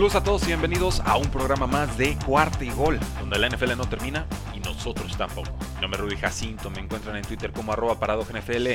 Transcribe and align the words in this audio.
Saludos 0.00 0.16
a 0.16 0.24
todos 0.24 0.42
y 0.44 0.46
bienvenidos 0.46 1.00
a 1.00 1.18
un 1.18 1.30
programa 1.30 1.66
más 1.66 1.98
de 1.98 2.16
Cuarta 2.24 2.64
y 2.64 2.70
Gol, 2.70 2.98
donde 3.20 3.38
la 3.38 3.50
NFL 3.50 3.76
no 3.76 3.86
termina 3.86 4.24
y 4.54 4.60
nosotros 4.60 5.14
tampoco. 5.18 5.50
Mi 5.74 5.82
nombre 5.82 6.00
es 6.00 6.04
Rudy 6.06 6.16
Jacinto, 6.16 6.70
me 6.70 6.80
encuentran 6.80 7.16
en 7.16 7.22
Twitter 7.22 7.52
como 7.52 7.74
arroba 7.74 7.98
NFL. 8.00 8.66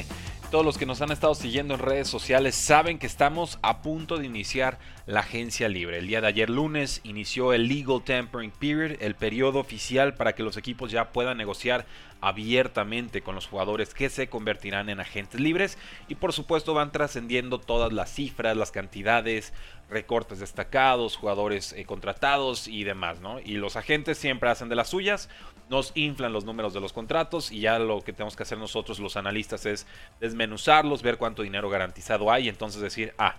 Todos 0.51 0.63
los 0.63 0.77
que 0.77 0.85
nos 0.85 1.01
han 1.01 1.11
estado 1.11 1.33
siguiendo 1.33 1.73
en 1.73 1.79
redes 1.79 2.07
sociales 2.07 2.53
saben 2.53 2.99
que 2.99 3.07
estamos 3.07 3.57
a 3.63 3.81
punto 3.81 4.17
de 4.17 4.27
iniciar 4.27 4.77
la 5.07 5.21
agencia 5.21 5.67
libre. 5.67 5.97
El 5.97 6.05
día 6.05 6.21
de 6.21 6.27
ayer 6.27 6.47
lunes 6.47 7.01
inició 7.03 7.53
el 7.53 7.67
Legal 7.67 8.03
Tampering 8.03 8.51
Period, 8.51 9.01
el 9.01 9.15
periodo 9.15 9.57
oficial 9.57 10.13
para 10.13 10.35
que 10.35 10.43
los 10.43 10.57
equipos 10.57 10.91
ya 10.91 11.11
puedan 11.11 11.37
negociar 11.37 11.87
abiertamente 12.21 13.21
con 13.21 13.35
los 13.35 13.47
jugadores 13.47 13.93
que 13.93 14.09
se 14.09 14.29
convertirán 14.29 14.89
en 14.89 14.99
agentes 14.99 15.39
libres 15.39 15.77
y 16.07 16.15
por 16.15 16.33
supuesto 16.33 16.73
van 16.73 16.91
trascendiendo 16.91 17.59
todas 17.59 17.93
las 17.93 18.11
cifras, 18.11 18.57
las 18.57 18.71
cantidades, 18.71 19.53
recortes 19.89 20.39
destacados, 20.39 21.15
jugadores 21.15 21.73
eh, 21.73 21.85
contratados 21.85 22.67
y 22.67 22.83
demás, 22.83 23.19
¿no? 23.19 23.39
Y 23.39 23.53
los 23.53 23.75
agentes 23.75 24.17
siempre 24.17 24.49
hacen 24.49 24.69
de 24.69 24.75
las 24.75 24.89
suyas, 24.89 25.29
nos 25.69 25.91
inflan 25.95 26.33
los 26.33 26.45
números 26.45 26.73
de 26.73 26.79
los 26.79 26.93
contratos 26.93 27.51
y 27.51 27.61
ya 27.61 27.79
lo 27.79 28.01
que 28.01 28.13
tenemos 28.13 28.35
que 28.35 28.43
hacer 28.43 28.57
nosotros 28.57 28.99
los 28.99 29.17
analistas 29.17 29.65
es 29.65 29.87
desmenuzarlos, 30.19 31.01
ver 31.01 31.17
cuánto 31.17 31.43
dinero 31.43 31.69
garantizado 31.69 32.31
hay 32.31 32.45
y 32.45 32.49
entonces 32.49 32.81
decir, 32.81 33.13
ah, 33.17 33.35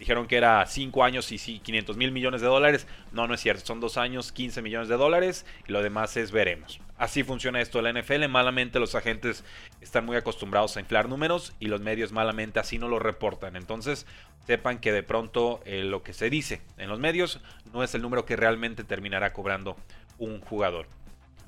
Dijeron 0.00 0.26
que 0.26 0.38
era 0.38 0.64
5 0.64 1.04
años 1.04 1.30
y 1.30 1.36
sí, 1.36 1.60
500 1.62 1.98
mil 1.98 2.10
millones 2.10 2.40
de 2.40 2.46
dólares. 2.46 2.86
No, 3.12 3.28
no 3.28 3.34
es 3.34 3.40
cierto. 3.42 3.66
Son 3.66 3.80
2 3.80 3.98
años, 3.98 4.32
15 4.32 4.62
millones 4.62 4.88
de 4.88 4.96
dólares. 4.96 5.44
Y 5.68 5.72
lo 5.72 5.82
demás 5.82 6.16
es 6.16 6.32
veremos. 6.32 6.80
Así 6.96 7.22
funciona 7.22 7.60
esto 7.60 7.82
la 7.82 7.92
NFL. 7.92 8.26
Malamente 8.28 8.80
los 8.80 8.94
agentes 8.94 9.44
están 9.82 10.06
muy 10.06 10.16
acostumbrados 10.16 10.74
a 10.78 10.80
inflar 10.80 11.06
números 11.06 11.52
y 11.60 11.66
los 11.66 11.82
medios 11.82 12.12
malamente 12.12 12.58
así 12.58 12.78
no 12.78 12.88
lo 12.88 12.98
reportan. 12.98 13.56
Entonces 13.56 14.06
sepan 14.46 14.78
que 14.78 14.90
de 14.90 15.02
pronto 15.02 15.60
eh, 15.66 15.84
lo 15.84 16.02
que 16.02 16.14
se 16.14 16.30
dice 16.30 16.62
en 16.78 16.88
los 16.88 16.98
medios 16.98 17.42
no 17.74 17.82
es 17.82 17.94
el 17.94 18.00
número 18.00 18.24
que 18.24 18.36
realmente 18.36 18.84
terminará 18.84 19.34
cobrando 19.34 19.76
un 20.16 20.40
jugador. 20.40 20.86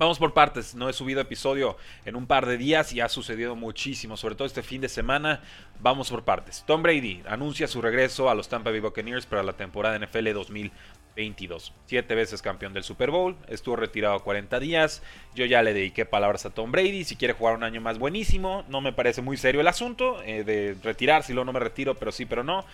Vamos 0.02 0.18
por 0.18 0.34
partes, 0.34 0.74
no 0.74 0.88
he 0.88 0.92
subido 0.92 1.20
episodio 1.20 1.76
en 2.04 2.16
un 2.16 2.26
par 2.26 2.46
de 2.46 2.58
días 2.58 2.92
y 2.92 3.00
ha 3.00 3.08
sucedido 3.08 3.54
muchísimo, 3.54 4.16
sobre 4.16 4.34
todo 4.34 4.46
este 4.46 4.64
fin 4.64 4.80
de 4.80 4.88
semana. 4.88 5.40
Vamos 5.78 6.10
por 6.10 6.24
partes. 6.24 6.64
Tom 6.66 6.82
Brady 6.82 7.22
anuncia 7.24 7.68
su 7.68 7.80
regreso 7.80 8.28
a 8.28 8.34
los 8.34 8.48
Tampa 8.48 8.72
Bay 8.72 8.80
Buccaneers 8.80 9.26
para 9.26 9.44
la 9.44 9.52
temporada 9.52 9.96
NFL 9.96 10.32
2022. 10.32 11.72
Siete 11.86 12.16
veces 12.16 12.42
campeón 12.42 12.72
del 12.72 12.82
Super 12.82 13.12
Bowl, 13.12 13.36
estuvo 13.46 13.76
retirado 13.76 14.18
40 14.24 14.58
días. 14.58 15.04
Yo 15.36 15.44
ya 15.44 15.62
le 15.62 15.72
dediqué 15.72 16.04
palabras 16.04 16.46
a 16.46 16.50
Tom 16.50 16.72
Brady. 16.72 17.04
Si 17.04 17.14
quiere 17.14 17.34
jugar 17.34 17.54
un 17.54 17.62
año 17.62 17.80
más, 17.80 18.00
buenísimo. 18.00 18.64
No 18.68 18.80
me 18.80 18.92
parece 18.92 19.22
muy 19.22 19.36
serio 19.36 19.60
el 19.60 19.68
asunto 19.68 20.20
eh, 20.24 20.42
de 20.42 20.76
retirar, 20.82 21.22
si 21.22 21.32
luego 21.32 21.44
no 21.44 21.52
me 21.52 21.60
retiro, 21.60 21.94
pero 21.94 22.10
sí, 22.10 22.26
pero 22.26 22.42
no. 22.42 22.64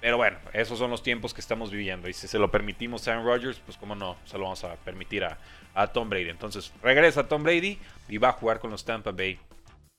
Pero 0.00 0.16
bueno, 0.18 0.38
esos 0.52 0.78
son 0.78 0.90
los 0.90 1.02
tiempos 1.02 1.34
que 1.34 1.40
estamos 1.40 1.70
viviendo. 1.70 2.08
Y 2.08 2.12
si 2.12 2.28
se 2.28 2.38
lo 2.38 2.50
permitimos 2.50 3.08
a 3.08 3.12
Aaron 3.12 3.26
Rodgers, 3.26 3.60
pues 3.64 3.76
cómo 3.76 3.94
no, 3.94 4.16
se 4.24 4.36
lo 4.36 4.44
vamos 4.44 4.62
a 4.64 4.76
permitir 4.76 5.24
a, 5.24 5.38
a 5.74 5.88
Tom 5.88 6.08
Brady. 6.08 6.28
Entonces 6.28 6.72
regresa 6.82 7.28
Tom 7.28 7.42
Brady 7.42 7.78
y 8.08 8.18
va 8.18 8.28
a 8.28 8.32
jugar 8.32 8.60
con 8.60 8.70
los 8.70 8.84
Tampa 8.84 9.12
Bay 9.12 9.38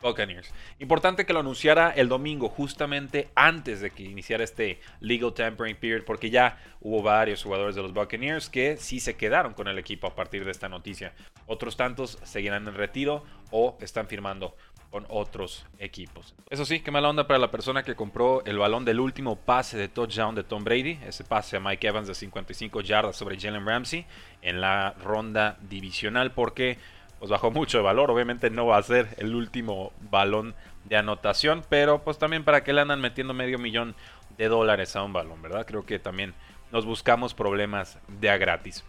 Buccaneers. 0.02 0.53
Importante 0.78 1.25
que 1.25 1.34
lo 1.34 1.40
anunciara 1.40 1.90
el 1.90 2.08
domingo, 2.08 2.50
justamente 2.50 3.30
antes 3.34 3.81
de 3.81 3.90
que 3.90 4.03
iniciara 4.03 4.44
este 4.44 4.80
legal 5.00 5.34
tampering 5.34 5.75
period, 5.75 6.03
porque 6.06 6.29
ya 6.29 6.59
hubo 6.81 7.02
varios 7.02 7.44
jugadores 7.44 7.75
de 7.75 7.81
los 7.81 7.94
Buccaneers 7.94 8.50
que 8.50 8.78
sí 8.78 9.00
se 9.00 9.16
quedaron 9.16 9.53
con 9.53 9.68
el 9.68 9.79
equipo 9.79 10.06
a 10.06 10.14
partir 10.14 10.46
de 10.46 10.52
esta 10.52 10.69
noticia. 10.69 11.14
Otros 11.47 11.78
tantos 11.78 12.19
seguirán 12.24 12.68
en 12.68 12.75
retiro 12.75 13.24
o 13.50 13.75
están 13.81 14.08
firmando 14.08 14.56
con 14.91 15.05
otros 15.09 15.65
equipos. 15.79 16.33
Eso 16.49 16.65
sí, 16.65 16.79
qué 16.79 16.91
mala 16.91 17.09
onda 17.09 17.27
para 17.27 17.39
la 17.39 17.51
persona 17.51 17.83
que 17.83 17.95
compró 17.95 18.43
el 18.45 18.57
balón 18.57 18.85
del 18.85 18.99
último 18.99 19.35
pase 19.35 19.77
de 19.77 19.87
touchdown 19.87 20.35
de 20.35 20.43
Tom 20.43 20.63
Brady, 20.63 20.99
ese 21.05 21.23
pase 21.23 21.57
a 21.57 21.59
Mike 21.59 21.87
Evans 21.87 22.07
de 22.07 22.15
55 22.15 22.81
yardas 22.81 23.15
sobre 23.15 23.39
Jalen 23.39 23.65
Ramsey 23.65 24.05
en 24.41 24.61
la 24.61 24.93
ronda 25.03 25.57
divisional 25.69 26.31
porque 26.31 26.77
pues 27.19 27.31
bajó 27.31 27.51
mucho 27.51 27.79
de 27.79 27.83
valor, 27.83 28.11
obviamente 28.11 28.49
no 28.49 28.67
va 28.67 28.77
a 28.77 28.83
ser 28.83 29.15
el 29.17 29.33
último 29.33 29.91
balón 30.11 30.55
de 30.85 30.97
anotación, 30.97 31.63
pero 31.67 32.03
pues 32.03 32.17
también 32.17 32.43
para 32.43 32.63
que 32.63 32.73
le 32.73 32.81
andan 32.81 33.01
metiendo 33.01 33.33
medio 33.33 33.57
millón 33.57 33.95
de 34.37 34.47
dólares 34.47 34.95
a 34.95 35.03
un 35.03 35.13
balón, 35.13 35.41
¿verdad? 35.41 35.65
Creo 35.65 35.85
que 35.85 35.99
también 35.99 36.33
nos 36.71 36.85
buscamos 36.85 37.33
problemas 37.33 37.97
de 38.07 38.29
a 38.29 38.37
gratis 38.37 38.83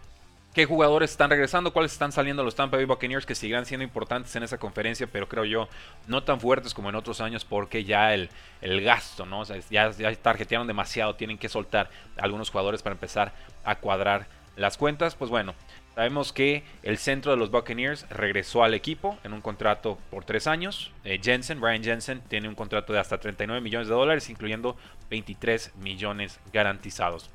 qué 0.58 0.66
jugadores 0.66 1.12
están 1.12 1.30
regresando, 1.30 1.72
cuáles 1.72 1.92
están 1.92 2.10
saliendo 2.10 2.42
los 2.42 2.56
Tampa 2.56 2.78
Bay 2.78 2.84
Buccaneers 2.84 3.24
que 3.24 3.36
seguirán 3.36 3.64
siendo 3.64 3.84
importantes 3.84 4.34
en 4.34 4.42
esa 4.42 4.58
conferencia, 4.58 5.06
pero 5.06 5.28
creo 5.28 5.44
yo 5.44 5.68
no 6.08 6.24
tan 6.24 6.40
fuertes 6.40 6.74
como 6.74 6.88
en 6.88 6.96
otros 6.96 7.20
años 7.20 7.44
porque 7.44 7.84
ya 7.84 8.12
el, 8.12 8.28
el 8.60 8.80
gasto, 8.80 9.24
¿no? 9.24 9.38
O 9.38 9.44
sea, 9.44 9.56
ya, 9.70 9.92
ya 9.92 10.12
tarjetearon 10.16 10.66
demasiado, 10.66 11.14
tienen 11.14 11.38
que 11.38 11.48
soltar 11.48 11.90
algunos 12.16 12.50
jugadores 12.50 12.82
para 12.82 12.94
empezar 12.94 13.32
a 13.62 13.76
cuadrar 13.76 14.26
las 14.56 14.76
cuentas. 14.76 15.14
Pues 15.14 15.30
bueno, 15.30 15.54
sabemos 15.94 16.32
que 16.32 16.64
el 16.82 16.98
centro 16.98 17.30
de 17.30 17.38
los 17.38 17.52
Buccaneers 17.52 18.08
regresó 18.10 18.64
al 18.64 18.74
equipo 18.74 19.16
en 19.22 19.34
un 19.34 19.40
contrato 19.40 19.96
por 20.10 20.24
tres 20.24 20.48
años. 20.48 20.90
Eh, 21.04 21.20
Jensen, 21.22 21.60
Brian 21.60 21.84
Jensen, 21.84 22.20
tiene 22.22 22.48
un 22.48 22.56
contrato 22.56 22.92
de 22.92 22.98
hasta 22.98 23.18
39 23.18 23.60
millones 23.60 23.86
de 23.86 23.94
dólares, 23.94 24.28
incluyendo 24.28 24.76
23 25.08 25.76
millones 25.76 26.40
garantizados. 26.52 27.30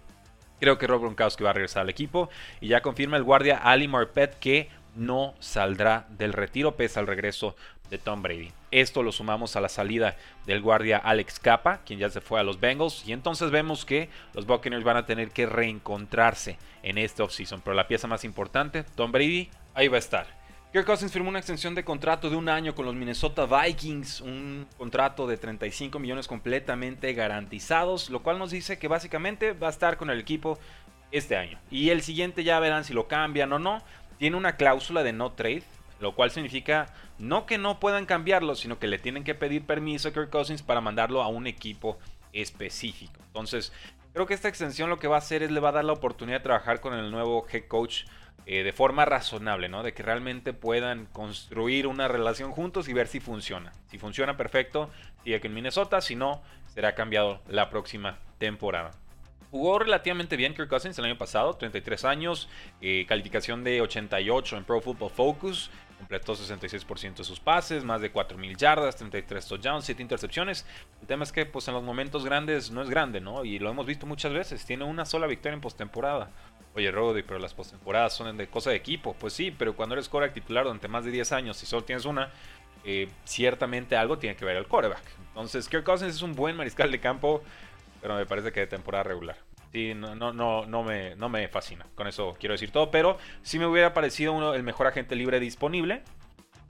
Creo 0.63 0.77
que 0.77 0.87
Rob 0.87 1.01
Gronkowski 1.01 1.43
va 1.43 1.49
a 1.49 1.53
regresar 1.53 1.81
al 1.81 1.89
equipo. 1.89 2.29
Y 2.61 2.69
ya 2.69 2.79
confirma 2.79 3.17
el 3.17 3.23
guardia 3.23 3.57
Ali 3.57 3.89
Marpet 3.89 4.39
que 4.39 4.69
no 4.95 5.33
saldrá 5.41 6.07
del 6.11 6.31
retiro 6.31 6.77
pese 6.77 6.99
al 6.99 7.07
regreso 7.07 7.57
de 7.89 7.97
Tom 7.97 8.21
Brady. 8.21 8.53
Esto 8.71 9.03
lo 9.03 9.11
sumamos 9.11 9.57
a 9.57 9.59
la 9.59 9.67
salida 9.67 10.15
del 10.45 10.61
guardia 10.61 10.99
Alex 10.99 11.41
Capa, 11.41 11.81
quien 11.85 11.99
ya 11.99 12.09
se 12.09 12.21
fue 12.21 12.39
a 12.39 12.43
los 12.43 12.61
Bengals. 12.61 13.05
Y 13.05 13.11
entonces 13.11 13.51
vemos 13.51 13.83
que 13.83 14.07
los 14.33 14.45
Buccaneers 14.45 14.85
van 14.85 14.95
a 14.95 15.05
tener 15.05 15.31
que 15.31 15.47
reencontrarse 15.47 16.57
en 16.81 16.97
este 16.97 17.23
offseason. 17.23 17.59
Pero 17.59 17.73
la 17.73 17.89
pieza 17.89 18.07
más 18.07 18.23
importante, 18.23 18.85
Tom 18.95 19.11
Brady, 19.11 19.49
ahí 19.73 19.89
va 19.89 19.97
a 19.97 19.99
estar. 19.99 20.27
Kirk 20.73 20.87
Cousins 20.87 21.11
firmó 21.13 21.29
una 21.29 21.37
extensión 21.37 21.75
de 21.75 21.83
contrato 21.83 22.31
de 22.31 22.35
un 22.35 22.49
año 22.49 22.73
con 22.73 22.85
los 22.85 22.95
Minnesota 22.95 23.45
Vikings, 23.45 24.21
un 24.21 24.67
contrato 24.75 25.27
de 25.27 25.37
35 25.37 25.99
millones 25.99 26.27
completamente 26.27 27.13
garantizados, 27.13 28.09
lo 28.09 28.23
cual 28.23 28.39
nos 28.39 28.49
dice 28.49 28.79
que 28.79 28.87
básicamente 28.87 29.53
va 29.53 29.67
a 29.67 29.69
estar 29.69 29.97
con 29.97 30.09
el 30.09 30.19
equipo 30.19 30.57
este 31.11 31.37
año. 31.37 31.59
Y 31.69 31.91
el 31.91 32.01
siguiente 32.01 32.43
ya 32.43 32.59
verán 32.59 32.85
si 32.85 32.93
lo 32.95 33.07
cambian 33.07 33.53
o 33.53 33.59
no. 33.59 33.83
Tiene 34.17 34.35
una 34.35 34.55
cláusula 34.55 35.03
de 35.03 35.13
no 35.13 35.33
trade, 35.33 35.61
lo 35.99 36.15
cual 36.15 36.31
significa 36.31 36.91
no 37.19 37.45
que 37.45 37.59
no 37.59 37.79
puedan 37.79 38.07
cambiarlo, 38.07 38.55
sino 38.55 38.79
que 38.79 38.87
le 38.87 38.97
tienen 38.97 39.23
que 39.23 39.35
pedir 39.35 39.67
permiso 39.67 40.09
a 40.09 40.11
Kirk 40.11 40.31
Cousins 40.31 40.63
para 40.63 40.81
mandarlo 40.81 41.21
a 41.21 41.27
un 41.27 41.45
equipo 41.45 41.99
específico. 42.31 43.21
Entonces, 43.27 43.71
creo 44.11 44.25
que 44.25 44.33
esta 44.33 44.49
extensión 44.49 44.89
lo 44.89 44.97
que 44.97 45.07
va 45.07 45.17
a 45.17 45.19
hacer 45.19 45.43
es 45.43 45.51
le 45.51 45.59
va 45.59 45.69
a 45.69 45.73
dar 45.73 45.85
la 45.85 45.93
oportunidad 45.93 46.39
de 46.39 46.45
trabajar 46.45 46.81
con 46.81 46.95
el 46.95 47.11
nuevo 47.11 47.45
head 47.51 47.67
coach 47.67 48.05
eh, 48.45 48.63
de 48.63 48.73
forma 48.73 49.05
razonable, 49.05 49.69
¿no? 49.69 49.83
De 49.83 49.93
que 49.93 50.03
realmente 50.03 50.53
puedan 50.53 51.05
construir 51.05 51.87
una 51.87 52.07
relación 52.07 52.51
juntos 52.51 52.89
y 52.89 52.93
ver 52.93 53.07
si 53.07 53.19
funciona. 53.19 53.71
Si 53.87 53.97
funciona 53.97 54.35
perfecto, 54.35 54.89
sigue 55.23 55.39
que 55.39 55.47
en 55.47 55.53
Minnesota, 55.53 56.01
si 56.01 56.15
no, 56.15 56.41
será 56.73 56.93
cambiado 56.93 57.41
la 57.47 57.69
próxima 57.69 58.19
temporada. 58.39 58.91
Jugó 59.49 59.77
relativamente 59.77 60.35
bien 60.35 60.55
Kirk 60.55 60.67
Cousins 60.67 60.97
el 60.97 61.05
año 61.05 61.17
pasado, 61.17 61.53
33 61.53 62.05
años, 62.05 62.49
eh, 62.81 63.05
calificación 63.07 63.63
de 63.63 63.81
88 63.81 64.57
en 64.57 64.63
Pro 64.63 64.81
Football 64.81 65.11
Focus, 65.11 65.69
completó 65.99 66.35
66% 66.35 67.17
de 67.17 67.23
sus 67.23 67.39
pases, 67.39 67.83
más 67.83 68.01
de 68.01 68.11
4.000 68.11 68.57
yardas, 68.57 68.95
33 68.97 69.47
touchdowns, 69.47 69.85
7 69.85 70.01
intercepciones. 70.01 70.65
El 71.01 71.07
tema 71.07 71.23
es 71.23 71.31
que 71.31 71.45
pues 71.45 71.67
en 71.67 71.75
los 71.75 71.83
momentos 71.83 72.25
grandes 72.25 72.71
no 72.71 72.81
es 72.81 72.89
grande, 72.89 73.21
¿no? 73.21 73.45
Y 73.45 73.59
lo 73.59 73.69
hemos 73.69 73.85
visto 73.85 74.05
muchas 74.05 74.33
veces, 74.33 74.65
tiene 74.65 74.83
una 74.83 75.05
sola 75.05 75.27
victoria 75.27 75.53
en 75.53 75.61
postemporada. 75.61 76.31
Oye, 76.75 76.89
Roddy, 76.91 77.21
pero 77.21 77.39
las 77.39 77.53
postemporadas 77.53 78.13
son 78.13 78.35
de 78.35 78.47
cosa 78.47 78.71
de 78.71 78.75
equipo. 78.77 79.13
Pues 79.13 79.33
sí, 79.33 79.51
pero 79.51 79.75
cuando 79.75 79.93
eres 79.93 80.09
coreback 80.09 80.33
titular 80.33 80.63
durante 80.63 80.87
más 80.87 81.05
de 81.05 81.11
10 81.11 81.31
años 81.31 81.61
y 81.61 81.65
solo 81.65 81.83
tienes 81.83 82.05
una, 82.05 82.31
eh, 82.83 83.09
ciertamente 83.25 83.95
algo 83.95 84.17
tiene 84.17 84.35
que 84.35 84.45
ver 84.45 84.57
el 84.57 84.67
coreback. 84.67 85.03
Entonces, 85.27 85.69
Kirk 85.69 85.83
Cousins 85.83 86.15
es 86.15 86.21
un 86.21 86.35
buen 86.35 86.55
mariscal 86.55 86.91
de 86.91 86.99
campo, 86.99 87.43
pero 88.01 88.15
me 88.15 88.25
parece 88.25 88.51
que 88.51 88.61
de 88.61 88.67
temporada 88.67 89.03
regular. 89.03 89.37
Sí, 89.71 89.93
no, 89.95 90.15
no, 90.15 90.33
no, 90.33 90.65
no, 90.65 90.83
me, 90.83 91.15
no 91.15 91.29
me 91.29 91.47
fascina. 91.47 91.85
Con 91.95 92.07
eso 92.07 92.35
quiero 92.39 92.53
decir 92.53 92.71
todo. 92.71 92.91
Pero 92.91 93.17
sí 93.41 93.57
me 93.57 93.65
hubiera 93.65 93.93
parecido 93.93 94.33
uno, 94.33 94.53
el 94.53 94.63
mejor 94.63 94.87
agente 94.87 95.15
libre 95.15 95.39
disponible. 95.39 96.03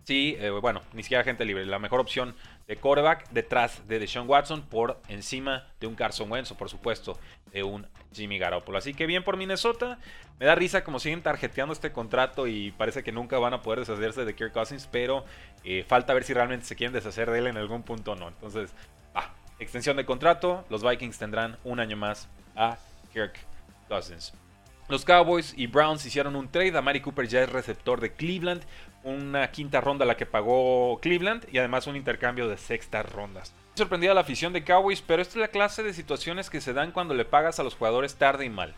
Sí, 0.04 0.36
eh, 0.40 0.50
bueno, 0.50 0.82
ni 0.94 1.04
siquiera 1.04 1.22
agente 1.22 1.46
libre. 1.46 1.66
La 1.66 1.80
mejor 1.80 2.02
opción 2.02 2.36
de 2.68 2.76
quarterback 2.76 3.30
detrás 3.30 3.88
de 3.88 4.00
Deshaun 4.00 4.30
Watson 4.30 4.62
por 4.64 5.00
encima 5.08 5.68
de 5.80 5.88
un 5.88 5.96
Carson 5.96 6.30
Wentz 6.30 6.52
o 6.52 6.58
por 6.58 6.70
supuesto 6.70 7.18
de 7.54 7.64
un 7.64 7.88
Jimmy 8.14 8.38
Garoppolo. 8.38 8.78
Así 8.78 8.94
que 8.94 9.06
bien 9.06 9.24
por 9.24 9.38
Minnesota. 9.38 10.00
Me 10.40 10.46
da 10.46 10.56
risa 10.56 10.84
como 10.84 11.00
siguen 11.00 11.22
tarjeteando 11.22 11.74
este 11.74 11.92
contrato 11.92 12.48
y 12.48 12.72
parece 12.72 13.04
que 13.04 13.12
nunca 13.12 13.40
van 13.40 13.54
a 13.54 13.62
poder 13.62 13.80
deshacerse 13.80 14.26
de 14.26 14.36
Kirk 14.36 14.52
Cousins, 14.52 14.90
pero 14.92 15.24
eh, 15.64 15.86
falta 15.88 16.14
ver 16.14 16.24
si 16.24 16.34
realmente 16.34 16.66
se 16.66 16.76
quieren 16.76 16.94
deshacer 16.94 17.30
de 17.32 17.40
él 17.40 17.48
en 17.48 17.56
algún 17.56 17.84
punto 17.84 18.12
o 18.12 18.16
no. 18.16 18.28
Entonces, 18.28 18.74
ah, 19.14 19.34
extensión 19.60 19.96
de 19.96 20.06
contrato. 20.06 20.66
Los 20.70 20.84
Vikings 20.84 21.18
tendrán 21.18 21.58
un 21.64 21.80
año 21.80 21.96
más 21.96 22.28
a 22.56 22.78
Kirk 23.14 23.36
Cousins. 23.88 24.34
Los 24.90 25.06
Cowboys 25.06 25.54
y 25.56 25.68
Browns 25.68 26.06
hicieron 26.06 26.36
un 26.36 26.50
trade. 26.50 26.78
Amari 26.78 27.00
Cooper 27.00 27.28
ya 27.28 27.42
es 27.42 27.50
receptor 27.50 28.02
de 28.02 28.12
Cleveland. 28.12 28.64
Una 29.04 29.52
quinta 29.52 29.82
ronda 29.82 30.06
la 30.06 30.16
que 30.16 30.26
pagó 30.26 31.00
Cleveland 31.02 31.46
y 31.52 31.58
además 31.58 31.88
un 31.88 31.96
intercambio 31.98 32.48
de 32.48 32.58
sextas 32.58 33.12
rondas. 33.12 33.54
Sorprendida 33.76 34.14
la 34.14 34.22
afición 34.22 34.54
de 34.54 34.64
Cowboys, 34.64 35.02
pero 35.02 35.22
esta 35.22 35.34
es 35.34 35.42
la 35.42 35.48
clase 35.50 35.84
de 35.84 35.94
situaciones 35.94 36.50
que 36.50 36.62
se 36.62 36.74
dan 36.74 36.92
cuando 36.92 37.14
le 37.14 37.26
pagas 37.26 37.60
a 37.60 37.64
los 37.64 37.76
jugadores 37.76 38.16
tarde 38.16 38.46
y 38.46 38.50
mal. 38.50 38.74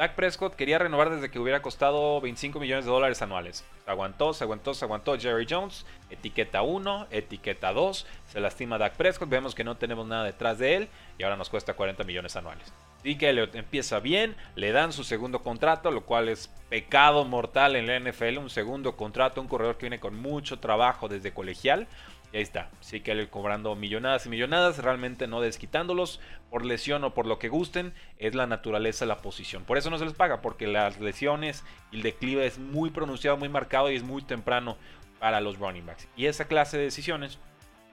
Dak 0.00 0.14
Prescott 0.14 0.54
quería 0.54 0.78
renovar 0.78 1.10
desde 1.10 1.30
que 1.30 1.38
hubiera 1.38 1.60
costado 1.60 2.22
25 2.22 2.58
millones 2.58 2.86
de 2.86 2.90
dólares 2.90 3.20
anuales. 3.20 3.66
Se 3.84 3.90
aguantó, 3.90 4.32
se 4.32 4.44
aguantó, 4.44 4.72
se 4.72 4.86
aguantó 4.86 5.18
Jerry 5.18 5.46
Jones. 5.46 5.84
Etiqueta 6.08 6.62
1, 6.62 7.08
etiqueta 7.10 7.74
2. 7.74 8.06
Se 8.28 8.40
lastima 8.40 8.78
Dak 8.78 8.94
Prescott. 8.94 9.28
Vemos 9.28 9.54
que 9.54 9.62
no 9.62 9.76
tenemos 9.76 10.06
nada 10.06 10.24
detrás 10.24 10.58
de 10.58 10.76
él. 10.76 10.88
Y 11.18 11.22
ahora 11.22 11.36
nos 11.36 11.50
cuesta 11.50 11.74
40 11.74 12.02
millones 12.04 12.34
anuales. 12.34 12.72
Y 13.04 13.16
que 13.16 13.30
le 13.34 13.42
empieza 13.52 14.00
bien, 14.00 14.36
le 14.56 14.72
dan 14.72 14.94
su 14.94 15.04
segundo 15.04 15.42
contrato, 15.42 15.90
lo 15.90 16.06
cual 16.06 16.30
es 16.30 16.48
pecado 16.70 17.26
mortal 17.26 17.76
en 17.76 17.86
la 17.86 18.00
NFL. 18.00 18.38
Un 18.38 18.48
segundo 18.48 18.96
contrato, 18.96 19.42
un 19.42 19.48
corredor 19.48 19.76
que 19.76 19.84
viene 19.84 20.00
con 20.00 20.16
mucho 20.16 20.60
trabajo 20.60 21.08
desde 21.08 21.34
colegial. 21.34 21.86
Y 22.32 22.36
ahí 22.36 22.42
está, 22.42 22.70
sí 22.80 23.00
que 23.00 23.10
él 23.10 23.28
cobrando 23.28 23.74
millonadas 23.74 24.26
y 24.26 24.28
millonadas, 24.28 24.78
realmente 24.78 25.26
no 25.26 25.40
desquitándolos 25.40 26.20
por 26.48 26.64
lesión 26.64 27.02
o 27.02 27.12
por 27.12 27.26
lo 27.26 27.38
que 27.38 27.48
gusten, 27.48 27.92
es 28.18 28.34
la 28.34 28.46
naturaleza 28.46 29.04
la 29.04 29.18
posición. 29.18 29.64
Por 29.64 29.78
eso 29.78 29.90
no 29.90 29.98
se 29.98 30.04
les 30.04 30.14
paga, 30.14 30.40
porque 30.40 30.68
las 30.68 31.00
lesiones 31.00 31.64
y 31.90 31.96
el 31.96 32.02
declive 32.02 32.46
es 32.46 32.58
muy 32.58 32.90
pronunciado, 32.90 33.36
muy 33.36 33.48
marcado 33.48 33.90
y 33.90 33.96
es 33.96 34.04
muy 34.04 34.22
temprano 34.22 34.76
para 35.18 35.40
los 35.40 35.58
running 35.58 35.86
backs. 35.86 36.06
Y 36.16 36.26
esa 36.26 36.46
clase 36.46 36.78
de 36.78 36.84
decisiones 36.84 37.38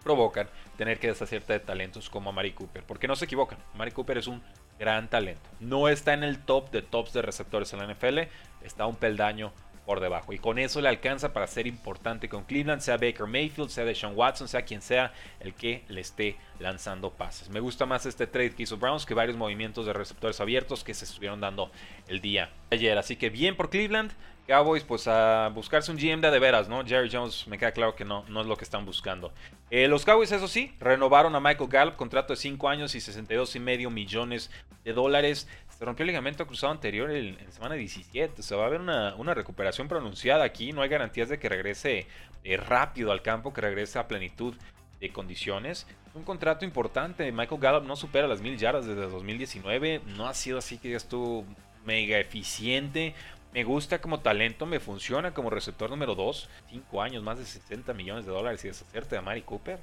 provocan 0.03 0.47
tener 0.77 0.99
que 0.99 1.07
deshacerte 1.07 1.53
de 1.53 1.59
talentos 1.59 2.09
como 2.09 2.31
Mari 2.31 2.53
Cooper, 2.53 2.83
porque 2.83 3.07
no 3.07 3.15
se 3.15 3.25
equivocan, 3.25 3.57
Mari 3.75 3.91
Cooper 3.91 4.19
es 4.19 4.27
un 4.27 4.41
gran 4.79 5.09
talento. 5.09 5.49
No 5.59 5.89
está 5.89 6.13
en 6.13 6.23
el 6.23 6.39
top 6.39 6.69
de 6.71 6.81
tops 6.81 7.13
de 7.13 7.21
receptores 7.21 7.73
en 7.73 7.79
la 7.79 7.93
NFL, 7.93 8.19
está 8.61 8.85
un 8.85 8.95
peldaño 8.95 9.51
por 9.87 10.01
debajo. 10.01 10.33
Y 10.33 10.37
con 10.37 10.59
eso 10.59 10.81
le 10.81 10.89
alcanza 10.89 11.31
para 11.31 11.47
ser 11.47 11.65
importante 11.65 12.27
con 12.27 12.43
Cleveland, 12.43 12.81
sea 12.81 12.97
Baker 12.97 13.25
Mayfield, 13.25 13.69
sea 13.69 13.85
Deshaun 13.85 14.17
Watson, 14.17 14.49
sea 14.49 14.65
quien 14.65 14.81
sea 14.81 15.13
el 15.39 15.53
que 15.53 15.85
le 15.87 16.01
esté 16.01 16.35
lanzando 16.59 17.09
pases. 17.09 17.49
Me 17.49 17.61
gusta 17.61 17.85
más 17.85 18.05
este 18.05 18.27
trade 18.27 18.53
que 18.53 18.63
hizo 18.63 18.75
Browns 18.75 19.05
que 19.05 19.13
varios 19.13 19.37
movimientos 19.37 19.85
de 19.85 19.93
receptores 19.93 20.41
abiertos 20.41 20.83
que 20.83 20.93
se 20.93 21.05
estuvieron 21.05 21.39
dando 21.39 21.71
el 22.09 22.19
día 22.19 22.51
ayer. 22.69 22.97
Así 22.97 23.15
que 23.15 23.29
bien 23.29 23.55
por 23.55 23.69
Cleveland. 23.69 24.11
Cowboys, 24.45 24.83
pues 24.83 25.07
a 25.09 25.49
buscarse 25.53 25.91
un 25.91 25.97
GM 25.97 26.21
de, 26.21 26.39
veras, 26.39 26.69
¿no? 26.69 26.85
Jerry 26.85 27.09
Jones, 27.11 27.47
me 27.47 27.57
queda 27.57 27.73
claro 27.73 27.95
que 27.95 28.05
no, 28.05 28.23
no 28.29 28.39
es 28.39 28.47
lo 28.47 28.55
que 28.55 28.63
están 28.63 28.85
buscando. 28.85 29.33
Eh, 29.69 29.89
los 29.89 30.05
Cowboys, 30.05 30.31
eso 30.31 30.47
sí, 30.47 30.73
renovaron 30.79 31.35
a 31.35 31.41
Michael 31.41 31.69
Gallup, 31.69 31.95
contrato 31.97 32.31
de 32.31 32.37
5 32.37 32.69
años 32.69 32.95
y 32.95 33.01
62 33.01 33.57
y 33.57 33.59
medio 33.59 33.89
millones 33.89 34.49
de 34.85 34.93
dólares. 34.93 35.49
Se 35.77 35.85
rompió 35.85 36.03
el 36.03 36.07
ligamento 36.07 36.47
cruzado 36.47 36.71
anterior 36.71 37.11
en, 37.11 37.37
semana 37.51 37.75
17. 37.75 38.41
Se 38.41 38.55
va 38.55 38.63
a 38.63 38.65
haber 38.65 38.81
una, 38.81 39.33
recuperación 39.35 39.87
pronunciada 39.87 40.43
aquí. 40.43 40.73
No 40.73 40.81
hay 40.81 40.89
garantías 40.89 41.29
de 41.29 41.37
que 41.37 41.49
regrese 41.49 42.07
eh, 42.43 42.57
rápido 42.57 43.11
al 43.11 43.21
campo, 43.21 43.53
que 43.53 43.61
regrese 43.61 43.99
a 43.99 44.07
plenitud 44.07 44.55
de 44.99 45.09
condiciones. 45.11 45.85
Un 46.15 46.23
contrato 46.23 46.65
importante. 46.65 47.31
Michael 47.31 47.61
Gallup 47.61 47.83
no 47.83 47.95
supera 47.95 48.27
las 48.27 48.41
mil 48.41 48.57
yardas 48.57 48.87
desde 48.87 49.07
2019. 49.07 50.01
No 50.17 50.27
ha 50.27 50.33
sido 50.33 50.57
así 50.57 50.79
que 50.79 50.89
ya 50.89 50.97
estuvo 50.97 51.45
mega 51.85 52.17
eficiente. 52.17 53.13
Me 53.53 53.63
gusta 53.63 54.01
como 54.01 54.19
talento, 54.19 54.65
me 54.65 54.79
funciona 54.79 55.35
como 55.35 55.51
receptor 55.51 55.91
número 55.91 56.15
2. 56.15 56.49
5 56.71 57.01
años, 57.03 57.21
más 57.21 57.37
de 57.37 57.45
60 57.45 57.93
millones 57.93 58.25
de 58.25 58.31
dólares 58.31 58.65
y 58.65 58.69
deshacerte 58.69 59.15
de 59.15 59.21
Mari 59.21 59.43
Cooper. 59.43 59.77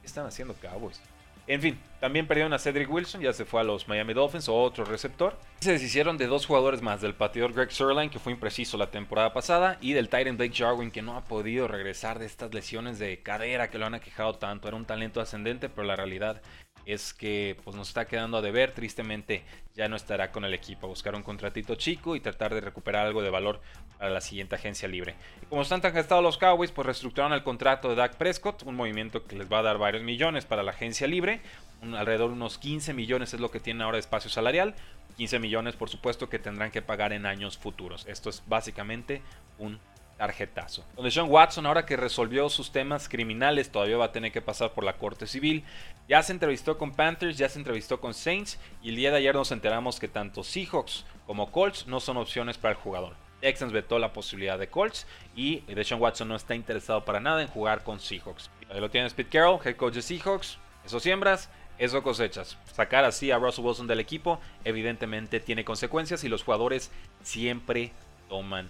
¿Qué 0.00 0.06
están 0.06 0.26
haciendo 0.26 0.54
Cowboys? 0.54 1.00
En 1.48 1.62
fin, 1.62 1.78
también 1.98 2.26
perdieron 2.26 2.52
a 2.52 2.58
Cedric 2.58 2.92
Wilson, 2.92 3.22
ya 3.22 3.32
se 3.32 3.46
fue 3.46 3.62
a 3.62 3.64
los 3.64 3.88
Miami 3.88 4.12
Dolphins, 4.12 4.50
otro 4.50 4.84
receptor. 4.84 5.38
Se 5.60 5.72
deshicieron 5.72 6.18
de 6.18 6.26
dos 6.26 6.44
jugadores 6.44 6.82
más, 6.82 7.00
del 7.00 7.14
pateador 7.14 7.54
Greg 7.54 7.72
Sirline, 7.72 8.10
que 8.10 8.18
fue 8.18 8.32
impreciso 8.32 8.76
la 8.76 8.90
temporada 8.90 9.32
pasada, 9.32 9.78
y 9.80 9.94
del 9.94 10.10
Titan 10.10 10.36
Blake 10.36 10.54
Jarwin, 10.54 10.90
que 10.90 11.00
no 11.00 11.16
ha 11.16 11.24
podido 11.24 11.66
regresar 11.66 12.18
de 12.18 12.26
estas 12.26 12.52
lesiones 12.52 12.98
de 12.98 13.22
cadera 13.22 13.70
que 13.70 13.78
lo 13.78 13.86
han 13.86 13.94
aquejado 13.94 14.34
tanto. 14.34 14.68
Era 14.68 14.76
un 14.76 14.84
talento 14.84 15.22
ascendente, 15.22 15.70
pero 15.70 15.86
la 15.86 15.96
realidad 15.96 16.42
es 16.88 17.12
que 17.12 17.54
pues, 17.64 17.76
nos 17.76 17.88
está 17.88 18.06
quedando 18.06 18.38
a 18.38 18.42
deber. 18.42 18.72
Tristemente 18.72 19.44
ya 19.74 19.88
no 19.88 19.96
estará 19.96 20.32
con 20.32 20.46
el 20.46 20.54
equipo. 20.54 20.88
Buscar 20.88 21.14
un 21.14 21.22
contratito 21.22 21.74
chico 21.74 22.16
y 22.16 22.20
tratar 22.20 22.54
de 22.54 22.62
recuperar 22.62 23.06
algo 23.06 23.20
de 23.20 23.28
valor 23.28 23.60
para 23.98 24.10
la 24.10 24.22
siguiente 24.22 24.54
agencia 24.54 24.88
libre. 24.88 25.14
Como 25.50 25.60
están 25.60 25.82
tan 25.82 25.92
gastados 25.92 26.24
los 26.24 26.38
Cowboys, 26.38 26.72
pues 26.72 26.86
reestructuraron 26.86 27.34
el 27.34 27.42
contrato 27.42 27.90
de 27.90 27.94
Dak 27.94 28.16
Prescott, 28.16 28.62
un 28.62 28.74
movimiento 28.74 29.26
que 29.26 29.36
les 29.36 29.52
va 29.52 29.58
a 29.58 29.62
dar 29.62 29.76
varios 29.76 30.02
millones 30.02 30.46
para 30.46 30.62
la 30.62 30.70
agencia 30.70 31.06
libre. 31.06 31.42
alrededor 31.82 32.30
de 32.30 32.36
unos 32.36 32.56
15 32.56 32.94
millones 32.94 33.34
es 33.34 33.40
lo 33.40 33.50
que 33.50 33.60
tiene 33.60 33.84
ahora 33.84 33.96
de 33.96 34.00
espacio 34.00 34.30
salarial. 34.30 34.74
15 35.18 35.40
millones, 35.40 35.76
por 35.76 35.90
supuesto, 35.90 36.30
que 36.30 36.38
tendrán 36.38 36.70
que 36.70 36.80
pagar 36.80 37.12
en 37.12 37.26
años 37.26 37.58
futuros. 37.58 38.06
Esto 38.06 38.30
es 38.30 38.42
básicamente 38.46 39.20
un 39.58 39.78
tarjetazo. 40.18 40.84
Donde 40.96 41.10
Sean 41.10 41.30
Watson, 41.30 41.64
ahora 41.64 41.86
que 41.86 41.96
resolvió 41.96 42.50
sus 42.50 42.70
temas 42.70 43.08
criminales, 43.08 43.70
todavía 43.70 43.96
va 43.96 44.06
a 44.06 44.12
tener 44.12 44.32
que 44.32 44.42
pasar 44.42 44.72
por 44.74 44.84
la 44.84 44.98
corte 44.98 45.26
civil. 45.26 45.64
Ya 46.08 46.22
se 46.22 46.32
entrevistó 46.32 46.76
con 46.76 46.92
Panthers, 46.92 47.38
ya 47.38 47.48
se 47.48 47.58
entrevistó 47.58 48.00
con 48.00 48.12
Saints 48.12 48.58
y 48.82 48.90
el 48.90 48.96
día 48.96 49.10
de 49.10 49.18
ayer 49.18 49.34
nos 49.34 49.52
enteramos 49.52 49.98
que 49.98 50.08
tanto 50.08 50.42
Seahawks 50.42 51.06
como 51.26 51.50
Colts 51.50 51.86
no 51.86 52.00
son 52.00 52.18
opciones 52.18 52.58
para 52.58 52.72
el 52.74 52.80
jugador. 52.80 53.14
Texans 53.40 53.72
vetó 53.72 54.00
la 54.00 54.12
posibilidad 54.12 54.58
de 54.58 54.68
Colts 54.68 55.06
y 55.36 55.60
Deshaun 55.72 56.02
Watson 56.02 56.28
no 56.28 56.34
está 56.34 56.56
interesado 56.56 57.04
para 57.04 57.20
nada 57.20 57.40
en 57.40 57.48
jugar 57.48 57.84
con 57.84 58.00
Seahawks. 58.00 58.50
Ahí 58.68 58.80
lo 58.80 58.90
tiene 58.90 59.08
Pete 59.10 59.30
Carroll, 59.30 59.60
head 59.64 59.76
coach 59.76 59.94
de 59.94 60.02
Seahawks. 60.02 60.58
Eso 60.84 60.98
siembras, 60.98 61.48
eso 61.78 62.02
cosechas. 62.02 62.58
Sacar 62.72 63.04
así 63.04 63.30
a 63.30 63.38
Russell 63.38 63.64
Wilson 63.64 63.86
del 63.86 64.00
equipo 64.00 64.40
evidentemente 64.64 65.38
tiene 65.38 65.64
consecuencias 65.64 66.24
y 66.24 66.28
los 66.28 66.42
jugadores 66.42 66.90
siempre 67.22 67.92
toman 68.28 68.68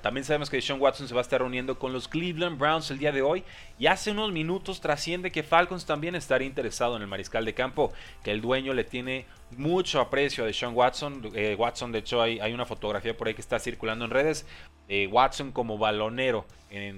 también 0.00 0.24
sabemos 0.24 0.48
que 0.48 0.60
Sean 0.62 0.80
Watson 0.80 1.08
se 1.08 1.14
va 1.14 1.20
a 1.20 1.22
estar 1.22 1.40
reuniendo 1.40 1.78
con 1.78 1.92
los 1.92 2.08
Cleveland 2.08 2.58
Browns 2.58 2.90
el 2.90 2.98
día 2.98 3.10
de 3.10 3.22
hoy 3.22 3.42
y 3.78 3.86
hace 3.86 4.12
unos 4.12 4.30
minutos 4.30 4.80
trasciende 4.80 5.32
que 5.32 5.42
Falcons 5.42 5.86
también 5.86 6.14
estaría 6.14 6.46
interesado 6.46 6.96
en 6.96 7.02
el 7.02 7.08
mariscal 7.08 7.44
de 7.44 7.54
campo, 7.54 7.92
que 8.22 8.30
el 8.30 8.40
dueño 8.40 8.74
le 8.74 8.84
tiene 8.84 9.26
mucho 9.52 10.00
aprecio 10.00 10.44
a 10.44 10.52
Sean 10.52 10.74
Watson. 10.74 11.30
Eh, 11.34 11.54
Watson, 11.58 11.92
de 11.92 12.00
hecho, 12.00 12.20
hay, 12.20 12.52
una 12.52 12.66
fotografía 12.66 13.16
por 13.16 13.28
ahí 13.28 13.34
que 13.34 13.40
está 13.40 13.58
circulando 13.58 14.04
en 14.04 14.10
redes 14.10 14.46
de 14.88 15.06
Watson 15.06 15.52
como 15.52 15.78
balonero 15.78 16.46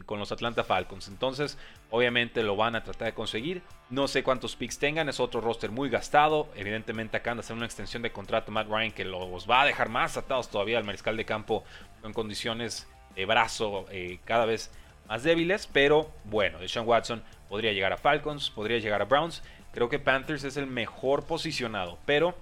con 0.07 0.19
los 0.19 0.33
Atlanta 0.33 0.65
Falcons. 0.65 1.09
Entonces, 1.09 1.59
obviamente 1.91 2.43
lo 2.43 2.57
van 2.57 2.75
a 2.75 2.83
tratar 2.83 3.09
de 3.09 3.15
conseguir. 3.15 3.63
No 3.91 4.09
sé 4.09 4.23
cuántos 4.23 4.57
picks 4.57 4.79
tengan, 4.79 5.09
es 5.09 5.21
otro 5.21 5.41
roster 5.41 5.71
muy 5.71 5.89
gastado. 5.89 6.49
Evidentemente, 6.57 7.17
acá 7.17 7.35
de 7.35 7.41
hacer 7.41 7.57
una 7.57 7.67
extensión 7.67 8.03
de 8.03 8.11
contrato 8.11 8.51
Matt 8.51 8.69
Ryan 8.69 8.93
que 8.93 9.05
los 9.05 9.49
va 9.49 9.63
a 9.63 9.67
dejar 9.67 9.89
más 9.89 10.17
atados 10.17 10.49
todavía 10.49 10.79
al 10.79 10.85
mariscal 10.85 11.17
de 11.17 11.25
campo 11.25 11.65
en 12.03 12.13
condiciones 12.13 12.89
de 13.15 13.27
brazo 13.27 13.87
eh, 13.91 14.19
cada 14.25 14.47
vez 14.47 14.71
más 15.07 15.23
débiles. 15.23 15.67
Pero 15.67 16.11
bueno, 16.25 16.59
Sean 16.67 16.87
Watson 16.87 17.23
podría 17.49 17.73
llegar 17.73 17.93
a 17.93 17.97
Falcons, 17.97 18.51
podría 18.51 18.79
llegar 18.79 19.03
a 19.03 19.05
Browns. 19.05 19.43
Creo 19.73 19.89
que 19.89 19.99
Panthers 19.99 20.45
es 20.45 20.57
el 20.57 20.67
mejor 20.67 21.25
posicionado, 21.25 21.99
pero 22.07 22.35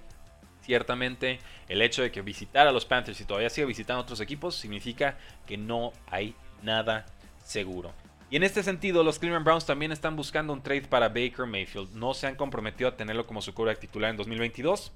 ciertamente 0.61 1.39
el 1.67 1.81
hecho 1.81 2.01
de 2.01 2.11
que 2.11 2.21
visitar 2.21 2.67
a 2.67 2.71
los 2.71 2.85
Panthers 2.85 3.21
y 3.21 3.25
todavía 3.25 3.49
siga 3.49 3.67
visitando 3.67 4.01
otros 4.01 4.19
equipos 4.19 4.55
significa 4.55 5.17
que 5.45 5.57
no 5.57 5.93
hay 6.09 6.35
nada 6.61 7.05
seguro. 7.43 7.93
Y 8.29 8.35
en 8.35 8.43
este 8.43 8.61
sentido, 8.61 9.03
los 9.03 9.19
Cleveland 9.19 9.45
Browns 9.45 9.65
también 9.65 9.93
están 9.93 10.17
buscando 10.17 10.51
un 10.51 10.61
trade 10.61 10.81
para 10.81 11.07
Baker 11.07 11.45
Mayfield. 11.45 11.93
No 11.93 12.13
se 12.13 12.27
han 12.27 12.35
comprometido 12.35 12.89
a 12.89 12.97
tenerlo 12.97 13.25
como 13.25 13.41
su 13.41 13.53
quarterback 13.53 13.79
titular 13.79 14.09
en 14.09 14.17
2022. 14.17 14.91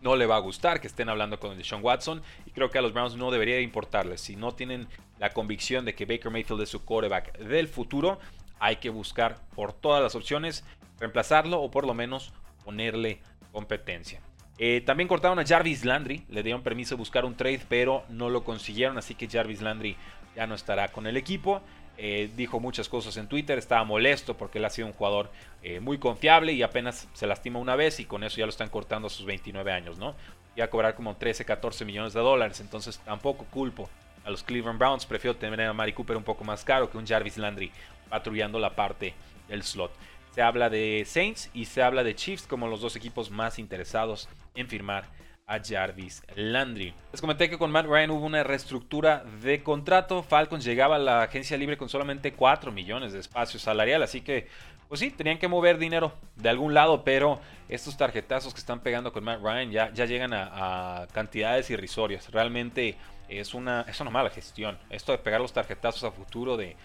No 0.00 0.16
le 0.16 0.24
va 0.24 0.36
a 0.36 0.40
gustar 0.40 0.80
que 0.80 0.86
estén 0.86 1.10
hablando 1.10 1.38
con 1.38 1.56
Deshaun 1.56 1.84
Watson 1.84 2.22
y 2.46 2.50
creo 2.50 2.70
que 2.70 2.78
a 2.78 2.82
los 2.82 2.94
Browns 2.94 3.14
no 3.14 3.30
debería 3.30 3.60
importarles. 3.60 4.22
Si 4.22 4.36
no 4.36 4.54
tienen 4.54 4.88
la 5.18 5.30
convicción 5.30 5.84
de 5.84 5.94
que 5.94 6.06
Baker 6.06 6.32
Mayfield 6.32 6.62
es 6.62 6.70
su 6.70 6.82
quarterback 6.82 7.38
del 7.38 7.68
futuro, 7.68 8.18
hay 8.58 8.76
que 8.76 8.88
buscar 8.88 9.38
por 9.54 9.74
todas 9.74 10.02
las 10.02 10.14
opciones 10.14 10.64
reemplazarlo 11.02 11.60
o 11.60 11.70
por 11.70 11.86
lo 11.86 11.94
menos 11.94 12.32
ponerle 12.64 13.20
competencia. 13.52 14.20
Eh, 14.58 14.82
también 14.86 15.08
cortaron 15.08 15.38
a 15.38 15.46
Jarvis 15.46 15.84
Landry, 15.84 16.24
le 16.28 16.42
dieron 16.42 16.62
permiso 16.62 16.94
de 16.94 16.98
buscar 16.98 17.24
un 17.24 17.34
trade, 17.34 17.62
pero 17.68 18.04
no 18.08 18.30
lo 18.30 18.44
consiguieron, 18.44 18.96
así 18.98 19.14
que 19.14 19.28
Jarvis 19.28 19.62
Landry 19.62 19.96
ya 20.36 20.46
no 20.46 20.54
estará 20.54 20.88
con 20.88 21.06
el 21.06 21.16
equipo. 21.16 21.60
Eh, 21.98 22.30
dijo 22.36 22.58
muchas 22.58 22.88
cosas 22.88 23.16
en 23.18 23.28
Twitter, 23.28 23.58
estaba 23.58 23.84
molesto 23.84 24.36
porque 24.36 24.58
él 24.58 24.64
ha 24.64 24.70
sido 24.70 24.86
un 24.86 24.94
jugador 24.94 25.30
eh, 25.62 25.78
muy 25.78 25.98
confiable 25.98 26.52
y 26.52 26.62
apenas 26.62 27.06
se 27.12 27.26
lastima 27.26 27.58
una 27.58 27.76
vez 27.76 28.00
y 28.00 28.06
con 28.06 28.24
eso 28.24 28.38
ya 28.38 28.46
lo 28.46 28.50
están 28.50 28.70
cortando 28.70 29.08
a 29.08 29.10
sus 29.10 29.26
29 29.26 29.70
años, 29.70 29.98
¿no? 29.98 30.14
iba 30.56 30.64
a 30.64 30.70
cobrar 30.70 30.94
como 30.94 31.16
13, 31.16 31.44
14 31.44 31.84
millones 31.84 32.12
de 32.12 32.20
dólares. 32.20 32.60
Entonces 32.60 32.98
tampoco 33.04 33.44
culpo 33.46 33.88
a 34.24 34.30
los 34.30 34.42
Cleveland 34.42 34.78
Browns. 34.78 35.06
Prefiero 35.06 35.36
tener 35.36 35.60
a 35.62 35.72
Mari 35.72 35.92
Cooper 35.92 36.16
un 36.16 36.24
poco 36.24 36.44
más 36.44 36.64
caro 36.64 36.90
que 36.90 36.98
un 36.98 37.06
Jarvis 37.06 37.38
Landry 37.38 37.70
patrullando 38.08 38.58
la 38.58 38.74
parte 38.74 39.14
del 39.48 39.62
slot. 39.62 39.92
Se 40.34 40.40
habla 40.40 40.70
de 40.70 41.04
Saints 41.06 41.50
y 41.52 41.66
se 41.66 41.82
habla 41.82 42.02
de 42.02 42.14
Chiefs 42.14 42.46
como 42.46 42.66
los 42.66 42.80
dos 42.80 42.96
equipos 42.96 43.30
más 43.30 43.58
interesados 43.58 44.30
en 44.54 44.66
firmar 44.66 45.04
a 45.46 45.60
Jarvis 45.62 46.22
Landry. 46.34 46.94
Les 47.10 47.20
comenté 47.20 47.50
que 47.50 47.58
con 47.58 47.70
Matt 47.70 47.84
Ryan 47.84 48.12
hubo 48.12 48.24
una 48.24 48.42
reestructura 48.42 49.24
de 49.42 49.62
contrato. 49.62 50.22
Falcons 50.22 50.64
llegaba 50.64 50.96
a 50.96 50.98
la 50.98 51.22
agencia 51.24 51.58
libre 51.58 51.76
con 51.76 51.90
solamente 51.90 52.32
4 52.32 52.72
millones 52.72 53.12
de 53.12 53.18
espacio 53.18 53.60
salarial, 53.60 54.02
así 54.02 54.22
que 54.22 54.48
pues 54.88 55.00
sí, 55.00 55.10
tenían 55.10 55.38
que 55.38 55.48
mover 55.48 55.78
dinero 55.78 56.12
de 56.36 56.48
algún 56.48 56.72
lado, 56.74 57.04
pero 57.04 57.40
estos 57.68 57.96
tarjetazos 57.96 58.54
que 58.54 58.60
están 58.60 58.80
pegando 58.80 59.12
con 59.12 59.24
Matt 59.24 59.40
Ryan 59.42 59.70
ya, 59.70 60.04
llegan 60.06 60.32
a, 60.34 61.06
cantidades 61.12 61.68
irrisorias. 61.70 62.30
Realmente 62.30 62.96
es 63.28 63.52
una, 63.52 63.86
es 63.88 64.00
mala 64.02 64.30
gestión. 64.30 64.78
Esto 64.88 65.12
de 65.12 65.18
pegar 65.18 65.40
los 65.42 65.52
tarjetazos 65.52 66.04
a 66.04 66.10
futuro, 66.10 66.56
de 66.56 66.76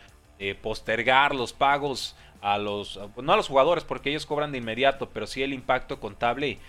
postergar 0.62 1.34
los 1.34 1.52
pagos 1.52 2.16
a 2.42 2.58
los, 2.58 3.00
no 3.22 3.34
a 3.34 3.36
los 3.36 3.48
jugadores 3.48 3.84
porque 3.84 4.10
ellos 4.10 4.26
cobran 4.26 4.52
de 4.52 4.60
inmediato, 4.60 5.10
pero 5.10 5.28
sí 5.28 5.44
el 5.44 5.54
impacto 5.54 6.00
contable 6.00 6.60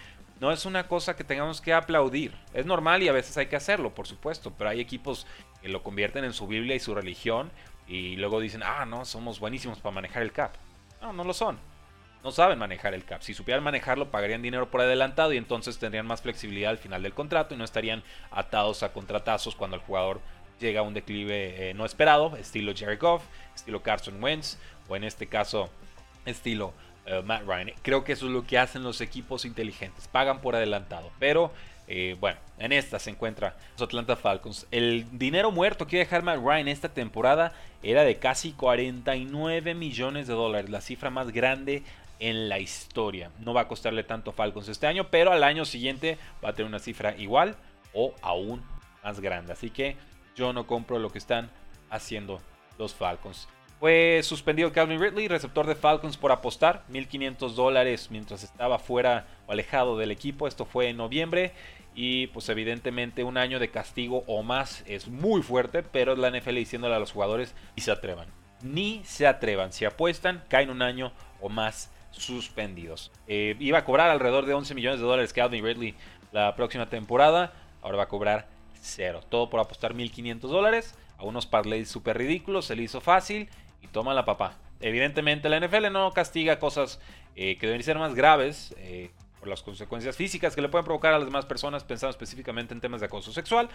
no 0.41 0.53
es 0.53 0.65
una 0.65 0.87
cosa 0.87 1.17
que 1.17 1.25
tengamos 1.25 1.61
que 1.61 1.73
aplaudir. 1.73 2.33
Es 2.55 2.67
normal 2.67 3.03
y 3.03 3.09
a 3.09 3.13
veces 3.13 3.37
hay 3.37 3.47
que 3.47 3.57
hacerlo, 3.57 3.95
por 3.95 4.07
supuesto, 4.07 4.53
pero 4.57 4.71
hay 4.71 4.81
equipos 4.81 5.27
que 5.61 5.69
lo 5.69 5.83
convierten 5.83 6.25
en 6.25 6.33
su 6.33 6.47
Biblia 6.47 6.77
y 6.77 6.81
su 6.81 6.95
religión 6.95 7.51
y 7.87 8.17
luego 8.17 8.41
dicen, 8.41 8.63
ah, 8.63 8.85
no, 8.87 9.05
somos 9.05 9.41
buenísimos 9.41 9.81
para 9.81 9.95
manejar 9.95 10.23
el 10.23 10.33
cap. 10.33 10.53
No, 11.01 11.13
no 11.13 11.25
lo 11.25 11.35
son. 11.35 11.59
No 12.23 12.33
saben 12.33 12.59
manejar 12.59 12.95
el 12.95 13.05
cap. 13.05 13.23
Si 13.23 13.33
supieran 13.33 13.63
manejarlo, 13.63 14.11
pagarían 14.11 14.43
dinero 14.43 14.71
por 14.71 14.81
adelantado 14.81 15.33
y 15.33 15.37
entonces 15.37 15.79
tendrían 15.79 16.07
más 16.07 16.23
flexibilidad 16.23 16.71
al 16.71 16.79
final 16.79 17.03
del 17.03 17.15
contrato 17.15 17.55
y 17.55 17.57
no 17.57 17.65
estarían 17.65 18.03
atados 18.31 18.83
a 18.83 18.93
contratazos 18.93 19.55
cuando 19.55 19.77
el 19.77 19.83
jugador 19.83 20.21
llega 20.59 20.81
a 20.81 20.83
un 20.83 20.95
declive 20.95 21.71
eh, 21.71 21.75
no 21.75 21.85
esperado, 21.85 22.37
estilo 22.37 22.75
Jerry 22.75 22.97
Goff, 22.97 23.23
estilo 23.55 23.83
Carson 23.83 24.23
Wentz 24.23 24.59
o 24.88 24.97
en 24.97 25.04
este 25.04 25.26
caso 25.26 25.71
estilo 26.25 26.73
eh, 27.07 27.23
Matt 27.25 27.42
Ryan. 27.47 27.73
Creo 27.83 28.04
que 28.04 28.12
eso 28.12 28.26
es 28.26 28.33
lo 28.33 28.47
que 28.47 28.59
hacen 28.59 28.83
los 28.83 29.00
equipos 29.00 29.45
inteligentes, 29.45 30.09
pagan 30.09 30.40
por 30.40 30.54
adelantado. 30.57 31.11
Pero 31.18 31.52
eh, 31.87 32.16
bueno, 32.21 32.38
en 32.59 32.73
esta 32.73 32.99
se 32.99 33.11
encuentra 33.11 33.57
los 33.73 33.83
Atlanta 33.83 34.14
Falcons. 34.14 34.66
El 34.71 35.07
dinero 35.18 35.50
muerto 35.50 35.87
que 35.87 35.97
iba 35.97 36.02
a 36.02 36.04
dejar 36.04 36.23
Matt 36.23 36.40
Ryan 36.45 36.68
esta 36.68 36.90
temporada 36.90 37.54
era 37.83 38.02
de 38.02 38.18
casi 38.18 38.52
49 38.52 39.75
millones 39.75 40.26
de 40.26 40.35
dólares, 40.35 40.71
la 40.71 40.83
cifra 40.83 41.09
más 41.09 41.33
grande 41.33 41.83
en 42.21 42.49
la 42.49 42.59
historia. 42.59 43.30
No 43.38 43.54
va 43.54 43.62
a 43.62 43.68
costarle 43.68 44.04
tanto 44.04 44.30
a 44.30 44.35
Falcons 44.35 44.68
este 44.68 44.87
año, 44.87 45.09
pero 45.11 45.33
al 45.33 45.45
año 45.45 45.64
siguiente 45.64 46.18
va 46.45 46.50
a 46.50 46.52
tener 46.52 46.68
una 46.68 46.78
cifra 46.78 47.16
igual 47.16 47.57
o 47.95 48.14
aún 48.21 48.62
más 49.02 49.21
grande. 49.21 49.52
Así 49.52 49.71
que 49.71 49.97
yo 50.37 50.52
no 50.52 50.66
compro 50.66 50.99
lo 50.99 51.11
que 51.11 51.18
están 51.18 51.50
haciendo 51.90 52.40
los 52.78 52.95
Falcons. 52.95 53.49
Fue 53.80 54.20
suspendido 54.25 54.73
Calvin 54.73 55.00
Ridley, 55.00 55.28
receptor 55.28 55.64
de 55.64 55.76
Falcons, 55.76 56.16
por 56.16 56.32
apostar 56.32 56.82
1.500 56.90 57.50
dólares 57.54 58.08
mientras 58.11 58.42
estaba 58.42 58.80
fuera 58.80 59.26
o 59.47 59.52
alejado 59.52 59.97
del 59.97 60.11
equipo. 60.11 60.49
Esto 60.49 60.64
fue 60.64 60.88
en 60.88 60.97
noviembre. 60.97 61.52
Y 61.94 62.28
pues 62.28 62.49
evidentemente 62.49 63.23
un 63.23 63.37
año 63.37 63.61
de 63.61 63.70
castigo 63.70 64.25
o 64.26 64.42
más 64.42 64.82
es 64.87 65.06
muy 65.06 65.42
fuerte, 65.42 65.85
pero 65.85 66.16
la 66.16 66.30
NFL 66.30 66.54
diciéndole 66.54 66.97
a 66.97 66.99
los 66.99 67.12
jugadores 67.12 67.54
y 67.76 67.82
se 67.82 67.92
atrevan. 67.92 68.28
Ni 68.62 69.02
se 69.04 69.28
atrevan. 69.28 69.73
Si 69.73 69.85
apuestan, 69.85 70.42
caen 70.49 70.70
un 70.70 70.82
año 70.82 71.12
o 71.40 71.49
más 71.49 71.92
suspendidos. 72.11 73.12
Eh, 73.28 73.54
iba 73.61 73.78
a 73.78 73.85
cobrar 73.85 74.11
alrededor 74.11 74.47
de 74.47 74.54
11 74.54 74.75
millones 74.75 74.99
de 74.99 75.06
dólares 75.06 75.32
Calvin 75.32 75.64
Ridley 75.64 75.94
la 76.32 76.56
próxima 76.56 76.88
temporada. 76.88 77.52
Ahora 77.80 77.99
va 77.99 78.02
a 78.04 78.08
cobrar 78.08 78.49
cero. 78.80 79.20
Todo 79.28 79.50
por 79.50 79.61
apostar 79.61 79.94
1.500 79.94 80.40
dólares. 80.40 80.97
A 81.16 81.25
unos 81.25 81.47
parlays 81.47 81.88
súper 81.88 82.18
ridículos. 82.18 82.66
Se 82.66 82.76
le 82.76 82.82
hizo 82.82 83.00
fácil 83.00 83.49
y 83.82 83.88
toma 83.88 84.14
la 84.14 84.25
papá. 84.25 84.56
Evidentemente 84.80 85.49
la 85.49 85.58
NFL 85.58 85.90
no 85.90 86.12
castiga 86.12 86.58
cosas 86.58 87.00
eh, 87.35 87.56
que 87.58 87.66
deben 87.66 87.82
ser 87.82 87.99
más 87.99 88.14
graves 88.14 88.75
eh, 88.78 89.11
por 89.38 89.49
las 89.49 89.62
consecuencias 89.62 90.16
físicas 90.16 90.54
que 90.54 90.62
le 90.62 90.68
pueden 90.68 90.85
provocar 90.85 91.14
a 91.14 91.18
las 91.18 91.26
demás 91.26 91.47
personas, 91.47 91.85
pensando 91.85 92.11
específicamente 92.11 92.75
en 92.75 92.80
temas 92.80 93.00
de 93.00 93.06
acoso 93.06 93.32
sexual. 93.32 93.68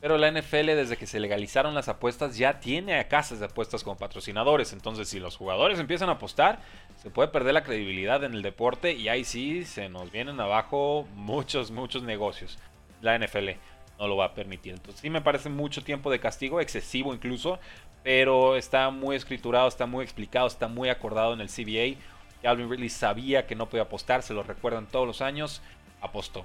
Pero 0.00 0.16
la 0.16 0.30
NFL 0.30 0.66
desde 0.66 0.96
que 0.96 1.06
se 1.06 1.20
legalizaron 1.20 1.74
las 1.74 1.88
apuestas 1.88 2.36
ya 2.36 2.60
tiene 2.60 2.98
a 2.98 3.08
casas 3.08 3.40
de 3.40 3.46
apuestas 3.46 3.84
como 3.84 3.96
patrocinadores. 3.96 4.72
Entonces 4.72 5.08
si 5.08 5.20
los 5.20 5.36
jugadores 5.36 5.78
empiezan 5.78 6.08
a 6.08 6.12
apostar, 6.12 6.60
se 6.96 7.10
puede 7.10 7.28
perder 7.28 7.54
la 7.54 7.62
credibilidad 7.62 8.22
en 8.24 8.34
el 8.34 8.42
deporte 8.42 8.92
y 8.92 9.08
ahí 9.08 9.24
sí 9.24 9.64
se 9.64 9.88
nos 9.88 10.10
vienen 10.10 10.40
abajo 10.40 11.06
muchos, 11.14 11.70
muchos 11.70 12.02
negocios. 12.02 12.58
La 13.00 13.18
NFL 13.18 13.50
no 13.98 14.06
lo 14.06 14.16
va 14.16 14.26
a 14.26 14.34
permitir. 14.34 14.74
Entonces 14.74 15.00
sí 15.00 15.10
me 15.10 15.20
parece 15.20 15.48
mucho 15.48 15.82
tiempo 15.82 16.10
de 16.10 16.20
castigo, 16.20 16.60
excesivo 16.60 17.12
incluso, 17.12 17.58
pero 18.02 18.56
está 18.56 18.90
muy 18.90 19.16
escriturado, 19.16 19.68
está 19.68 19.86
muy 19.86 20.04
explicado, 20.04 20.46
está 20.46 20.68
muy 20.68 20.88
acordado 20.88 21.32
en 21.32 21.40
el 21.40 21.48
CBA. 21.48 22.00
Calvin 22.42 22.70
Ridley 22.70 22.88
sabía 22.88 23.46
que 23.46 23.54
no 23.54 23.68
podía 23.68 23.82
apostar, 23.82 24.22
se 24.22 24.34
lo 24.34 24.42
recuerdan 24.42 24.86
todos 24.86 25.06
los 25.06 25.20
años, 25.20 25.62
apostó. 26.00 26.44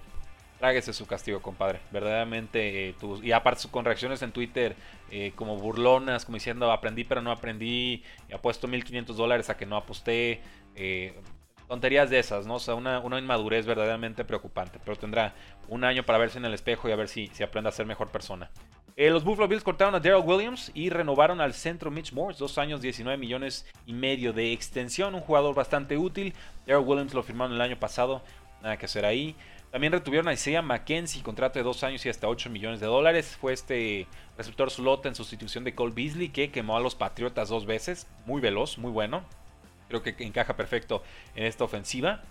Tráguese 0.60 0.94
su 0.94 1.06
castigo, 1.06 1.42
compadre. 1.42 1.80
Verdaderamente, 1.92 2.90
eh, 2.90 2.96
y 3.22 3.32
aparte 3.32 3.68
con 3.70 3.86
reacciones 3.86 4.22
en 4.22 4.32
Twitter 4.32 4.76
eh, 5.12 5.34
como 5.36 5.58
burlonas, 5.58 6.26
como 6.26 6.36
diciendo 6.36 6.72
aprendí 6.72 7.04
pero 7.04 7.22
no 7.22 7.32
aprendí, 7.32 8.04
y 8.30 8.34
apuesto 8.34 8.68
1500 8.68 9.18
dólares 9.18 9.50
a 9.50 9.58
que 9.58 9.66
no 9.66 9.76
aposté. 9.76 10.42
Eh, 10.76 11.20
tonterías 11.68 12.10
de 12.10 12.20
esas, 12.20 12.46
¿no? 12.46 12.56
O 12.56 12.60
sea, 12.60 12.76
una, 12.76 13.02
inmadurez 13.20 13.66
verdaderamente 13.66 14.24
preocupante. 14.24 14.80
Pero 14.84 14.98
tendrá 14.98 15.34
un 15.68 15.84
año 15.84 16.04
para 16.04 16.18
verse 16.18 16.38
en 16.38 16.46
el 16.46 16.54
espejo 16.54 16.88
y 16.88 16.92
a 16.92 16.96
ver 16.96 17.08
si, 17.08 17.28
si 17.28 17.44
aprende 17.44 17.70
a 17.70 17.72
ser 17.72 17.86
mejor 17.86 18.10
persona. 18.10 18.50
Eh, 18.96 19.10
los 19.10 19.24
Buffalo 19.24 19.48
Bills 19.48 19.64
cortaron 19.64 19.96
a 19.96 20.00
Daryl 20.00 20.24
Williams 20.24 20.72
y 20.76 20.92
renovaron 20.92 21.42
al 21.42 21.56
centro 21.56 21.90
Mitch 21.90 22.14
Morse, 22.14 22.40
dos 22.40 22.60
años, 22.60 22.80
19 22.80 23.18
millones 23.18 23.66
y 23.88 23.94
medio 23.94 24.34
de 24.34 24.54
extensión, 24.54 25.16
un 25.16 25.22
jugador 25.22 25.56
bastante 25.56 25.98
útil. 25.98 26.36
Daryl 26.68 26.86
Williams 26.86 27.14
lo 27.16 27.24
firmaron 27.24 27.56
el 27.56 27.62
año 27.62 27.80
pasado, 27.80 28.22
nada 28.62 28.78
que 28.78 28.86
hacer 28.86 29.06
ahí. 29.06 29.36
También 29.72 29.92
retuvieron 29.92 30.28
a 30.28 30.34
Isaiah 30.34 30.62
McKenzie, 30.62 31.24
contrato 31.24 31.58
de 31.58 31.64
dos 31.64 31.84
años 31.84 32.06
y 32.06 32.10
hasta 32.10 32.28
8 32.28 32.52
millones 32.52 32.80
de 32.80 32.86
dólares. 32.86 33.36
Fue 33.42 33.54
este 33.54 34.06
receptor 34.38 34.70
slot 34.70 35.08
en 35.08 35.16
sustitución 35.16 35.64
de 35.64 35.74
Cole 35.74 35.94
Beasley, 35.96 36.30
que 36.30 36.52
quemó 36.52 36.78
a 36.78 36.80
los 36.80 36.94
Patriotas 36.94 37.50
dos 37.50 37.66
veces. 37.66 38.06
Muy 38.28 38.40
veloz, 38.40 38.78
muy 38.78 38.92
bueno. 38.92 39.24
Creo 39.88 40.04
que 40.04 40.16
encaja 40.20 40.56
perfecto 40.56 41.02
en 41.34 41.46
esta 41.46 41.64
ofensiva. 41.64 42.22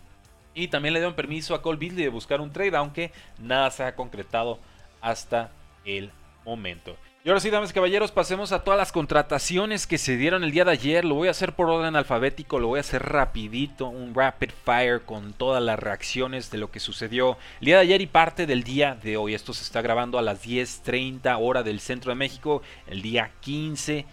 Y 0.55 0.69
también 0.69 0.95
le 0.95 1.01
dieron 1.01 1.17
permiso 1.17 1.57
a 1.57 1.63
Cole 1.63 1.79
Beasley 1.81 2.05
de 2.05 2.11
buscar 2.11 2.41
un 2.41 2.53
trade, 2.53 2.77
aunque 2.77 3.11
nada 3.41 3.73
se 3.73 3.83
ha 3.83 3.97
concretado 3.97 4.61
hasta 5.01 5.51
el 5.85 6.13
momento. 6.45 6.97
Y 7.25 7.29
ahora 7.29 7.41
sí, 7.41 7.51
damas 7.51 7.71
y 7.71 7.75
caballeros, 7.75 8.11
pasemos 8.11 8.51
a 8.51 8.65
todas 8.65 8.77
las 8.77 8.91
contrataciones 8.91 9.87
que 9.87 9.97
se 9.97 10.17
dieron 10.17 10.43
el 10.43 10.51
día 10.51 10.65
de 10.65 10.73
ayer. 10.73 11.05
Lo 11.05 11.15
voy 11.15 11.29
a 11.29 11.31
hacer 11.31 11.55
por 11.55 11.71
orden 11.71 11.95
alfabético, 11.95 12.59
lo 12.59 12.67
voy 12.67 12.79
a 12.79 12.81
hacer 12.81 13.01
rapidito, 13.01 13.87
un 13.87 14.13
rapid 14.13 14.51
fire 14.65 15.03
con 15.03 15.33
todas 15.33 15.63
las 15.63 15.79
reacciones 15.79 16.51
de 16.51 16.59
lo 16.59 16.73
que 16.73 16.81
sucedió 16.81 17.39
el 17.61 17.67
día 17.67 17.77
de 17.77 17.83
ayer 17.83 18.01
y 18.01 18.09
parte 18.09 18.45
del 18.45 18.65
día 18.65 18.97
de 19.01 19.17
hoy. 19.17 19.35
Esto 19.35 19.55
se 19.55 19.63
está 19.63 19.83
grabando 19.83 20.19
a 20.19 20.23
las 20.23 20.45
10.30 20.45 21.37
hora 21.41 21.63
del 21.63 21.79
centro 21.79 22.11
de 22.11 22.17
México, 22.17 22.61
el 22.89 23.03
día 23.03 23.31
15 23.41 24.05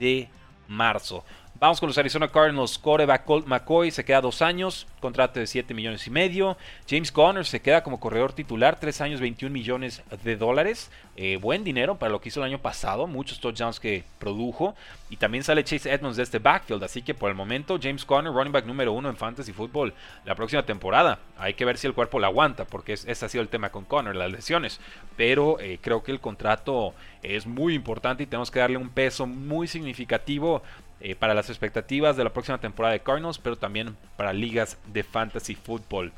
de 0.00 0.28
marzo. 0.66 1.24
Vamos 1.58 1.80
con 1.80 1.86
los 1.86 1.96
Arizona 1.96 2.28
Cardinals. 2.28 2.76
Coreback 2.76 3.24
Colt 3.24 3.46
McCoy 3.46 3.90
se 3.90 4.04
queda 4.04 4.20
dos 4.20 4.42
años, 4.42 4.86
contrato 5.00 5.40
de 5.40 5.46
7 5.46 5.72
millones 5.72 6.06
y 6.06 6.10
medio. 6.10 6.58
James 6.86 7.10
Conner 7.10 7.46
se 7.46 7.62
queda 7.62 7.82
como 7.82 7.98
corredor 7.98 8.34
titular, 8.34 8.78
3 8.78 9.00
años, 9.00 9.20
21 9.22 9.50
millones 9.50 10.02
de 10.22 10.36
dólares. 10.36 10.90
Eh, 11.16 11.38
buen 11.38 11.64
dinero 11.64 11.96
para 11.96 12.12
lo 12.12 12.20
que 12.20 12.28
hizo 12.28 12.40
el 12.40 12.46
año 12.46 12.58
pasado, 12.58 13.06
muchos 13.06 13.40
touchdowns 13.40 13.80
que 13.80 14.04
produjo. 14.18 14.74
Y 15.08 15.16
también 15.16 15.44
sale 15.44 15.64
Chase 15.64 15.90
Edmonds 15.90 16.18
de 16.18 16.24
este 16.24 16.40
backfield, 16.40 16.84
así 16.84 17.00
que 17.00 17.14
por 17.14 17.30
el 17.30 17.36
momento 17.36 17.78
James 17.80 18.04
Conner, 18.04 18.34
running 18.34 18.52
back 18.52 18.66
número 18.66 18.92
uno 18.92 19.08
en 19.08 19.16
Fantasy 19.16 19.54
Football 19.54 19.94
la 20.26 20.34
próxima 20.34 20.64
temporada. 20.64 21.20
Hay 21.38 21.54
que 21.54 21.64
ver 21.64 21.78
si 21.78 21.86
el 21.86 21.94
cuerpo 21.94 22.20
la 22.20 22.26
aguanta, 22.26 22.66
porque 22.66 22.92
ese 22.92 23.24
ha 23.24 23.28
sido 23.30 23.40
el 23.40 23.48
tema 23.48 23.70
con 23.70 23.86
Conner, 23.86 24.14
las 24.14 24.30
lesiones. 24.30 24.78
Pero 25.16 25.58
eh, 25.58 25.78
creo 25.80 26.02
que 26.02 26.12
el 26.12 26.20
contrato 26.20 26.92
es 27.22 27.46
muy 27.46 27.72
importante 27.74 28.24
y 28.24 28.26
tenemos 28.26 28.50
que 28.50 28.58
darle 28.58 28.76
un 28.76 28.90
peso 28.90 29.26
muy 29.26 29.68
significativo 29.68 30.62
eh, 31.00 31.14
para 31.14 31.34
las 31.34 31.50
expectativas 31.50 32.16
de 32.16 32.24
la 32.24 32.32
próxima 32.32 32.58
temporada 32.58 32.92
de 32.92 33.00
Cardinals, 33.00 33.38
pero 33.38 33.56
también 33.56 33.96
para 34.16 34.32
ligas 34.32 34.78
de 34.86 35.02
fantasy 35.02 35.54
football. 35.54 36.12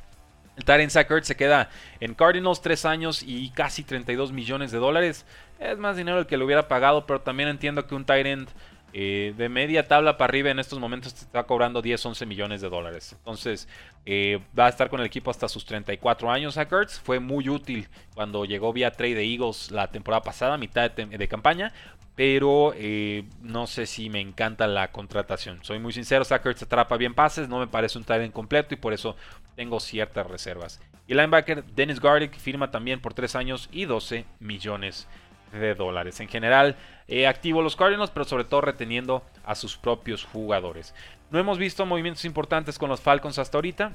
El 0.57 0.65
Tyrant 0.65 0.91
Sackert 0.91 1.25
se 1.25 1.37
queda 1.37 1.71
en 2.01 2.15
Cardinals 2.15 2.61
3 2.61 2.85
años 2.85 3.23
y 3.25 3.51
casi 3.51 3.85
32 3.85 4.33
millones 4.33 4.73
de 4.73 4.79
dólares. 4.79 5.25
Es 5.61 5.79
más 5.79 5.97
dinero 5.97 6.19
el 6.19 6.27
que 6.27 6.37
le 6.37 6.45
hubiera 6.45 6.67
pagado, 6.67 7.07
pero 7.07 7.21
también 7.21 7.49
entiendo 7.49 7.87
que 7.87 7.95
un 7.95 8.05
Tyrant 8.05 8.51
Eh, 8.95 9.35
de 9.37 9.51
media 9.51 9.87
tabla 9.87 10.17
para 10.17 10.31
arriba 10.31 10.51
en 10.51 10.59
estos 10.59 10.79
momentos 10.79 11.13
está 11.13 11.45
cobrando 11.45 11.83
10, 11.83 12.07
11 12.07 12.27
millones 12.27 12.61
de 12.63 12.71
dólares. 12.71 13.15
Entonces 13.19 13.69
eh, 14.07 14.41
va 14.59 14.67
a 14.67 14.69
estar 14.71 14.89
con 14.89 15.01
el 15.01 15.07
equipo 15.07 15.31
hasta 15.31 15.49
sus 15.49 15.65
34 15.67 16.31
años. 16.31 16.57
A 16.57 16.67
fue 17.03 17.21
muy 17.21 17.49
útil 17.49 17.89
cuando 18.15 18.45
llegó 18.45 18.73
vía 18.73 18.91
trade 18.91 19.15
de 19.15 19.25
Eagles 19.25 19.71
la 19.71 19.91
temporada 19.91 20.23
pasada, 20.23 20.57
mitad 20.57 20.91
de, 20.91 21.29
campaña. 21.29 21.73
Pero 22.15 22.73
eh, 22.75 23.25
no 23.43 23.67
sé 23.67 23.87
si 23.87 24.11
me 24.11 24.21
encanta 24.21 24.67
la 24.67 24.91
contratación. 24.91 25.63
Soy 25.63 25.79
muy 25.79 25.93
sincero, 25.93 26.25
Sackers 26.25 26.63
atrapa 26.63 26.97
bien 26.97 27.15
pases, 27.15 27.49
no 27.49 27.61
me 27.61 27.69
parece 27.69 27.97
un 27.99 28.05
talent 28.05 28.33
completo 28.33 28.75
y 28.75 28.77
por 28.77 28.93
eso 28.93 29.15
tengo 29.55 29.79
ciertas 29.79 30.27
reservas. 30.27 30.81
Y 31.07 31.15
linebacker 31.15 31.65
Dennis 31.65 32.01
Gardick 32.01 32.37
firma 32.37 32.71
también 32.71 33.01
por 33.01 33.15
3 33.15 33.37
años 33.37 33.69
y 33.71 33.85
12 33.85 34.25
millones 34.41 35.07
de 35.53 35.75
dólares. 35.75 36.21
En 36.21 36.29
general, 36.29 36.77
eh, 37.09 37.27
activo 37.27 37.63
los 37.63 37.75
Cardinals, 37.75 38.11
pero 38.11 38.25
sobre 38.25 38.45
todo 38.45 38.61
reteniendo 38.61 39.23
a 39.45 39.55
sus 39.55 39.77
propios 39.77 40.25
jugadores. 40.25 40.95
No 41.31 41.39
hemos 41.39 41.59
visto 41.59 41.85
movimientos 41.87 42.25
importantes 42.25 42.79
con 42.79 42.89
los 42.89 43.01
Falcons 43.01 43.39
hasta 43.39 43.59
ahorita. 43.59 43.93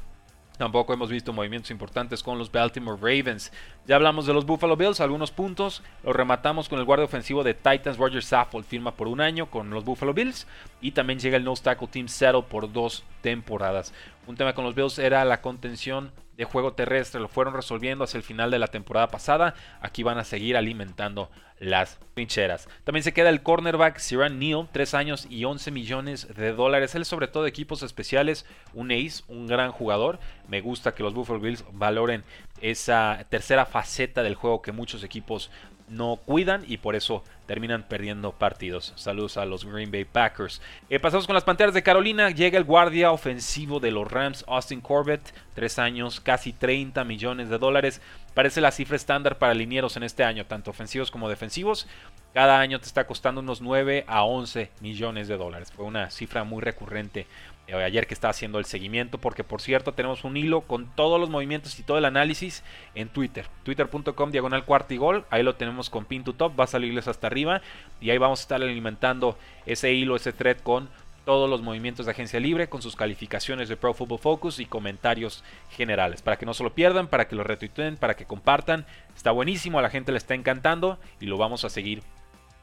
Tampoco 0.58 0.93
hemos 0.93 1.10
visto 1.10 1.34
movimientos 1.34 1.72
importantes 1.72 2.22
con 2.22 2.38
los 2.38 2.51
Baltimore 2.51 2.98
Ravens. 3.01 3.51
Ya 3.88 3.96
hablamos 3.96 4.27
de 4.27 4.34
los 4.34 4.46
Buffalo 4.46 4.77
Bills, 4.77 5.00
algunos 5.00 5.32
puntos. 5.32 5.82
Lo 6.03 6.13
rematamos 6.13 6.70
con 6.70 6.77
el 6.77 6.86
guardia 6.86 7.05
ofensivo 7.05 7.43
de 7.43 7.55
Titans, 7.55 7.98
Roger 7.98 8.24
Saffold, 8.24 8.65
firma 8.65 8.96
por 8.96 9.08
un 9.08 9.20
año 9.20 9.50
con 9.50 9.72
los 9.72 9.84
Buffalo 9.84 10.13
Bills. 10.13 10.46
Y 10.79 10.91
también 10.91 11.17
llega 11.17 11.38
el 11.38 11.43
nose 11.43 11.63
tackle 11.63 11.88
team 11.88 12.08
Settle 12.08 12.43
por 12.43 12.72
dos 12.72 13.03
temporadas. 13.22 13.93
Un 14.27 14.36
tema 14.36 14.53
con 14.53 14.63
los 14.63 14.75
Bills 14.75 15.00
era 15.00 15.25
la 15.25 15.41
contención 15.41 16.12
de 16.38 16.46
juego 16.46 16.74
terrestre. 16.74 17.22
Lo 17.22 17.28
fueron 17.28 17.54
resolviendo 17.54 18.04
hacia 18.04 18.18
el 18.18 18.24
final 18.24 18.52
de 18.52 18.60
la 18.60 18.68
temporada 18.68 19.08
pasada. 19.08 19.56
Aquí 19.82 20.04
van 20.04 20.18
a 20.18 20.24
seguir 20.24 20.58
alimentando 20.58 21.30
las 21.60 22.00
trincheras. 22.13 22.68
También 22.84 23.04
se 23.04 23.13
queda 23.13 23.30
el 23.30 23.42
cornerback 23.42 23.98
Siran 23.98 24.40
Neal, 24.40 24.68
3 24.72 24.94
años 24.94 25.28
y 25.30 25.46
11 25.46 25.72
millones 25.72 26.28
de 26.36 26.54
dólares. 26.54 26.96
Él 26.96 27.06
sobre 27.06 27.28
todo 27.28 27.44
de 27.44 27.50
equipos 27.50 27.84
especiales, 27.84 28.46
un 28.74 28.92
ace, 28.92 29.24
un 29.28 29.48
gran 29.48 29.72
jugador. 29.72 30.20
Me 30.48 30.62
gusta 30.62 30.94
que 30.94 31.04
los 31.04 31.13
Buffalo 31.13 31.40
Bills 31.40 31.63
valoren 31.72 32.24
esa 32.62 33.25
tercera 33.30 33.66
faceta 33.66 34.24
del 34.24 34.36
juego 34.36 34.62
que 34.62 34.72
muchos 34.72 35.04
equipos 35.04 35.52
no 35.90 36.18
cuidan 36.25 36.63
y 36.68 36.78
por 36.78 36.96
eso 36.96 37.24
terminan 37.46 37.84
perdiendo 37.84 38.32
partidos. 38.32 38.94
Saludos 38.96 39.38
a 39.38 39.46
los 39.46 39.66
Green 39.66 39.92
Bay 39.92 40.06
Packers. 40.06 40.62
Eh, 40.90 41.00
pasamos 41.00 41.28
con 41.28 41.36
las 41.36 41.44
Panteras 41.44 41.74
de 41.74 41.84
Carolina. 41.84 42.30
Llega 42.30 42.58
el 42.58 42.63
guardia 42.63 43.12
ofensivo 43.12 43.80
de 43.80 43.92
los 43.92 44.10
Rams, 44.10 44.46
Austin 44.48 44.82
Corbett. 44.82 45.34
Tres 45.54 45.80
años, 45.80 46.20
casi 46.20 46.54
30 46.54 47.04
millones 47.04 47.50
de 47.50 47.58
dólares. 47.58 48.02
Parece 48.34 48.62
la 48.62 48.72
cifra 48.72 48.96
estándar 48.96 49.38
para 49.38 49.54
linieros 49.54 49.98
en 49.98 50.04
este 50.04 50.24
año, 50.24 50.46
tanto 50.46 50.72
ofensivos 50.72 51.12
como 51.12 51.30
defensivos. 51.30 51.88
Cada 52.34 52.60
año 52.60 52.80
te 52.80 52.88
está 52.88 53.06
costando 53.06 53.42
unos 53.42 53.62
9 53.62 54.06
a 54.08 54.24
11 54.24 54.72
millones 54.80 55.28
de 55.28 55.38
dólares. 55.38 55.72
Fue 55.72 55.86
una 55.86 56.10
cifra 56.10 56.44
muy 56.44 56.62
recurrente 56.62 57.28
ayer 57.72 58.08
que 58.08 58.13
estaba 58.13 58.32
haciendo 58.32 58.60
el 58.60 58.65
seguimiento, 58.65 59.17
porque 59.17 59.43
por 59.43 59.62
cierto 59.62 59.93
tenemos 59.93 60.24
un 60.24 60.36
hilo 60.36 60.62
con 60.62 60.88
todos 60.96 61.20
los 61.20 61.29
movimientos 61.29 61.79
y 61.79 61.84
todo 61.84 61.98
el 61.98 62.05
análisis 62.05 62.63
en 62.93 63.08
Twitter, 63.08 63.48
twitter.com 63.63 64.32
diagonal 64.32 64.65
cuarto 64.65 64.93
y 64.93 64.98
gol, 64.98 65.25
ahí 65.29 65.43
lo 65.43 65.55
tenemos 65.55 65.89
con 65.89 66.05
pin 66.05 66.24
to 66.24 66.34
top, 66.34 66.60
va 66.60 66.65
a 66.65 66.67
salirles 66.67 67.08
hasta 67.08 67.27
arriba 67.27 67.62
y 68.01 68.10
ahí 68.10 68.17
vamos 68.17 68.41
a 68.41 68.43
estar 68.43 68.62
alimentando 68.62 69.38
ese 69.65 69.93
hilo, 69.93 70.15
ese 70.15 70.34
thread 70.34 70.58
con 70.58 70.89
todos 71.25 71.50
los 71.50 71.62
movimientos 71.62 72.05
de 72.05 72.12
agencia 72.12 72.39
libre 72.39 72.67
con 72.67 72.82
sus 72.82 72.96
calificaciones 72.96 73.70
de 73.70 73.77
Pro 73.77 73.93
Football 73.93 74.20
Focus 74.20 74.60
y 74.60 74.65
comentarios 74.65 75.43
generales. 75.72 76.22
Para 76.22 76.38
que 76.38 76.46
no 76.46 76.53
se 76.53 76.63
lo 76.63 76.74
pierdan, 76.74 77.08
para 77.08 77.29
que 77.29 77.36
lo 77.36 77.46
retuiteen, 77.46 77.96
para 77.96 78.15
que 78.15 78.25
compartan. 78.25 78.86
Está 79.15 79.32
buenísimo, 79.32 79.79
a 79.79 79.82
la 79.82 79.89
gente 79.89 80.12
le 80.12 80.17
está 80.17 80.34
encantando 80.34 81.00
y 81.22 81.27
lo 81.27 81.38
vamos 81.38 81.63
a 81.63 81.70
seguir 81.70 82.03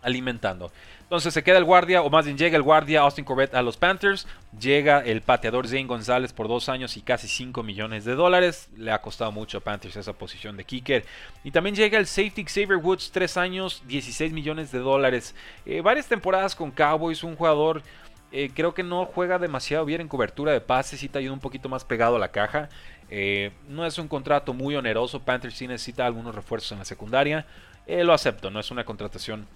alimentando. 0.03 0.71
Entonces 1.11 1.35
se 1.35 1.43
queda 1.43 1.59
el 1.59 1.65
guardia, 1.65 2.03
o 2.03 2.09
más 2.09 2.25
bien 2.25 2.39
llega 2.39 2.57
el 2.57 2.63
guardia 2.63 3.01
Austin 3.01 3.25
Corbett 3.25 3.53
a 3.55 3.63
los 3.63 3.77
Panthers. 3.77 4.29
Llega 4.61 5.01
el 5.01 5.23
pateador 5.23 5.67
Zane 5.67 5.87
González 5.87 6.33
por 6.33 6.47
dos 6.47 6.69
años 6.69 6.97
y 6.97 7.03
casi 7.03 7.27
5 7.27 7.65
millones 7.65 8.05
de 8.05 8.15
dólares. 8.15 8.71
Le 8.77 8.93
ha 8.93 9.01
costado 9.01 9.33
mucho 9.33 9.59
a 9.59 9.61
Panthers 9.61 9.97
esa 9.97 10.13
posición 10.13 10.57
de 10.57 10.63
kicker. 10.63 11.05
Y 11.43 11.51
también 11.51 11.75
llega 11.75 11.99
el 11.99 12.07
safety 12.07 12.45
Xavier 12.45 12.77
Woods, 12.77 13.11
3 13.11 13.37
años, 13.39 13.83
16 13.89 14.33
millones 14.33 14.71
de 14.71 14.79
dólares. 14.79 15.35
Eh, 15.67 15.81
varias 15.81 16.07
temporadas 16.07 16.55
con 16.55 16.71
Cowboys, 16.71 17.25
un 17.25 17.35
jugador... 17.35 17.83
Eh, 18.33 18.53
creo 18.55 18.73
que 18.73 18.85
no 18.85 19.07
juega 19.07 19.41
demasiado 19.41 19.85
bien 19.85 20.01
en 20.01 20.07
cobertura 20.07 20.53
de 20.53 20.61
pases, 20.61 21.03
y 21.03 21.09
te 21.09 21.19
ayuda 21.19 21.33
un 21.33 21.41
poquito 21.41 21.69
más 21.69 21.85
pegado 21.85 22.15
a 22.15 22.21
la 22.21 22.31
caja. 22.31 22.69
Eh, 23.09 23.51
no 23.69 23.85
es 23.85 23.99
un 23.99 24.07
contrato 24.07 24.55
muy 24.55 24.77
oneroso, 24.77 25.19
Panthers 25.19 25.57
sí 25.57 25.67
necesita 25.67 26.07
algunos 26.07 26.33
refuerzos 26.33 26.71
en 26.71 26.79
la 26.79 26.85
secundaria. 26.85 27.45
lo 27.89 28.13
acepto, 28.13 28.49
no 28.53 28.61
es 28.61 28.71
una 28.71 28.85
contratación 28.85 29.49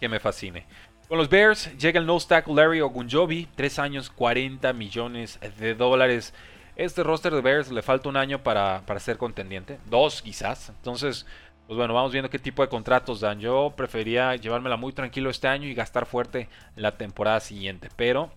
que 0.00 0.08
me 0.08 0.20
fascine. 0.20 0.66
Con 1.08 1.18
los 1.18 1.28
Bears 1.28 1.76
llega 1.76 1.98
el 1.98 2.06
nose 2.06 2.28
tackle 2.28 2.54
Larry 2.54 2.80
Ogunjobi, 2.80 3.48
3 3.56 3.78
años, 3.80 4.10
40 4.10 4.72
millones 4.72 5.38
de 5.58 5.74
dólares. 5.74 6.32
Este 6.76 7.02
roster 7.02 7.34
de 7.34 7.40
Bears 7.40 7.70
le 7.70 7.82
falta 7.82 8.08
un 8.08 8.16
año 8.16 8.42
para, 8.42 8.82
para 8.86 9.00
ser 9.00 9.18
contendiente, 9.18 9.78
dos 9.86 10.22
quizás. 10.22 10.68
Entonces, 10.70 11.26
pues 11.66 11.76
bueno, 11.76 11.94
vamos 11.94 12.12
viendo 12.12 12.30
qué 12.30 12.38
tipo 12.38 12.62
de 12.62 12.68
contratos 12.68 13.20
dan. 13.20 13.40
Yo 13.40 13.74
prefería 13.76 14.34
llevármela 14.36 14.76
muy 14.76 14.92
tranquilo 14.92 15.30
este 15.30 15.48
año 15.48 15.68
y 15.68 15.74
gastar 15.74 16.06
fuerte 16.06 16.48
la 16.74 16.96
temporada 16.96 17.40
siguiente. 17.40 17.88
Pero 17.96 18.30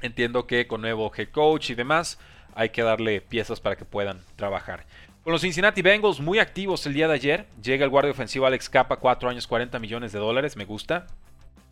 entiendo 0.00 0.46
que 0.46 0.66
con 0.66 0.82
nuevo 0.82 1.12
head 1.16 1.28
coach 1.28 1.70
y 1.70 1.74
demás, 1.74 2.18
hay 2.54 2.70
que 2.70 2.82
darle 2.82 3.20
piezas 3.20 3.60
para 3.60 3.76
que 3.76 3.84
puedan 3.84 4.20
trabajar. 4.36 4.84
Con 5.22 5.32
los 5.32 5.42
Cincinnati 5.42 5.82
Bengals 5.82 6.18
muy 6.18 6.40
activos 6.40 6.84
el 6.84 6.94
día 6.94 7.06
de 7.06 7.14
ayer, 7.14 7.46
llega 7.62 7.84
el 7.84 7.90
guardia 7.90 8.10
ofensivo 8.10 8.44
Alex 8.44 8.68
Capa, 8.68 8.96
4 8.96 9.28
años 9.28 9.46
40 9.46 9.78
millones 9.78 10.10
de 10.10 10.18
dólares, 10.18 10.56
me 10.56 10.64
gusta. 10.64 11.06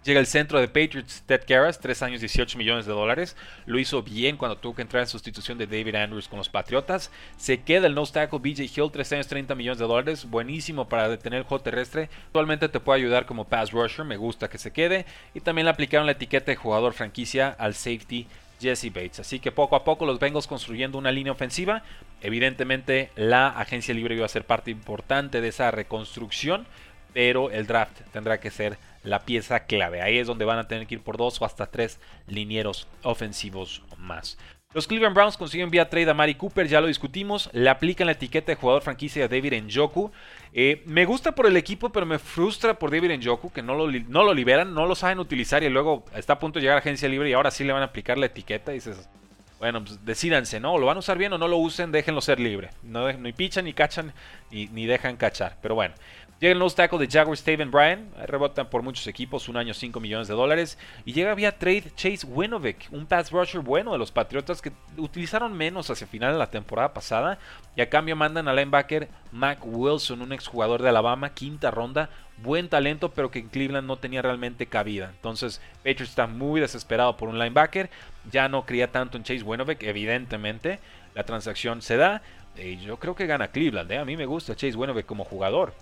Llega 0.05 0.21
el 0.21 0.29
centro 0.29 0.61
de 0.61 0.69
Patriots, 0.69 1.25
Ted 1.27 1.43
Karras, 1.49 1.81
3 1.81 2.03
años 2.05 2.21
18 2.21 2.57
millones 2.57 2.87
de 2.87 2.93
dólares. 2.93 3.37
Lo 3.67 3.81
hizo 3.81 4.05
bien 4.05 4.37
cuando 4.37 4.57
tuvo 4.57 4.77
que 4.77 4.83
entrar 4.83 5.03
en 5.03 5.09
sustitución 5.09 5.59
de 5.59 5.67
David 5.67 5.97
Andrews 5.97 6.29
con 6.29 6.39
los 6.39 6.49
Patriotas. 6.49 7.11
Se 7.39 7.61
queda 7.63 7.89
el 7.89 7.95
nose 7.97 8.13
tackle 8.13 8.39
BJ 8.39 8.63
Hill, 8.67 8.93
3 8.93 9.15
años 9.15 9.27
30 9.27 9.57
millones 9.57 9.79
de 9.79 9.85
dólares. 9.85 10.31
Buenísimo 10.31 10.89
para 10.89 11.09
detener 11.09 11.41
el 11.41 11.45
juego 11.45 11.65
terrestre. 11.65 12.09
Actualmente 12.27 12.69
te 12.69 12.79
puede 12.79 13.01
ayudar 13.01 13.27
como 13.27 13.49
pass 13.49 13.73
rusher, 13.73 14.05
me 14.05 14.17
gusta 14.17 14.49
que 14.49 14.59
se 14.59 14.73
quede. 14.73 15.07
Y 15.35 15.41
también 15.41 15.65
le 15.65 15.73
aplicaron 15.73 16.07
la 16.07 16.13
etiqueta 16.13 16.53
de 16.53 16.57
jugador 16.57 16.93
franquicia 16.93 17.49
al 17.59 17.75
safety 17.75 18.29
Jesse 18.61 18.93
Bates. 18.93 19.21
Así 19.21 19.41
que 19.41 19.53
poco 19.53 19.77
a 19.77 19.85
poco 19.85 20.07
los 20.07 20.19
Bengals 20.19 20.47
construyendo 20.47 20.99
una 20.99 21.13
línea 21.13 21.33
ofensiva. 21.33 21.83
Evidentemente 22.21 23.11
la 23.17 23.49
agencia 23.49 23.95
libre 23.95 24.15
iba 24.15 24.27
a 24.27 24.29
ser 24.29 24.45
parte 24.45 24.71
importante 24.71 25.41
de 25.41 25.49
esa 25.49 25.71
reconstrucción, 25.71 26.67
pero 27.13 27.51
el 27.51 27.67
draft 27.67 28.01
tendrá 28.13 28.41
que 28.41 28.51
ser 28.51 28.79
la 29.03 29.21
pieza 29.21 29.61
clave. 29.61 30.03
Ahí 30.03 30.19
es 30.19 30.27
donde 30.27 30.45
van 30.45 30.59
a 30.59 30.69
tener 30.69 30.87
que 30.87 30.97
ir 30.97 31.01
por 31.01 31.17
dos 31.17 31.41
o 31.41 31.45
hasta 31.45 31.67
tres 31.67 31.99
linieros 32.27 32.87
ofensivos 33.03 33.83
más. 33.97 34.37
Los 34.73 34.87
Cleveland 34.87 35.17
Browns 35.17 35.37
consiguen 35.37 35.71
vía 35.71 35.91
trade 35.91 36.11
a 36.11 36.15
Mari 36.15 36.37
Cooper, 36.37 36.69
ya 36.69 36.81
lo 36.81 36.87
discutimos. 36.87 37.51
Le 37.53 37.69
aplican 37.69 38.07
la 38.07 38.13
etiqueta 38.13 38.53
de 38.53 38.57
jugador 38.57 38.83
franquicia 38.83 39.25
a 39.25 39.29
David 39.29 39.55
Njoku. 39.65 40.13
Eh, 40.53 40.83
me 40.87 41.05
gusta 41.05 41.33
por 41.33 41.47
el 41.47 41.57
equipo, 41.57 41.91
pero 41.91 42.07
me 42.07 42.19
frustra 42.19 42.79
por 42.79 42.91
David 42.91 43.17
Njoku, 43.19 43.53
que 43.53 43.63
no 43.63 43.75
lo, 43.75 43.91
no 43.91 44.25
lo 44.25 44.35
liberan, 44.35 44.75
no 44.75 44.87
lo 44.87 44.95
saben 44.95 45.21
utilizar 45.21 45.63
y 45.63 45.69
luego 45.69 46.05
está 46.15 46.35
a 46.35 46.39
punto 46.39 46.59
de 46.59 46.63
llegar 46.63 46.77
a 46.77 46.81
agencia 46.81 47.09
libre 47.09 47.31
y 47.31 47.33
ahora 47.33 47.51
sí 47.51 47.63
le 47.63 47.73
van 47.73 47.83
a 47.83 47.87
aplicar 47.87 48.19
la 48.19 48.27
etiqueta. 48.27 48.73
Y 48.73 48.77
dices, 48.77 49.09
bueno, 49.61 49.85
pues 49.85 50.05
decídanse, 50.05 50.59
¿no? 50.59 50.77
Lo 50.79 50.87
van 50.87 50.97
a 50.97 51.01
usar 51.01 51.19
bien 51.19 51.33
o 51.33 51.39
no 51.39 51.47
lo 51.47 51.59
usen, 51.59 51.93
déjenlo 51.93 52.21
ser 52.21 52.41
libre. 52.41 52.71
No, 52.83 53.13
ni 53.13 53.33
pichan, 53.33 53.67
ni 53.67 53.75
cachan, 53.75 54.13
ni 54.51 54.87
dejan 54.87 55.17
cachar. 55.17 55.59
Pero 55.63 55.75
bueno, 55.75 55.95
Llega 56.41 56.55
el 56.55 56.59
nose 56.59 56.75
tackle 56.75 56.99
de 56.99 57.07
Jaguars 57.07 57.41
Steven 57.41 57.71
Bryan, 57.71 58.11
rebotan 58.27 58.71
por 58.71 58.83
muchos 58.83 59.07
equipos, 59.07 59.51
un 59.51 59.59
año 59.59 59.75
5 59.75 60.01
millones 60.01 60.27
de 60.27 60.33
dólares. 60.33 60.79
Y 61.05 61.13
llega 61.13 61.35
vía 61.35 61.59
trade 61.59 61.93
Chase 61.95 62.27
Winovich, 62.27 62.89
un 62.91 63.05
pass 63.05 63.31
rusher 63.31 63.61
bueno 63.61 63.93
de 63.93 63.99
los 63.99 64.11
Patriotas 64.11 64.63
que 64.63 64.73
utilizaron 64.97 65.53
menos 65.53 65.91
hacia 65.91 66.07
final 66.07 66.33
de 66.33 66.39
la 66.39 66.51
temporada 66.51 66.95
pasada. 66.95 67.39
Y 67.77 67.83
a 67.83 67.91
cambio 67.91 68.17
mandan 68.17 68.49
al 68.49 68.57
linebacker 68.57 69.11
Mac 69.33 69.59
Wilson, 69.63 70.23
un 70.23 70.33
exjugador 70.33 70.81
de 70.81 70.89
Alabama, 70.89 71.35
quinta 71.35 71.71
ronda. 71.71 72.09
Buen 72.39 72.71
talento, 72.71 73.11
pero 73.11 73.31
que 73.31 73.41
en 73.41 73.49
Cleveland 73.51 73.87
no 73.87 73.99
tenía 73.99 74.23
realmente 74.23 74.65
cabida. 74.65 75.11
Entonces, 75.15 75.61
Patriots 75.85 76.09
está 76.09 76.27
muy 76.27 76.59
desesperado 76.59 77.19
por 77.19 77.29
un 77.29 77.39
linebacker. 77.39 77.91
Ya 78.33 78.49
no 78.49 78.65
cría 78.65 78.91
tanto 78.91 79.19
en 79.19 79.25
Chase 79.25 79.43
Winovich, 79.43 79.83
evidentemente. 79.83 80.81
La 81.15 81.25
transacción 81.25 81.83
se 81.83 81.99
da. 81.99 82.23
Y 82.57 82.79
yo 82.79 82.97
creo 82.97 83.15
que 83.15 83.27
gana 83.27 83.49
Cleveland. 83.49 83.93
¿eh? 83.93 83.99
A 83.99 84.07
mí 84.07 84.17
me 84.17 84.25
gusta 84.25 84.57
Chase 84.57 84.75
Winovich 84.75 85.05
como 85.05 85.25
jugador 85.25 85.75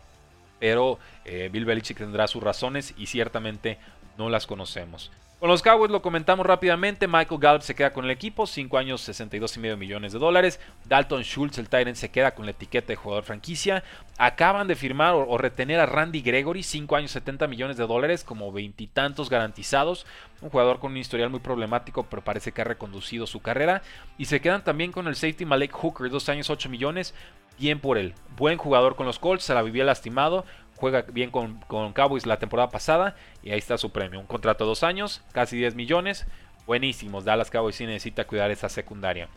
pero 0.58 0.98
eh, 1.24 1.48
Bill 1.52 1.64
Belichick 1.64 1.98
tendrá 1.98 2.26
sus 2.26 2.42
razones 2.42 2.94
y 2.96 3.06
ciertamente 3.06 3.78
no 4.16 4.28
las 4.28 4.46
conocemos. 4.46 5.10
Con 5.38 5.50
los 5.50 5.62
Cowboys 5.62 5.92
lo 5.92 6.02
comentamos 6.02 6.44
rápidamente. 6.44 7.06
Michael 7.06 7.40
Gallup 7.40 7.62
se 7.62 7.76
queda 7.76 7.92
con 7.92 8.04
el 8.04 8.10
equipo, 8.10 8.44
5 8.44 8.76
años, 8.76 9.02
62 9.02 9.56
y 9.56 9.60
medio 9.60 9.76
millones 9.76 10.12
de 10.12 10.18
dólares. 10.18 10.58
Dalton 10.86 11.22
Schultz, 11.22 11.58
el 11.58 11.68
Tyrant, 11.68 11.96
se 11.96 12.10
queda 12.10 12.34
con 12.34 12.44
la 12.44 12.50
etiqueta 12.50 12.88
de 12.88 12.96
jugador 12.96 13.22
franquicia. 13.22 13.84
Acaban 14.16 14.66
de 14.66 14.74
firmar 14.74 15.14
o, 15.14 15.38
retener 15.38 15.78
a 15.78 15.86
Randy 15.86 16.22
Gregory, 16.22 16.64
5 16.64 16.96
años, 16.96 17.12
70 17.12 17.46
millones 17.46 17.76
de 17.76 17.86
dólares, 17.86 18.24
como 18.24 18.50
veintitantos 18.50 19.30
garantizados. 19.30 20.06
Un 20.40 20.50
jugador 20.50 20.80
con 20.80 20.90
un 20.90 20.96
historial 20.96 21.30
muy 21.30 21.38
problemático, 21.38 22.02
pero 22.10 22.24
parece 22.24 22.50
que 22.50 22.62
ha 22.62 22.64
reconducido 22.64 23.24
su 23.28 23.38
carrera. 23.38 23.82
Y 24.18 24.24
se 24.24 24.40
quedan 24.40 24.64
también 24.64 24.90
con 24.90 25.06
el 25.06 25.14
safety 25.14 25.44
Malek 25.44 25.70
Hooker, 25.70 26.10
2 26.10 26.28
años, 26.30 26.50
8 26.50 26.68
millones. 26.68 27.14
Bien 27.58 27.80
por 27.80 27.98
él. 27.98 28.14
Buen 28.36 28.56
jugador 28.56 28.94
con 28.94 29.06
los 29.06 29.18
Colts, 29.18 29.44
se 29.44 29.54
la 29.54 29.62
vivía 29.62 29.84
lastimado. 29.84 30.44
juega 30.76 31.02
bien 31.02 31.30
con, 31.30 31.58
con 31.66 31.92
Cowboys 31.92 32.24
la 32.24 32.38
temporada 32.38 32.70
pasada 32.70 33.16
y 33.42 33.50
ahí 33.50 33.58
está 33.58 33.76
su 33.78 33.90
premio. 33.90 34.20
Un 34.20 34.26
contrato 34.26 34.64
de 34.64 34.68
dos 34.68 34.84
años, 34.84 35.22
casi 35.32 35.56
10 35.56 35.74
millones. 35.74 36.26
Buenísimos. 36.66 37.24
Dallas 37.24 37.50
Cowboys 37.50 37.76
sí 37.76 37.86
necesita 37.86 38.26
cuidar 38.26 38.50
esa 38.50 38.68
secundaria. 38.68 39.28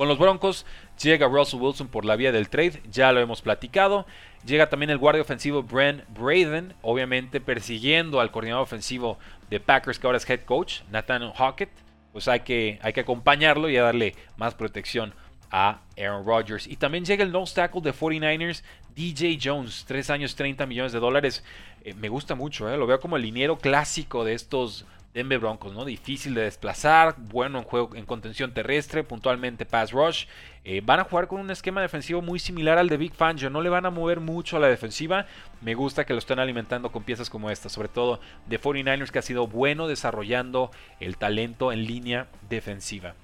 Con 0.00 0.08
los 0.08 0.18
Broncos 0.18 0.64
llega 1.02 1.28
Russell 1.28 1.60
Wilson 1.60 1.88
por 1.88 2.06
la 2.06 2.16
vía 2.16 2.32
del 2.32 2.48
trade, 2.48 2.80
ya 2.90 3.12
lo 3.12 3.20
hemos 3.20 3.42
platicado. 3.42 4.06
Llega 4.46 4.70
también 4.70 4.88
el 4.88 4.96
guardia 4.96 5.20
ofensivo 5.20 5.62
Brent 5.62 6.04
Braden, 6.08 6.72
obviamente 6.80 7.38
persiguiendo 7.38 8.18
al 8.18 8.30
coordinador 8.30 8.62
ofensivo 8.62 9.18
de 9.50 9.60
Packers, 9.60 9.98
que 9.98 10.06
ahora 10.06 10.16
es 10.16 10.30
head 10.30 10.40
coach, 10.46 10.80
Nathan 10.90 11.30
Hackett. 11.32 11.68
Pues 12.12 12.28
hay 12.28 12.40
que, 12.40 12.78
hay 12.80 12.94
que 12.94 13.00
acompañarlo 13.00 13.68
y 13.68 13.74
darle 13.76 14.14
más 14.38 14.54
protección 14.54 15.12
a 15.50 15.80
Aaron 15.98 16.24
Rodgers. 16.24 16.66
Y 16.66 16.76
también 16.76 17.04
llega 17.04 17.24
el 17.24 17.32
nose 17.32 17.54
tackle 17.54 17.80
de 17.80 17.92
49ers, 17.92 18.62
DJ 18.94 19.38
Jones, 19.42 19.84
3 19.86 20.10
años, 20.10 20.36
30 20.36 20.66
millones 20.66 20.92
de 20.92 21.00
dólares. 21.00 21.44
Eh, 21.84 21.94
me 21.94 22.08
gusta 22.08 22.34
mucho, 22.34 22.68
eh, 22.70 22.76
lo 22.76 22.86
veo 22.86 23.00
como 23.00 23.16
el 23.16 23.22
liniero 23.22 23.58
clásico 23.58 24.24
de 24.24 24.34
estos 24.34 24.86
Denver 25.12 25.40
Broncos, 25.40 25.74
¿no? 25.74 25.84
Difícil 25.84 26.34
de 26.34 26.42
desplazar, 26.42 27.16
bueno 27.18 27.58
en 27.58 27.64
juego 27.64 27.96
en 27.96 28.06
contención 28.06 28.54
terrestre, 28.54 29.02
puntualmente 29.02 29.66
pass 29.66 29.90
rush. 29.90 30.26
Eh, 30.64 30.82
van 30.84 31.00
a 31.00 31.04
jugar 31.04 31.26
con 31.26 31.40
un 31.40 31.50
esquema 31.50 31.80
defensivo 31.80 32.22
muy 32.22 32.38
similar 32.38 32.78
al 32.78 32.88
de 32.88 32.96
Big 32.96 33.12
Fangio, 33.12 33.50
no 33.50 33.60
le 33.60 33.70
van 33.70 33.86
a 33.86 33.90
mover 33.90 34.20
mucho 34.20 34.56
a 34.56 34.60
la 34.60 34.68
defensiva. 34.68 35.26
Me 35.62 35.74
gusta 35.74 36.06
que 36.06 36.12
lo 36.12 36.20
estén 36.20 36.38
alimentando 36.38 36.92
con 36.92 37.02
piezas 37.02 37.28
como 37.28 37.50
esta, 37.50 37.68
sobre 37.68 37.88
todo 37.88 38.20
de 38.46 38.60
49ers 38.60 39.10
que 39.10 39.18
ha 39.18 39.22
sido 39.22 39.48
bueno 39.48 39.88
desarrollando 39.88 40.70
el 41.00 41.16
talento 41.16 41.72
en 41.72 41.86
línea 41.86 42.28
defensiva. 42.48 43.14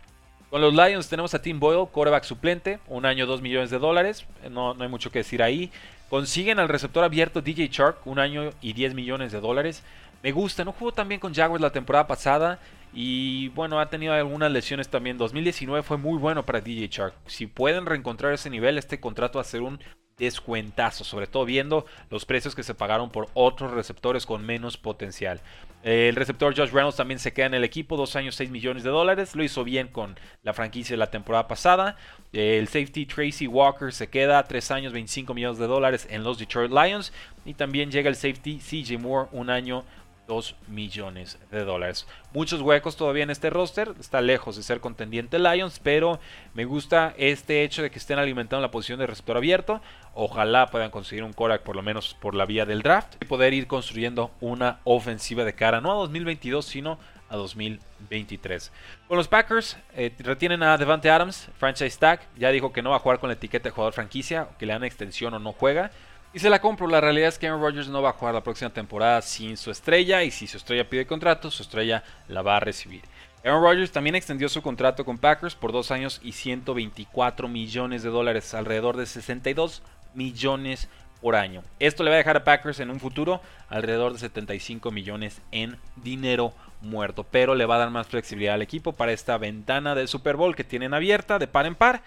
Con 0.56 0.62
los 0.62 0.72
Lions 0.72 1.10
tenemos 1.10 1.34
a 1.34 1.42
Tim 1.42 1.60
Boyle, 1.60 1.86
quarterback 1.86 2.24
suplente, 2.24 2.78
un 2.86 3.04
año 3.04 3.26
2 3.26 3.42
millones 3.42 3.68
de 3.68 3.78
dólares, 3.78 4.24
no, 4.50 4.74
hay 4.80 4.88
mucho 4.88 5.10
que 5.10 5.18
decir 5.18 5.42
ahí. 5.42 5.70
Consiguen 6.08 6.58
al 6.58 6.70
receptor 6.70 7.04
abierto 7.04 7.42
DJ 7.42 7.68
Shark, 7.70 7.98
un 8.06 8.18
año 8.18 8.52
y 8.62 8.72
10 8.72 8.94
millones 8.94 9.32
de 9.32 9.40
dólares. 9.40 9.82
Me 10.22 10.32
gusta, 10.32 10.64
no 10.64 10.72
jugó 10.72 10.92
tan 10.92 11.08
bien 11.08 11.20
con 11.20 11.34
Jaguars 11.34 11.60
la 11.60 11.72
temporada 11.72 12.06
pasada 12.06 12.58
y 12.94 13.48
bueno, 13.48 13.78
ha 13.78 13.90
tenido 13.90 14.14
algunas 14.14 14.50
lesiones 14.50 14.88
también. 14.88 15.18
2019 15.18 15.82
fue 15.82 15.98
muy 15.98 16.16
bueno 16.18 16.46
para 16.46 16.62
DJ 16.62 16.88
Shark. 16.88 17.12
Si 17.26 17.46
pueden 17.46 17.84
reencontrar 17.84 18.32
ese 18.32 18.48
nivel, 18.48 18.78
este 18.78 18.98
contrato 18.98 19.36
va 19.36 19.42
a 19.42 19.44
ser 19.44 19.60
un 19.60 19.78
descuentazo, 20.16 21.04
sobre 21.04 21.26
todo 21.26 21.44
viendo 21.44 21.84
los 22.08 22.24
precios 22.24 22.54
que 22.54 22.62
se 22.62 22.74
pagaron 22.74 23.10
por 23.10 23.28
otros 23.34 23.72
receptores 23.72 24.24
con 24.24 24.46
menos 24.46 24.78
potencial. 24.78 25.42
El 25.86 26.16
receptor 26.16 26.52
Josh 26.52 26.72
Reynolds 26.72 26.96
también 26.96 27.20
se 27.20 27.32
queda 27.32 27.46
en 27.46 27.54
el 27.54 27.62
equipo, 27.62 27.96
dos 27.96 28.16
años, 28.16 28.34
6 28.34 28.50
millones 28.50 28.82
de 28.82 28.90
dólares. 28.90 29.36
Lo 29.36 29.44
hizo 29.44 29.62
bien 29.62 29.86
con 29.86 30.18
la 30.42 30.52
franquicia 30.52 30.94
de 30.94 30.98
la 30.98 31.12
temporada 31.12 31.46
pasada. 31.46 31.96
El 32.32 32.66
safety 32.66 33.06
Tracy 33.06 33.46
Walker 33.46 33.92
se 33.92 34.08
queda, 34.08 34.42
tres 34.42 34.72
años, 34.72 34.92
25 34.92 35.32
millones 35.32 35.58
de 35.58 35.68
dólares 35.68 36.08
en 36.10 36.24
los 36.24 36.40
Detroit 36.40 36.72
Lions. 36.72 37.12
Y 37.44 37.54
también 37.54 37.92
llega 37.92 38.08
el 38.08 38.16
safety 38.16 38.58
CJ 38.58 38.98
Moore, 38.98 39.28
un 39.30 39.48
año, 39.48 39.84
2 40.26 40.56
millones 40.68 41.38
de 41.50 41.64
dólares. 41.64 42.06
Muchos 42.32 42.60
huecos 42.60 42.96
todavía 42.96 43.22
en 43.22 43.30
este 43.30 43.50
roster, 43.50 43.94
está 43.98 44.20
lejos 44.20 44.56
de 44.56 44.62
ser 44.62 44.80
contendiente 44.80 45.38
Lions, 45.38 45.80
pero 45.82 46.20
me 46.54 46.64
gusta 46.64 47.14
este 47.16 47.62
hecho 47.62 47.82
de 47.82 47.90
que 47.90 47.98
estén 47.98 48.18
alimentando 48.18 48.62
la 48.62 48.70
posición 48.70 48.98
de 48.98 49.06
receptor 49.06 49.36
abierto. 49.36 49.80
Ojalá 50.14 50.66
puedan 50.68 50.90
conseguir 50.90 51.24
un 51.24 51.32
Korak 51.32 51.62
por 51.62 51.76
lo 51.76 51.82
menos 51.82 52.14
por 52.20 52.34
la 52.34 52.46
vía 52.46 52.66
del 52.66 52.82
draft 52.82 53.16
y 53.20 53.26
poder 53.26 53.54
ir 53.54 53.66
construyendo 53.66 54.30
una 54.40 54.80
ofensiva 54.84 55.44
de 55.44 55.54
cara 55.54 55.80
no 55.80 55.92
a 55.92 55.94
2022 55.96 56.64
sino 56.64 56.98
a 57.28 57.36
2023. 57.36 58.72
Con 59.08 59.16
los 59.18 59.28
Packers 59.28 59.76
eh, 59.94 60.12
retienen 60.18 60.62
a 60.62 60.78
Devante 60.78 61.10
Adams, 61.10 61.48
franchise 61.58 61.98
tag, 61.98 62.20
ya 62.36 62.50
dijo 62.50 62.72
que 62.72 62.82
no 62.82 62.90
va 62.90 62.96
a 62.96 63.00
jugar 63.00 63.18
con 63.18 63.28
la 63.28 63.34
etiqueta 63.34 63.64
de 63.64 63.70
jugador 63.70 63.92
franquicia, 63.92 64.48
que 64.58 64.66
le 64.66 64.72
dan 64.72 64.84
extensión 64.84 65.34
o 65.34 65.38
no 65.38 65.52
juega. 65.52 65.90
Y 66.32 66.38
se 66.38 66.50
la 66.50 66.60
compro. 66.60 66.86
La 66.86 67.00
realidad 67.00 67.28
es 67.28 67.38
que 67.38 67.46
Aaron 67.46 67.62
Rodgers 67.62 67.88
no 67.88 68.02
va 68.02 68.10
a 68.10 68.12
jugar 68.14 68.34
la 68.34 68.42
próxima 68.42 68.70
temporada 68.70 69.22
sin 69.22 69.56
su 69.56 69.70
estrella. 69.70 70.22
Y 70.22 70.30
si 70.30 70.46
su 70.46 70.56
estrella 70.56 70.88
pide 70.88 71.06
contrato, 71.06 71.50
su 71.50 71.62
estrella 71.62 72.04
la 72.28 72.42
va 72.42 72.56
a 72.56 72.60
recibir. 72.60 73.02
Aaron 73.44 73.62
Rodgers 73.62 73.92
también 73.92 74.16
extendió 74.16 74.48
su 74.48 74.60
contrato 74.60 75.04
con 75.04 75.18
Packers 75.18 75.54
por 75.54 75.72
dos 75.72 75.90
años 75.90 76.20
y 76.22 76.32
124 76.32 77.48
millones 77.48 78.02
de 78.02 78.10
dólares, 78.10 78.54
alrededor 78.54 78.96
de 78.96 79.06
62 79.06 79.82
millones 80.14 80.88
por 81.20 81.36
año. 81.36 81.62
Esto 81.78 82.02
le 82.02 82.10
va 82.10 82.16
a 82.16 82.18
dejar 82.18 82.36
a 82.36 82.44
Packers 82.44 82.80
en 82.80 82.90
un 82.90 83.00
futuro 83.00 83.40
alrededor 83.68 84.12
de 84.12 84.18
75 84.18 84.90
millones 84.90 85.40
en 85.52 85.78
dinero 85.96 86.52
muerto, 86.80 87.24
pero 87.24 87.54
le 87.54 87.66
va 87.66 87.76
a 87.76 87.78
dar 87.78 87.90
más 87.90 88.06
flexibilidad 88.06 88.54
al 88.54 88.62
equipo 88.62 88.92
para 88.92 89.12
esta 89.12 89.38
ventana 89.38 89.94
del 89.94 90.08
Super 90.08 90.36
Bowl 90.36 90.56
que 90.56 90.64
tienen 90.64 90.94
abierta 90.94 91.38
de 91.38 91.46
par 91.46 91.66
en 91.66 91.74
par. 91.74 92.02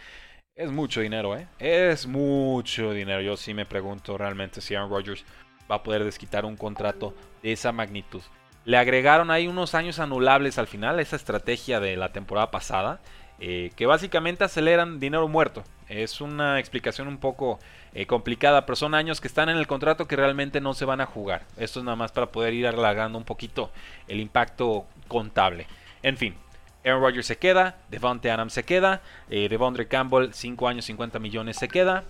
Es 0.60 0.74
mucho 0.74 1.00
dinero, 1.00 1.38
¿eh? 1.38 1.48
Es 1.58 2.06
mucho 2.06 2.91
dinero. 2.91 3.22
Yo 3.22 3.38
sí 3.38 3.54
me 3.54 3.65
pregunto 3.65 4.17
realmente 4.17 4.60
si 4.60 4.76
Aaron 4.76 4.89
Rodgers 4.89 5.24
va 5.72 5.76
a 5.76 5.84
poder 5.84 6.04
desquitar 6.04 6.43
un 6.43 6.58
contrato 6.58 7.13
de 7.41 7.54
esa 7.54 7.72
magnitud. 7.72 8.22
Le 8.65 8.76
agregaron 8.76 9.32
ahí 9.32 9.48
unos 9.48 9.74
años 9.74 10.00
anulables 10.00 10.58
al 10.58 10.67
final, 10.67 11.00
esa 11.00 11.15
estrategia 11.15 11.80
de 11.80 11.95
la 11.95 12.12
temporada 12.12 12.52
pasada, 12.52 13.00
eh, 13.39 13.72
que 13.78 13.86
básicamente 13.86 14.43
aceleran 14.43 15.00
dinero 15.00 15.30
muerto. 15.30 15.63
Es 15.88 16.19
una 16.19 16.60
explicación 16.60 17.08
un 17.08 17.19
poco 17.19 17.62
eh, 17.93 18.06
complicada, 18.06 18.65
pero 18.65 18.76
son 18.76 18.95
años 18.95 19.22
que 19.22 19.30
están 19.30 19.48
en 19.48 19.56
el 19.56 19.65
contrato 19.65 20.10
que 20.10 20.17
realmente 20.17 20.60
no 20.60 20.74
se 20.74 20.84
van 20.84 21.00
a 21.00 21.06
jugar. 21.06 21.43
Esto 21.56 21.80
es 21.80 21.86
nada 21.86 21.95
más 21.95 22.12
para 22.12 22.34
poder 22.34 22.54
ir 22.54 22.67
alargando 22.67 23.17
un 23.17 23.24
poquito 23.24 23.72
el 24.10 24.19
impacto 24.19 24.88
contable. 25.08 25.67
En 26.04 26.17
fin, 26.17 26.36
Aaron 26.83 27.01
Rodgers 27.01 27.27
se 27.27 27.37
queda, 27.37 27.77
Devontae 27.89 28.31
Adams 28.31 28.53
se 28.53 28.63
queda, 28.63 29.01
eh, 29.29 29.49
Devondre 29.49 29.87
Campbell 29.87 30.31
5 30.31 30.67
años 30.67 30.85
50 30.85 31.19
millones 31.19 31.57
se 31.57 31.67
queda. 31.67 32.03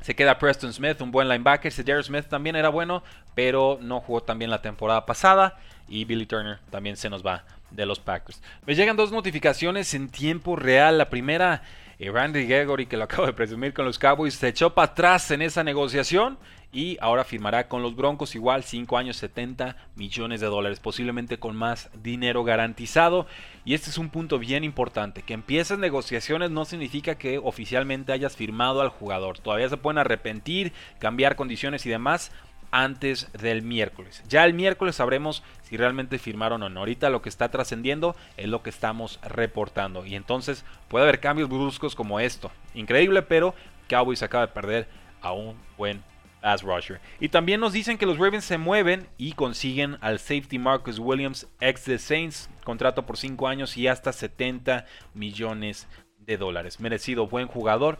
Se 0.00 0.14
queda 0.14 0.38
Preston 0.38 0.70
Smith, 0.70 1.00
un 1.00 1.10
buen 1.10 1.30
linebacker. 1.30 1.72
Cedar 1.72 2.04
Smith 2.04 2.26
también 2.28 2.56
era 2.56 2.68
bueno, 2.68 3.02
pero 3.34 3.78
no 3.80 4.00
jugó 4.00 4.22
tan 4.22 4.38
bien 4.38 4.50
la 4.50 4.60
temporada 4.60 5.06
pasada. 5.06 5.58
Y 5.88 6.04
Billy 6.04 6.26
Turner 6.26 6.58
también 6.70 6.98
se 6.98 7.08
nos 7.08 7.24
va 7.24 7.44
de 7.70 7.86
los 7.86 8.00
Packers. 8.00 8.42
Me 8.66 8.74
llegan 8.74 8.96
dos 8.96 9.12
notificaciones 9.12 9.94
en 9.94 10.10
tiempo 10.10 10.56
real. 10.56 10.98
La 10.98 11.08
primera, 11.08 11.62
eh, 12.06 12.10
Randy 12.10 12.46
Gregory, 12.46 12.86
que 12.86 12.96
lo 12.96 13.04
acabo 13.04 13.26
de 13.26 13.32
presumir 13.32 13.72
con 13.72 13.84
los 13.84 13.98
Cowboys, 13.98 14.34
se 14.34 14.48
echó 14.48 14.74
para 14.74 14.92
atrás 14.92 15.30
en 15.30 15.42
esa 15.42 15.64
negociación 15.64 16.38
y 16.72 16.98
ahora 17.00 17.24
firmará 17.24 17.68
con 17.68 17.82
los 17.82 17.94
Broncos 17.94 18.34
igual 18.34 18.64
5 18.64 18.98
años 18.98 19.16
70 19.18 19.76
millones 19.94 20.40
de 20.40 20.48
dólares, 20.48 20.80
posiblemente 20.80 21.38
con 21.38 21.54
más 21.54 21.88
dinero 22.02 22.42
garantizado. 22.42 23.26
Y 23.64 23.74
este 23.74 23.90
es 23.90 23.98
un 23.98 24.10
punto 24.10 24.38
bien 24.38 24.64
importante, 24.64 25.22
que 25.22 25.34
empieces 25.34 25.78
negociaciones 25.78 26.50
no 26.50 26.64
significa 26.64 27.14
que 27.14 27.38
oficialmente 27.38 28.12
hayas 28.12 28.36
firmado 28.36 28.80
al 28.80 28.88
jugador. 28.88 29.38
Todavía 29.38 29.68
se 29.68 29.76
pueden 29.76 29.98
arrepentir, 29.98 30.72
cambiar 30.98 31.36
condiciones 31.36 31.86
y 31.86 31.90
demás 31.90 32.32
antes 32.74 33.30
del 33.40 33.62
miércoles. 33.62 34.20
Ya 34.28 34.44
el 34.44 34.52
miércoles 34.52 34.96
sabremos 34.96 35.44
si 35.62 35.76
realmente 35.76 36.18
firmaron 36.18 36.60
o 36.64 36.68
no. 36.68 36.80
Ahorita 36.80 37.08
lo 37.08 37.22
que 37.22 37.28
está 37.28 37.48
trascendiendo 37.48 38.16
es 38.36 38.48
lo 38.48 38.64
que 38.64 38.70
estamos 38.70 39.20
reportando. 39.22 40.04
Y 40.04 40.16
entonces 40.16 40.64
puede 40.88 41.04
haber 41.04 41.20
cambios 41.20 41.48
bruscos 41.48 41.94
como 41.94 42.18
esto. 42.18 42.50
Increíble, 42.74 43.22
pero 43.22 43.54
Cowboys 43.88 44.24
acaba 44.24 44.48
de 44.48 44.52
perder 44.52 44.88
a 45.22 45.30
un 45.30 45.56
buen 45.78 46.02
as 46.42 46.62
rusher. 46.62 47.00
Y 47.20 47.28
también 47.28 47.60
nos 47.60 47.72
dicen 47.72 47.96
que 47.96 48.06
los 48.06 48.18
Ravens 48.18 48.44
se 48.44 48.58
mueven 48.58 49.06
y 49.18 49.34
consiguen 49.34 49.96
al 50.00 50.18
safety 50.18 50.58
Marcus 50.58 50.98
Williams, 50.98 51.46
ex 51.60 51.84
de 51.84 52.00
Saints, 52.00 52.50
contrato 52.64 53.06
por 53.06 53.16
5 53.16 53.46
años 53.46 53.76
y 53.76 53.86
hasta 53.86 54.12
70 54.12 54.84
millones 55.14 55.86
de 56.18 56.36
dólares. 56.38 56.80
Merecido, 56.80 57.28
buen 57.28 57.46
jugador. 57.46 57.98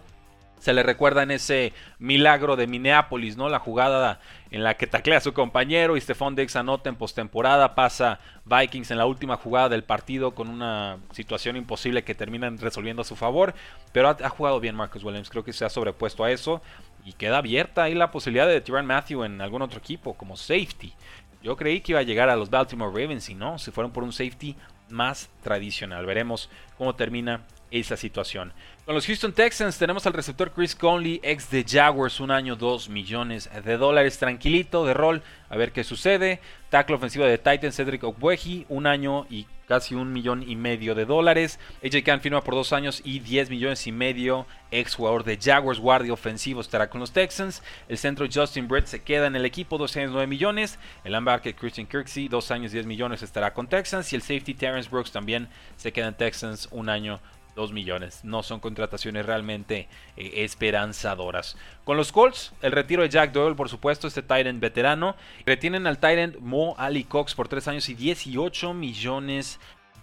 Se 0.58 0.72
le 0.72 0.82
recuerda 0.82 1.22
en 1.22 1.30
ese 1.30 1.72
milagro 1.98 2.56
de 2.56 2.66
Minneapolis, 2.66 3.36
¿no? 3.36 3.48
La 3.48 3.58
jugada 3.58 4.20
en 4.50 4.62
la 4.62 4.74
que 4.74 4.86
taclea 4.86 5.18
a 5.18 5.20
su 5.20 5.32
compañero 5.32 5.96
y 5.96 6.00
Stephon 6.00 6.36
Diggs 6.36 6.56
anota 6.56 6.88
en 6.88 6.96
postemporada, 6.96 7.74
pasa 7.74 8.20
Vikings 8.44 8.90
en 8.90 8.98
la 8.98 9.06
última 9.06 9.36
jugada 9.36 9.68
del 9.68 9.84
partido 9.84 10.34
con 10.34 10.48
una 10.48 10.98
situación 11.12 11.56
imposible 11.56 12.04
que 12.04 12.14
terminan 12.14 12.58
resolviendo 12.58 13.02
a 13.02 13.04
su 13.04 13.16
favor, 13.16 13.54
pero 13.92 14.08
ha, 14.08 14.28
jugado 14.28 14.60
bien 14.60 14.76
Marcus 14.76 15.02
Williams, 15.02 15.28
creo 15.28 15.44
que 15.44 15.52
se 15.52 15.64
ha 15.64 15.70
sobrepuesto 15.70 16.24
a 16.24 16.30
eso 16.30 16.62
y 17.04 17.12
queda 17.12 17.38
abierta 17.38 17.82
ahí 17.82 17.94
la 17.94 18.10
posibilidad 18.10 18.46
de 18.46 18.60
Tyrann 18.60 18.86
Matthew 18.86 19.24
en 19.24 19.40
algún 19.40 19.60
otro 19.60 19.78
equipo 19.78 20.14
como 20.14 20.36
safety. 20.36 20.94
Yo 21.42 21.56
creí 21.56 21.80
que 21.80 21.92
iba 21.92 22.00
a 22.00 22.04
llegar 22.04 22.30
a 22.30 22.36
los 22.36 22.48
Baltimore 22.48 22.90
Ravens 22.90 23.28
y 23.28 23.34
no, 23.34 23.58
se 23.58 23.70
fueron 23.70 23.92
por 23.92 24.02
un 24.02 24.12
safety 24.12 24.56
más 24.88 25.28
tradicional. 25.42 26.06
Veremos 26.06 26.48
cómo 26.78 26.94
termina 26.94 27.42
esa 27.70 27.96
situación. 27.96 28.52
Con 28.84 28.94
los 28.94 29.06
Houston 29.06 29.32
Texans 29.32 29.78
tenemos 29.78 30.06
al 30.06 30.12
receptor 30.12 30.52
Chris 30.52 30.74
Conley, 30.76 31.18
ex 31.22 31.50
de 31.50 31.64
Jaguars, 31.66 32.20
un 32.20 32.30
año 32.30 32.54
2 32.54 32.90
millones 32.90 33.48
de 33.64 33.76
dólares, 33.78 34.18
tranquilito 34.18 34.84
de 34.84 34.92
rol, 34.92 35.22
a 35.48 35.56
ver 35.56 35.72
qué 35.72 35.84
sucede. 35.84 36.40
Tackle 36.68 36.96
ofensiva 36.96 37.26
de 37.26 37.38
Titans, 37.38 37.76
Cedric 37.76 38.04
Ogbueji, 38.04 38.66
un 38.68 38.86
año 38.86 39.26
y 39.30 39.46
casi 39.66 39.94
un 39.94 40.12
millón 40.12 40.42
y 40.46 40.56
medio 40.56 40.94
de 40.94 41.04
dólares. 41.04 41.58
AJ 41.84 42.02
Khan 42.04 42.20
firma 42.20 42.42
por 42.42 42.54
dos 42.54 42.72
años 42.72 43.00
y 43.04 43.20
10 43.20 43.50
millones 43.50 43.86
y 43.86 43.92
medio. 43.92 44.46
Ex 44.70 44.94
jugador 44.94 45.24
de 45.24 45.38
Jaguars, 45.40 45.78
guardia 45.78 46.12
ofensivo, 46.12 46.60
estará 46.60 46.90
con 46.90 47.00
los 47.00 47.12
Texans. 47.12 47.62
El 47.88 47.96
centro 47.96 48.26
Justin 48.32 48.68
Brett 48.68 48.86
se 48.86 49.02
queda 49.02 49.26
en 49.26 49.36
el 49.36 49.44
equipo, 49.44 49.78
dos 49.78 49.96
años 49.96 50.10
9 50.10 50.26
millones. 50.26 50.78
El 51.04 51.12
linebacker 51.12 51.54
Christian 51.54 51.86
Kirksey, 51.86 52.28
dos 52.28 52.50
años 52.50 52.72
10 52.72 52.86
millones, 52.86 53.22
estará 53.22 53.54
con 53.54 53.68
Texans. 53.68 54.12
Y 54.12 54.16
el 54.16 54.22
safety 54.22 54.54
Terrence 54.54 54.90
Brooks 54.90 55.12
también 55.12 55.48
se 55.76 55.92
queda 55.92 56.08
en 56.08 56.14
Texans, 56.14 56.68
un 56.70 56.88
año 56.88 57.20
2 57.54 57.72
millones. 57.72 58.24
No 58.24 58.42
son 58.42 58.60
contrataciones 58.60 59.26
realmente 59.26 59.88
eh, 60.16 60.32
esperanzadoras. 60.44 61.56
Con 61.84 61.96
los 61.96 62.12
Colts, 62.12 62.52
el 62.62 62.72
retiro 62.72 63.02
de 63.02 63.08
Jack 63.08 63.32
Doyle, 63.32 63.56
por 63.56 63.68
supuesto, 63.68 64.06
este 64.06 64.22
Tyrant 64.22 64.60
veterano. 64.60 65.16
Retienen 65.46 65.86
al 65.86 65.98
Tyrant 65.98 66.38
Mo 66.38 66.74
Ali 66.78 67.04
Cox 67.04 67.34
por 67.34 67.48
3 67.48 67.68
años 67.68 67.88
y 67.88 67.94
18 67.94 68.74
millones 68.74 69.60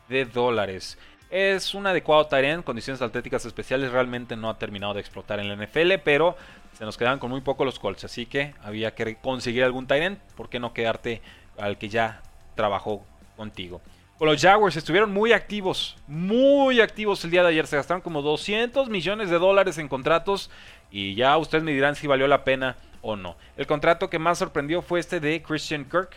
de 0.10 0.26
dólares. 0.26 0.98
Es 1.30 1.74
un 1.74 1.88
adecuado 1.88 2.28
Tyrant, 2.28 2.66
condiciones 2.66 3.02
atléticas 3.02 3.46
especiales, 3.46 3.92
realmente 3.92 4.36
no 4.36 4.50
ha 4.50 4.58
terminado 4.58 4.94
de 4.94 5.00
explotar 5.00 5.40
en 5.40 5.48
la 5.48 5.56
NFL, 5.56 5.94
pero 6.04 6.36
se 6.78 6.84
nos 6.84 6.98
quedan 6.98 7.20
con 7.20 7.32
muy 7.32 7.40
poco 7.40 7.64
los 7.64 7.80
Colts, 7.80 8.04
así 8.04 8.26
que 8.26 8.54
había 8.62 8.94
que 8.96 9.16
conseguir 9.16 9.64
algún 9.64 9.88
Tyrant, 9.88 10.20
¿por 10.36 10.50
qué 10.50 10.60
no 10.60 10.74
quedarte 10.74 11.22
al 11.58 11.78
que 11.78 11.88
ya 11.88 12.22
trabajó 12.56 13.06
contigo? 13.38 13.82
Con 14.22 14.30
los 14.30 14.40
Jaguars 14.40 14.78
estuvieron 14.78 15.12
muy 15.12 15.34
activos, 15.34 15.98
muy 16.06 16.80
activos 16.80 17.26
el 17.26 17.32
día 17.32 17.42
de 17.42 17.50
ayer. 17.50 17.66
Se 17.66 17.76
gastaron 17.76 18.02
como 18.02 18.22
200 18.22 18.88
millones 18.88 19.32
de 19.32 19.40
dólares 19.40 19.80
en 19.80 19.88
contratos 19.88 20.52
y 20.92 21.16
ya 21.16 21.36
ustedes 21.40 21.64
me 21.64 21.72
dirán 21.72 21.96
si 21.96 22.06
valió 22.06 22.28
la 22.28 22.44
pena 22.44 22.76
o 23.02 23.16
no. 23.16 23.36
El 23.58 23.66
contrato 23.66 24.12
que 24.12 24.20
más 24.20 24.38
sorprendió 24.38 24.84
fue 24.84 25.00
este 25.00 25.20
de 25.20 25.42
Christian 25.42 25.86
Kirk, 25.86 26.12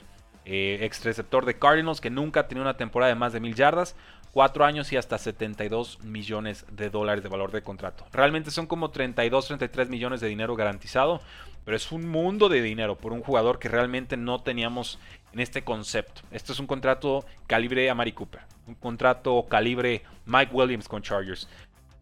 eh, 0.45 0.81
ex 0.83 1.03
receptor 1.03 1.47
de 1.47 1.59
Cardinals, 1.59 2.03
que 2.03 2.11
nunca 2.11 2.41
ha 2.41 2.47
tenido 2.47 2.65
una 2.65 2.77
temporada 2.77 3.09
de 3.09 3.19
más 3.19 3.33
de 3.33 3.41
mil 3.41 3.55
yardas. 3.55 3.97
4 4.35 4.65
años 4.65 4.93
y 4.93 4.97
hasta 4.97 5.17
72 5.17 6.01
millones 6.03 6.67
de 6.73 6.91
dólares 6.91 7.23
de 7.23 7.29
valor 7.29 7.53
de 7.53 7.63
contrato. 7.63 8.05
Realmente 8.13 8.51
son 8.51 8.67
como 8.67 8.91
32, 8.91 9.47
33 9.47 9.89
millones 9.89 10.21
de 10.21 10.27
dinero 10.27 10.57
garantizado, 10.57 11.23
pero 11.65 11.77
es 11.77 11.93
un 11.93 12.09
mundo 12.09 12.49
de 12.49 12.63
dinero 12.63 12.97
por 12.97 13.13
un 13.13 13.23
jugador 13.23 13.59
que 13.59 13.69
realmente 13.69 14.17
no 14.17 14.43
teníamos 14.43 14.99
en 15.33 15.41
este 15.41 15.65
concepto. 15.65 16.23
Este 16.31 16.53
es 16.53 16.59
un 16.59 16.67
contrato 16.67 17.25
calibre 17.47 17.89
a 17.91 17.95
Mari 17.95 18.13
Cooper, 18.13 18.43
un 18.67 18.75
contrato 18.75 19.47
calibre 19.49 20.03
Mike 20.27 20.55
Williams 20.55 20.89
con 20.89 21.03
Chargers. 21.03 21.49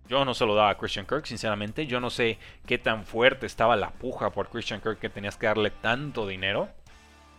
Yo 0.08 0.24
no 0.24 0.34
se 0.34 0.44
lo 0.44 0.54
daba 0.54 0.70
a 0.70 0.76
Christian 0.76 1.06
Kirk, 1.06 1.24
sinceramente. 1.26 1.86
Yo 1.86 2.00
no 2.00 2.10
sé 2.10 2.38
qué 2.66 2.76
tan 2.76 3.04
fuerte 3.06 3.46
estaba 3.46 3.76
la 3.76 3.92
puja 3.92 4.30
por 4.30 4.48
Christian 4.50 4.80
Kirk 4.80 4.98
que 4.98 5.08
tenías 5.08 5.36
que 5.36 5.46
darle 5.46 5.70
tanto 5.70 6.26
dinero. 6.26 6.68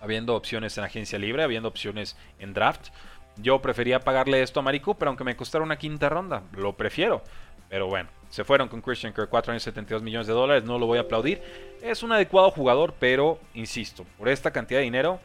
Habiendo 0.01 0.35
opciones 0.35 0.77
en 0.77 0.83
agencia 0.83 1.19
libre, 1.19 1.43
habiendo 1.43 1.69
opciones 1.69 2.17
en 2.39 2.53
draft. 2.53 2.89
Yo 3.37 3.61
prefería 3.61 3.99
pagarle 3.99 4.41
esto 4.41 4.59
a 4.59 4.63
Mari 4.63 4.79
Cooper, 4.79 5.07
aunque 5.07 5.23
me 5.23 5.35
costara 5.35 5.63
una 5.63 5.77
quinta 5.77 6.09
ronda. 6.09 6.43
Lo 6.53 6.73
prefiero. 6.73 7.23
Pero 7.73 7.87
bueno, 7.87 8.07
se 8.29 8.43
fueron 8.43 8.67
con 8.67 8.81
Christian 8.83 9.15
Kirk, 9.15 9.29
4 9.29 9.51
años 9.51 9.63
72 9.63 10.03
millones 10.03 10.27
de 10.27 10.33
dólares. 10.33 10.63
No 10.63 10.77
lo 10.77 10.85
voy 10.85 10.99
a 10.99 11.01
aplaudir. 11.01 11.41
Es 11.81 12.03
un 12.03 12.11
adecuado 12.11 12.51
jugador, 12.51 12.93
pero 12.99 13.39
insisto, 13.55 14.05
por 14.19 14.29
esta 14.29 14.51
cantidad 14.51 14.79
de 14.79 14.83
dinero, 14.83 15.19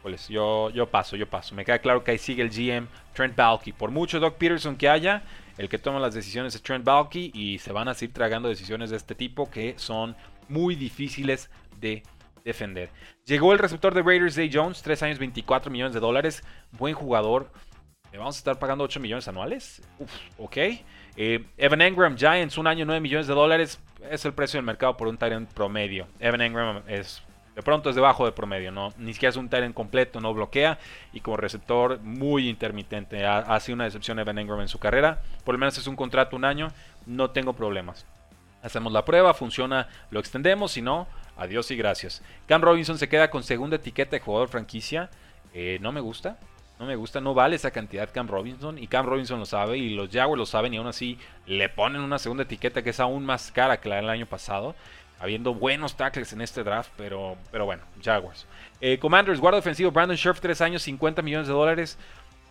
pues 0.00 0.26
yo, 0.26 0.70
yo 0.70 0.86
paso, 0.86 1.16
yo 1.16 1.28
paso. 1.28 1.54
Me 1.54 1.66
queda 1.66 1.78
claro 1.80 2.02
que 2.02 2.12
ahí 2.12 2.18
sigue 2.18 2.42
el 2.42 2.48
GM 2.48 2.88
Trent 3.12 3.36
Balky. 3.36 3.72
Por 3.72 3.90
mucho 3.90 4.18
Doc 4.18 4.36
Peterson 4.38 4.74
que 4.74 4.88
haya, 4.88 5.22
el 5.58 5.68
que 5.68 5.76
toma 5.76 6.00
las 6.00 6.14
decisiones 6.14 6.54
es 6.54 6.62
Trent 6.62 6.82
Balky 6.82 7.30
y 7.34 7.58
se 7.58 7.72
van 7.72 7.88
a 7.88 7.92
seguir 7.92 8.14
tragando 8.14 8.48
decisiones 8.48 8.88
de 8.88 8.96
este 8.96 9.14
tipo 9.14 9.50
que 9.50 9.74
son 9.76 10.16
muy 10.48 10.76
difíciles 10.76 11.50
de 11.78 12.02
defender. 12.42 12.88
Llegó 13.26 13.52
el 13.52 13.58
receptor 13.58 13.92
de 13.92 14.00
Raiders, 14.00 14.34
Day 14.34 14.48
Jones, 14.50 14.80
3 14.80 15.02
años, 15.02 15.18
24 15.18 15.70
millones 15.70 15.92
de 15.92 16.00
dólares. 16.00 16.42
Buen 16.72 16.94
jugador. 16.94 17.50
¿Le 18.12 18.16
vamos 18.16 18.36
a 18.36 18.38
estar 18.38 18.58
pagando 18.58 18.82
8 18.82 18.98
millones 18.98 19.28
anuales? 19.28 19.82
Uf, 19.98 20.10
ok. 20.38 20.56
Eh, 21.16 21.44
Evan 21.56 21.80
Engram, 21.80 22.16
Giants, 22.16 22.58
un 22.58 22.66
año, 22.66 22.84
9 22.84 23.00
millones 23.00 23.26
de 23.26 23.34
dólares. 23.34 23.80
Es 24.10 24.24
el 24.24 24.32
precio 24.32 24.58
del 24.58 24.66
mercado 24.66 24.96
por 24.96 25.08
un 25.08 25.16
Tyrant 25.16 25.50
promedio. 25.52 26.06
Evan 26.20 26.40
Engram 26.40 26.82
es 26.86 27.22
de 27.54 27.62
pronto 27.62 27.88
es 27.88 27.96
debajo 27.96 28.26
de 28.26 28.32
promedio, 28.32 28.70
¿no? 28.70 28.92
Ni 28.98 29.14
siquiera 29.14 29.30
es 29.30 29.36
un 29.36 29.48
Tyrant 29.48 29.74
completo, 29.74 30.20
no 30.20 30.34
bloquea. 30.34 30.78
Y 31.14 31.20
como 31.20 31.38
receptor, 31.38 32.00
muy 32.00 32.50
intermitente. 32.50 33.24
Ha, 33.24 33.58
sido 33.60 33.76
una 33.76 33.84
decepción 33.84 34.18
Evan 34.18 34.38
Engram 34.38 34.60
en 34.60 34.68
su 34.68 34.78
carrera. 34.78 35.22
Por 35.44 35.54
lo 35.54 35.58
menos 35.58 35.78
es 35.78 35.86
un 35.86 35.96
contrato 35.96 36.36
un 36.36 36.44
año. 36.44 36.70
No 37.06 37.30
tengo 37.30 37.54
problemas. 37.54 38.04
Hacemos 38.62 38.92
la 38.92 39.04
prueba, 39.04 39.32
funciona, 39.32 39.88
lo 40.10 40.20
extendemos. 40.20 40.72
Si 40.72 40.82
no, 40.82 41.06
Adiós 41.36 41.70
y 41.70 41.76
gracias. 41.76 42.22
Cam 42.46 42.62
Robinson 42.62 42.98
se 42.98 43.08
queda 43.08 43.30
con 43.30 43.42
segunda 43.42 43.76
etiqueta 43.76 44.12
de 44.12 44.20
jugador 44.20 44.48
franquicia. 44.48 45.10
Eh, 45.52 45.78
no 45.80 45.92
me 45.92 46.00
gusta. 46.00 46.38
No 46.78 46.86
me 46.86 46.96
gusta. 46.96 47.20
No 47.20 47.34
vale 47.34 47.56
esa 47.56 47.70
cantidad 47.70 48.10
Cam 48.12 48.28
Robinson. 48.28 48.78
Y 48.78 48.86
Cam 48.86 49.06
Robinson 49.06 49.38
lo 49.38 49.46
sabe. 49.46 49.78
Y 49.78 49.90
los 49.90 50.10
Jaguars 50.10 50.38
lo 50.38 50.46
saben. 50.46 50.74
Y 50.74 50.76
aún 50.76 50.86
así 50.86 51.18
le 51.46 51.68
ponen 51.68 52.02
una 52.02 52.18
segunda 52.18 52.44
etiqueta 52.44 52.82
que 52.82 52.90
es 52.90 53.00
aún 53.00 53.24
más 53.24 53.50
cara 53.52 53.80
que 53.80 53.88
la 53.88 53.96
del 53.96 54.08
año 54.08 54.26
pasado. 54.26 54.74
Habiendo 55.18 55.54
buenos 55.54 55.96
tackles 55.96 56.32
en 56.32 56.40
este 56.40 56.62
draft. 56.62 56.90
Pero, 56.96 57.36
pero 57.50 57.64
bueno, 57.64 57.82
Jaguars. 58.02 58.46
Eh, 58.80 58.98
Commanders, 58.98 59.40
guarda 59.40 59.58
ofensivo. 59.58 59.90
Brandon 59.90 60.16
Scherf, 60.16 60.40
3 60.40 60.60
años, 60.60 60.82
50 60.82 61.22
millones 61.22 61.48
de 61.48 61.54
dólares. 61.54 61.98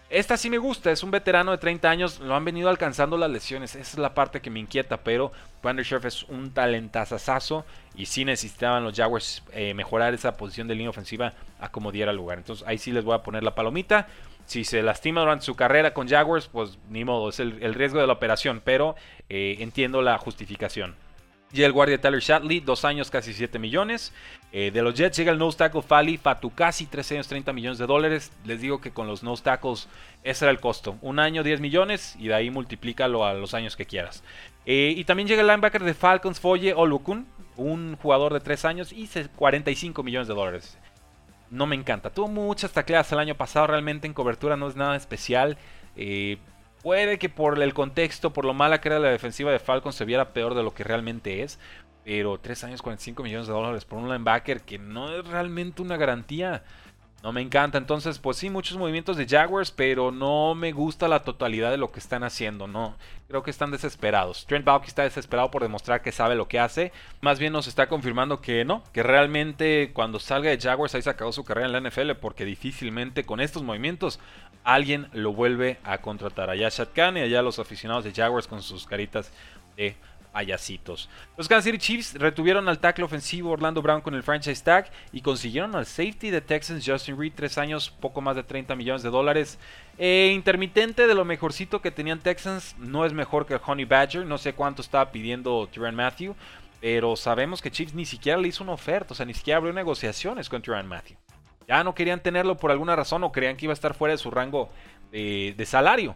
Esta 0.10 0.38
sí 0.38 0.52
me 0.52 0.60
gusta, 0.60 0.92
es 0.92 1.02
un 1.02 1.10
veterano 1.10 1.52
de 1.52 1.58
30 1.58 1.90
años, 1.90 2.20
lo 2.20 2.36
han 2.36 2.46
venido 2.46 2.70
alcanzando 2.70 3.18
las 3.18 3.32
lesiones, 3.32 3.76
esa 3.76 3.94
es 3.94 3.98
la 3.98 4.14
parte 4.14 4.40
que 4.40 4.52
me 4.52 4.60
inquieta, 4.60 4.98
pero 4.98 5.32
Brandon 5.64 5.84
Scherf 5.84 6.06
es 6.06 6.24
un 6.24 6.52
talentazazazo 6.52 7.66
y 7.96 8.06
sí 8.06 8.24
necesitaban 8.24 8.84
los 8.84 8.96
Jaguars 8.96 9.42
eh, 9.52 9.74
mejorar 9.74 10.14
esa 10.14 10.38
posición 10.38 10.68
de 10.68 10.76
línea 10.76 10.92
ofensiva 10.92 11.34
a 11.60 11.70
como 11.70 11.92
diera 11.92 12.14
lugar. 12.14 12.38
Entonces 12.38 12.68
ahí 12.68 12.78
sí 12.78 12.92
les 12.92 13.04
voy 13.04 13.16
a 13.16 13.24
poner 13.24 13.42
la 13.42 13.56
palomita. 13.56 14.08
Si 14.46 14.64
se 14.64 14.84
lastima 14.84 15.22
durante 15.22 15.44
su 15.44 15.56
carrera 15.56 15.96
con 15.96 16.08
Jaguars, 16.08 16.50
pues 16.50 16.78
ni 16.90 17.04
modo, 17.04 17.30
es 17.30 17.40
el, 17.40 17.74
riesgo 17.74 18.00
de 18.00 18.06
la 18.06 18.14
operación, 18.14 18.62
pero 18.64 18.96
eh, 19.30 19.58
entiendo 19.60 20.04
la 20.04 20.20
justificación. 20.20 20.96
Y 21.56 21.64
el 21.64 21.72
guardia 21.72 21.98
Tyler 22.02 22.20
Shatley, 22.20 22.60
dos 22.60 22.84
años, 22.84 23.10
casi 23.10 23.34
7 23.34 23.60
millones. 23.60 24.12
Eh, 24.52 24.72
de 24.72 24.82
los 24.82 24.94
Jets 24.94 25.16
llega 25.16 25.32
el 25.32 25.38
nose 25.38 25.58
tackle 25.58 25.82
Fali 25.82 26.20
casi 26.54 26.86
3 26.86 27.14
años, 27.14 27.30
30 27.30 27.54
millones 27.54 27.78
de 27.78 27.88
dólares. 27.88 28.34
Les 28.44 28.60
digo 28.60 28.82
que 28.82 28.92
con 28.92 29.08
los 29.08 29.24
nose 29.24 29.42
tackles 29.42 29.88
ese 30.26 30.44
era 30.44 30.52
el 30.52 30.60
costo. 30.60 30.98
Un 31.02 31.18
año, 31.18 31.44
10 31.44 31.62
millones 31.62 32.18
y 32.20 32.28
de 32.28 32.34
ahí 32.34 32.50
multiplícalo 32.50 33.24
a 33.24 33.34
los 33.34 33.54
años 33.54 33.78
que 33.78 33.86
quieras. 33.86 34.22
Eh, 34.66 34.96
y 34.98 35.06
también 35.06 35.30
llega 35.30 35.40
el 35.44 35.48
linebacker 35.48 35.82
de 35.82 35.94
Falcons, 35.94 36.42
Foye 36.42 36.74
Olukun, 36.74 37.26
un 37.56 37.96
jugador 38.02 38.34
de 38.34 38.42
3 38.42 38.66
años 38.66 38.92
y 38.92 39.08
45 39.08 40.04
millones 40.04 40.28
de 40.28 40.34
dólares. 40.34 40.78
No 41.52 41.68
me 41.68 41.78
encanta. 41.78 42.10
Tuvo 42.10 42.28
muchas 42.28 42.74
tacleadas 42.74 43.14
el 43.14 43.20
año 43.20 43.36
pasado, 43.36 43.68
realmente 43.68 44.08
en 44.08 44.14
cobertura 44.14 44.58
no 44.58 44.68
es 44.68 44.76
nada 44.76 44.98
especial. 44.98 45.58
Eh, 45.96 46.38
Puede 46.86 47.18
que 47.18 47.30
por 47.30 47.60
el 47.60 47.74
contexto, 47.74 48.32
por 48.32 48.46
lo 48.46 48.54
mala 48.54 48.80
que 48.80 48.90
era 48.90 49.00
la 49.00 49.10
defensiva 49.10 49.52
de 49.52 49.58
Falcons, 49.58 49.96
se 49.96 50.06
viera 50.06 50.34
peor 50.34 50.54
de 50.54 50.62
lo 50.62 50.76
que 50.76 50.84
realmente 50.84 51.42
es. 51.42 51.58
Pero 52.04 52.40
3 52.40 52.64
años, 52.66 52.84
45 52.84 53.24
millones 53.24 53.48
de 53.48 53.54
dólares 53.54 53.86
por 53.86 53.98
un 53.98 54.08
linebacker 54.08 54.62
que 54.62 54.78
no 54.78 55.10
es 55.10 55.26
realmente 55.26 55.82
una 55.82 55.98
garantía. 55.98 56.64
No 57.24 57.32
me 57.32 57.42
encanta. 57.42 57.80
Entonces, 57.80 58.20
pues 58.20 58.38
sí, 58.38 58.52
muchos 58.52 58.78
movimientos 58.78 59.18
de 59.18 59.26
Jaguars, 59.28 59.72
pero 59.72 60.12
no 60.12 60.54
me 60.54 60.74
gusta 60.74 61.08
la 61.08 61.24
totalidad 61.24 61.72
de 61.72 61.78
lo 61.78 61.92
que 61.92 61.98
están 61.98 62.24
haciendo. 62.24 62.68
No, 62.68 62.96
creo 63.28 63.42
que 63.42 63.50
están 63.50 63.72
desesperados. 63.72 64.46
Trent 64.46 64.64
Baalke 64.64 64.86
está 64.86 65.02
desesperado 65.02 65.50
por 65.50 65.64
demostrar 65.64 66.04
que 66.04 66.12
sabe 66.12 66.36
lo 66.36 66.48
que 66.48 66.60
hace. 66.60 66.92
Más 67.20 67.40
bien 67.40 67.52
nos 67.52 67.66
está 67.66 67.88
confirmando 67.88 68.42
que 68.42 68.64
no, 68.64 68.84
que 68.94 69.02
realmente 69.02 69.90
cuando 69.92 70.20
salga 70.20 70.52
de 70.52 70.60
Jaguars 70.60 70.94
ahí 70.94 71.02
se 71.02 71.10
acabó 71.10 71.32
su 71.32 71.44
carrera 71.44 71.66
en 71.66 71.74
la 71.74 71.90
NFL, 71.90 72.12
porque 72.22 72.46
difícilmente 72.46 73.24
con 73.24 73.40
estos 73.40 73.64
movimientos 73.64 74.20
alguien 74.66 75.08
lo 75.14 75.32
vuelve 75.32 75.78
a 75.84 76.00
contratar. 76.00 76.50
Allá 76.50 76.68
Shad 76.70 76.90
Khan 76.94 77.18
y 77.18 77.22
allá 77.22 77.42
los 77.42 77.60
aficionados 77.60 78.04
de 78.04 78.12
Jaguars 78.12 78.48
con 78.48 78.62
sus 78.62 78.86
caritas 78.86 79.32
de 79.78 79.96
payasitos. 80.36 81.10
Los 81.38 81.48
Kansas 81.48 81.64
City 81.64 81.78
Chiefs 81.78 82.16
retuvieron 82.16 82.68
al 82.68 82.80
tackle 82.80 83.06
ofensivo 83.06 83.52
Orlando 83.52 83.82
Brown 83.82 84.02
con 84.02 84.16
el 84.16 84.24
franchise 84.24 84.62
tag 84.62 84.92
y 85.14 85.22
consiguieron 85.22 85.74
al 85.78 85.86
safety 85.86 86.30
de 86.30 86.42
Texans 86.42 86.84
Justin 86.86 87.18
Reed, 87.18 87.32
tres 87.34 87.58
años, 87.58 87.90
poco 87.90 88.20
más 88.20 88.36
de 88.36 88.44
30 88.44 88.76
millones 88.76 89.02
de 89.02 89.10
dólares. 89.10 89.58
Eh, 89.98 90.34
intermitente 90.36 91.08
de 91.08 91.16
lo 91.16 91.24
mejorcito 91.24 91.82
que 91.82 91.90
tenían 91.90 92.20
Texans, 92.20 92.76
no 92.78 93.06
es 93.06 93.14
mejor 93.14 93.46
que 93.46 93.54
el 93.54 93.62
Honey 93.66 93.86
Badger, 93.86 94.26
no 94.26 94.38
sé 94.38 94.52
cuánto 94.52 94.82
estaba 94.82 95.10
pidiendo 95.10 95.70
Tyrann 95.72 95.96
Matthew, 95.96 96.36
pero 96.82 97.16
sabemos 97.16 97.62
que 97.62 97.72
Chiefs 97.72 97.94
ni 97.94 98.06
siquiera 98.06 98.38
le 98.38 98.50
hizo 98.50 98.62
una 98.62 98.74
oferta, 98.74 99.14
o 99.14 99.16
sea, 99.16 99.26
ni 99.26 99.34
siquiera 99.34 99.60
abrió 99.60 99.72
negociaciones 99.72 100.50
con 100.50 100.62
Tyrann 100.62 100.88
Matthew. 100.88 101.16
Ya 101.68 101.84
no 101.84 101.96
querían 101.96 102.22
tenerlo 102.22 102.58
por 102.58 102.72
alguna 102.72 102.96
razón 102.96 103.24
o 103.24 103.32
creían 103.32 103.58
que 103.58 103.66
iba 103.66 103.72
a 103.72 103.74
estar 103.74 103.94
fuera 103.94 104.14
de 104.14 104.18
su 104.18 104.32
rango 104.32 104.70
de 105.12 105.66
salario. 105.66 106.14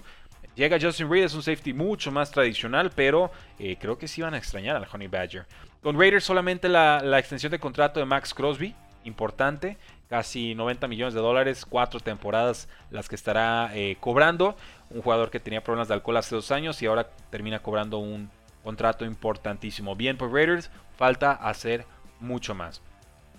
Llega 0.60 0.78
Justin 0.78 1.10
Reed, 1.10 1.24
es 1.24 1.34
un 1.36 1.42
safety 1.42 1.72
mucho 1.72 2.12
más 2.12 2.32
tradicional, 2.32 2.92
pero 2.94 3.32
eh, 3.60 3.78
creo 3.80 3.98
que 3.98 4.10
sí 4.10 4.22
van 4.22 4.34
a 4.34 4.38
extrañar 4.38 4.76
al 4.76 4.86
Honey 4.92 5.08
Badger. 5.08 5.46
Con 5.82 5.98
Raiders 5.98 6.26
solamente 6.26 6.68
la, 6.68 7.18
extensión 7.18 7.52
de 7.54 7.60
contrato 7.60 8.02
de 8.02 8.06
Max 8.06 8.34
Crosby, 8.34 8.76
importante, 9.06 9.78
casi 10.10 10.56
90 10.56 10.90
millones 10.90 11.14
de 11.14 11.22
dólares, 11.22 11.66
cuatro 11.66 12.02
temporadas 12.02 12.68
las 12.92 13.08
que 13.08 13.16
estará 13.16 13.72
eh, 13.74 13.96
cobrando. 14.02 14.58
Un 14.90 15.02
jugador 15.02 15.30
que 15.30 15.40
tenía 15.40 15.64
problemas 15.64 15.88
de 15.88 15.94
alcohol 15.94 16.18
hace 16.18 16.36
dos 16.36 16.52
años 16.52 16.82
y 16.82 16.88
ahora 16.88 17.10
termina 17.30 17.60
cobrando 17.60 18.00
un 18.00 18.30
contrato 18.62 19.06
importantísimo. 19.06 19.96
Bien 19.96 20.18
por 20.18 20.30
Raiders, 20.34 20.70
falta 20.98 21.32
hacer 21.32 21.86
mucho 22.20 22.54
más 22.54 22.82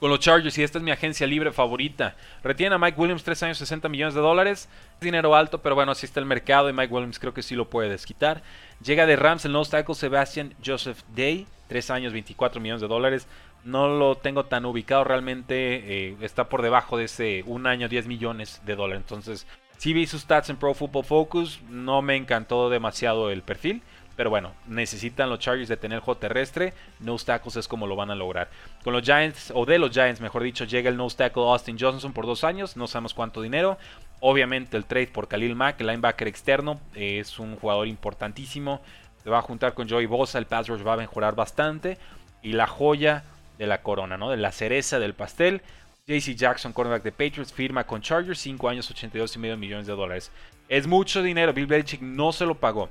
con 0.00 0.10
los 0.10 0.18
Chargers 0.18 0.56
y 0.56 0.62
esta 0.62 0.78
es 0.78 0.84
mi 0.84 0.90
agencia 0.90 1.26
libre 1.26 1.52
favorita. 1.52 2.16
Retiene 2.42 2.74
a 2.74 2.78
Mike 2.78 2.98
Williams 2.98 3.22
3 3.22 3.42
años 3.44 3.58
60 3.58 3.88
millones 3.90 4.14
de 4.14 4.20
dólares. 4.20 4.68
Dinero 5.00 5.36
alto, 5.36 5.60
pero 5.60 5.74
bueno, 5.74 5.92
así 5.92 6.06
está 6.06 6.18
el 6.18 6.26
mercado 6.26 6.70
y 6.70 6.72
Mike 6.72 6.92
Williams 6.92 7.18
creo 7.18 7.34
que 7.34 7.42
sí 7.42 7.54
lo 7.54 7.68
puede 7.68 7.90
desquitar. 7.90 8.42
Llega 8.82 9.06
de 9.06 9.16
Rams 9.16 9.44
el 9.44 9.52
nose 9.52 9.70
tackle 9.70 9.94
Sebastian 9.94 10.54
Joseph 10.64 11.02
Day, 11.14 11.46
3 11.68 11.90
años 11.90 12.12
24 12.14 12.60
millones 12.60 12.80
de 12.80 12.88
dólares. 12.88 13.28
No 13.62 13.88
lo 13.88 14.14
tengo 14.14 14.46
tan 14.46 14.64
ubicado, 14.64 15.04
realmente 15.04 16.08
eh, 16.08 16.16
está 16.22 16.48
por 16.48 16.62
debajo 16.62 16.96
de 16.96 17.04
ese 17.04 17.44
un 17.46 17.66
año 17.66 17.90
10 17.90 18.06
millones 18.06 18.62
de 18.64 18.74
dólares. 18.74 19.02
Entonces 19.02 19.46
Sí 19.80 19.94
vi 19.94 20.06
sus 20.06 20.20
stats 20.20 20.50
en 20.50 20.58
Pro 20.58 20.74
Football 20.74 21.06
Focus, 21.06 21.58
no 21.70 22.02
me 22.02 22.14
encantó 22.14 22.68
demasiado 22.68 23.30
el 23.30 23.40
perfil. 23.40 23.80
Pero 24.20 24.28
bueno, 24.28 24.52
necesitan 24.66 25.30
los 25.30 25.38
Chargers 25.38 25.70
de 25.70 25.78
tener 25.78 26.00
juego 26.00 26.20
terrestre. 26.20 26.74
No 26.98 27.16
tackles 27.16 27.56
es 27.56 27.66
como 27.66 27.86
lo 27.86 27.96
van 27.96 28.10
a 28.10 28.14
lograr. 28.14 28.50
Con 28.84 28.92
los 28.92 29.02
Giants, 29.02 29.50
o 29.54 29.64
de 29.64 29.78
los 29.78 29.92
Giants, 29.92 30.20
mejor 30.20 30.42
dicho, 30.42 30.66
llega 30.66 30.90
el 30.90 30.98
no 30.98 31.08
tackle 31.08 31.44
Austin 31.44 31.78
Johnson 31.80 32.12
por 32.12 32.26
dos 32.26 32.44
años. 32.44 32.76
No 32.76 32.86
sabemos 32.86 33.14
cuánto 33.14 33.40
dinero. 33.40 33.78
Obviamente 34.20 34.76
el 34.76 34.84
trade 34.84 35.06
por 35.06 35.26
Khalil 35.26 35.56
Mack, 35.56 35.80
el 35.80 35.86
linebacker 35.86 36.28
externo, 36.28 36.78
es 36.94 37.38
un 37.38 37.56
jugador 37.56 37.88
importantísimo. 37.88 38.82
Se 39.24 39.30
va 39.30 39.38
a 39.38 39.40
juntar 39.40 39.72
con 39.72 39.88
Joey 39.88 40.04
Bosa, 40.04 40.36
el 40.36 40.44
pass 40.44 40.68
rush 40.68 40.86
va 40.86 40.92
a 40.92 40.98
mejorar 40.98 41.34
bastante. 41.34 41.96
Y 42.42 42.52
la 42.52 42.66
joya 42.66 43.24
de 43.56 43.66
la 43.66 43.80
corona, 43.80 44.18
¿no? 44.18 44.28
De 44.28 44.36
la 44.36 44.52
cereza 44.52 44.98
del 44.98 45.14
pastel. 45.14 45.62
JC 46.06 46.36
Jackson, 46.36 46.74
cornerback 46.74 47.04
de 47.04 47.12
Patriots, 47.12 47.54
firma 47.54 47.86
con 47.86 48.02
Chargers 48.02 48.40
5 48.40 48.68
años, 48.68 48.90
82 48.90 49.36
y 49.36 49.38
medio 49.38 49.56
millones 49.56 49.86
de 49.86 49.94
dólares. 49.94 50.30
Es 50.68 50.86
mucho 50.86 51.22
dinero, 51.22 51.54
Bill 51.54 51.64
Belichick 51.64 52.02
no 52.02 52.32
se 52.32 52.44
lo 52.44 52.54
pagó. 52.54 52.90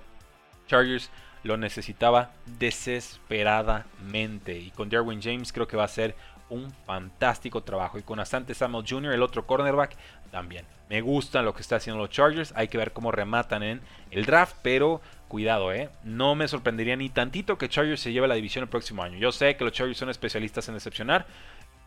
Chargers 0.70 1.10
lo 1.44 1.58
necesitaba 1.58 2.32
desesperadamente. 2.46 4.58
Y 4.58 4.72
con 4.72 4.90
Derwin 4.90 5.22
James 5.22 5.52
creo 5.52 5.68
que 5.68 5.78
va 5.78 5.86
a 5.86 5.90
ser 5.90 6.16
un 6.50 6.72
fantástico 6.86 7.64
trabajo. 7.64 7.98
Y 7.98 8.04
con 8.04 8.20
Asante 8.20 8.54
Samuel 8.54 8.86
Jr., 8.88 9.14
el 9.14 9.24
otro 9.24 9.46
cornerback, 9.46 9.96
también. 10.32 10.66
Me 10.90 11.02
gusta 11.02 11.42
lo 11.42 11.54
que 11.54 11.62
está 11.62 11.78
haciendo 11.78 12.02
los 12.02 12.10
Chargers. 12.10 12.54
Hay 12.56 12.68
que 12.68 12.78
ver 12.78 12.94
cómo 12.94 13.12
rematan 13.12 13.64
en 13.64 13.82
el 14.12 14.26
draft. 14.26 14.56
Pero 14.62 15.02
cuidado, 15.28 15.74
¿eh? 15.74 15.90
No 16.04 16.36
me 16.36 16.48
sorprendería 16.48 16.96
ni 16.96 17.10
tantito 17.10 17.58
que 17.58 17.70
Chargers 17.70 18.02
se 18.02 18.12
lleve 18.12 18.28
la 18.28 18.36
división 18.36 18.64
el 18.64 18.70
próximo 18.70 19.04
año. 19.04 19.18
Yo 19.18 19.32
sé 19.32 19.56
que 19.56 19.64
los 19.64 19.74
Chargers 19.74 19.98
son 19.98 20.10
especialistas 20.10 20.68
en 20.68 20.76
decepcionar. 20.76 21.26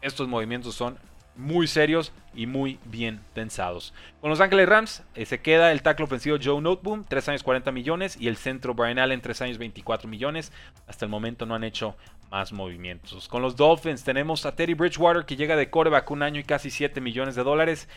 Estos 0.00 0.28
movimientos 0.28 0.74
son 0.74 0.98
muy 1.36 1.66
serios 1.66 2.12
y 2.34 2.46
muy 2.46 2.78
bien 2.84 3.20
pensados. 3.34 3.92
Con 4.20 4.30
los 4.30 4.40
Ángeles 4.40 4.68
Rams 4.68 5.02
eh, 5.14 5.26
se 5.26 5.40
queda 5.40 5.72
el 5.72 5.82
tackle 5.82 6.04
ofensivo 6.04 6.38
Joe 6.42 6.60
Noteboom, 6.60 7.04
3 7.04 7.30
años 7.30 7.42
40 7.42 7.72
millones, 7.72 8.16
y 8.20 8.28
el 8.28 8.36
centro 8.36 8.74
Brian 8.74 8.98
Allen, 8.98 9.20
3 9.20 9.42
años 9.42 9.58
24 9.58 10.08
millones. 10.08 10.52
Hasta 10.86 11.04
el 11.04 11.10
momento 11.10 11.46
no 11.46 11.54
han 11.54 11.64
hecho 11.64 11.96
más 12.30 12.52
movimientos. 12.52 13.28
Con 13.28 13.42
los 13.42 13.56
Dolphins 13.56 14.04
tenemos 14.04 14.46
a 14.46 14.54
Teddy 14.54 14.74
Bridgewater 14.74 15.24
que 15.24 15.36
llega 15.36 15.56
de 15.56 15.70
coreback 15.70 16.10
un 16.10 16.22
año 16.22 16.40
y 16.40 16.44
casi 16.44 16.70
7 16.70 17.00
millones 17.00 17.34
de 17.34 17.42
dólares. 17.42 17.88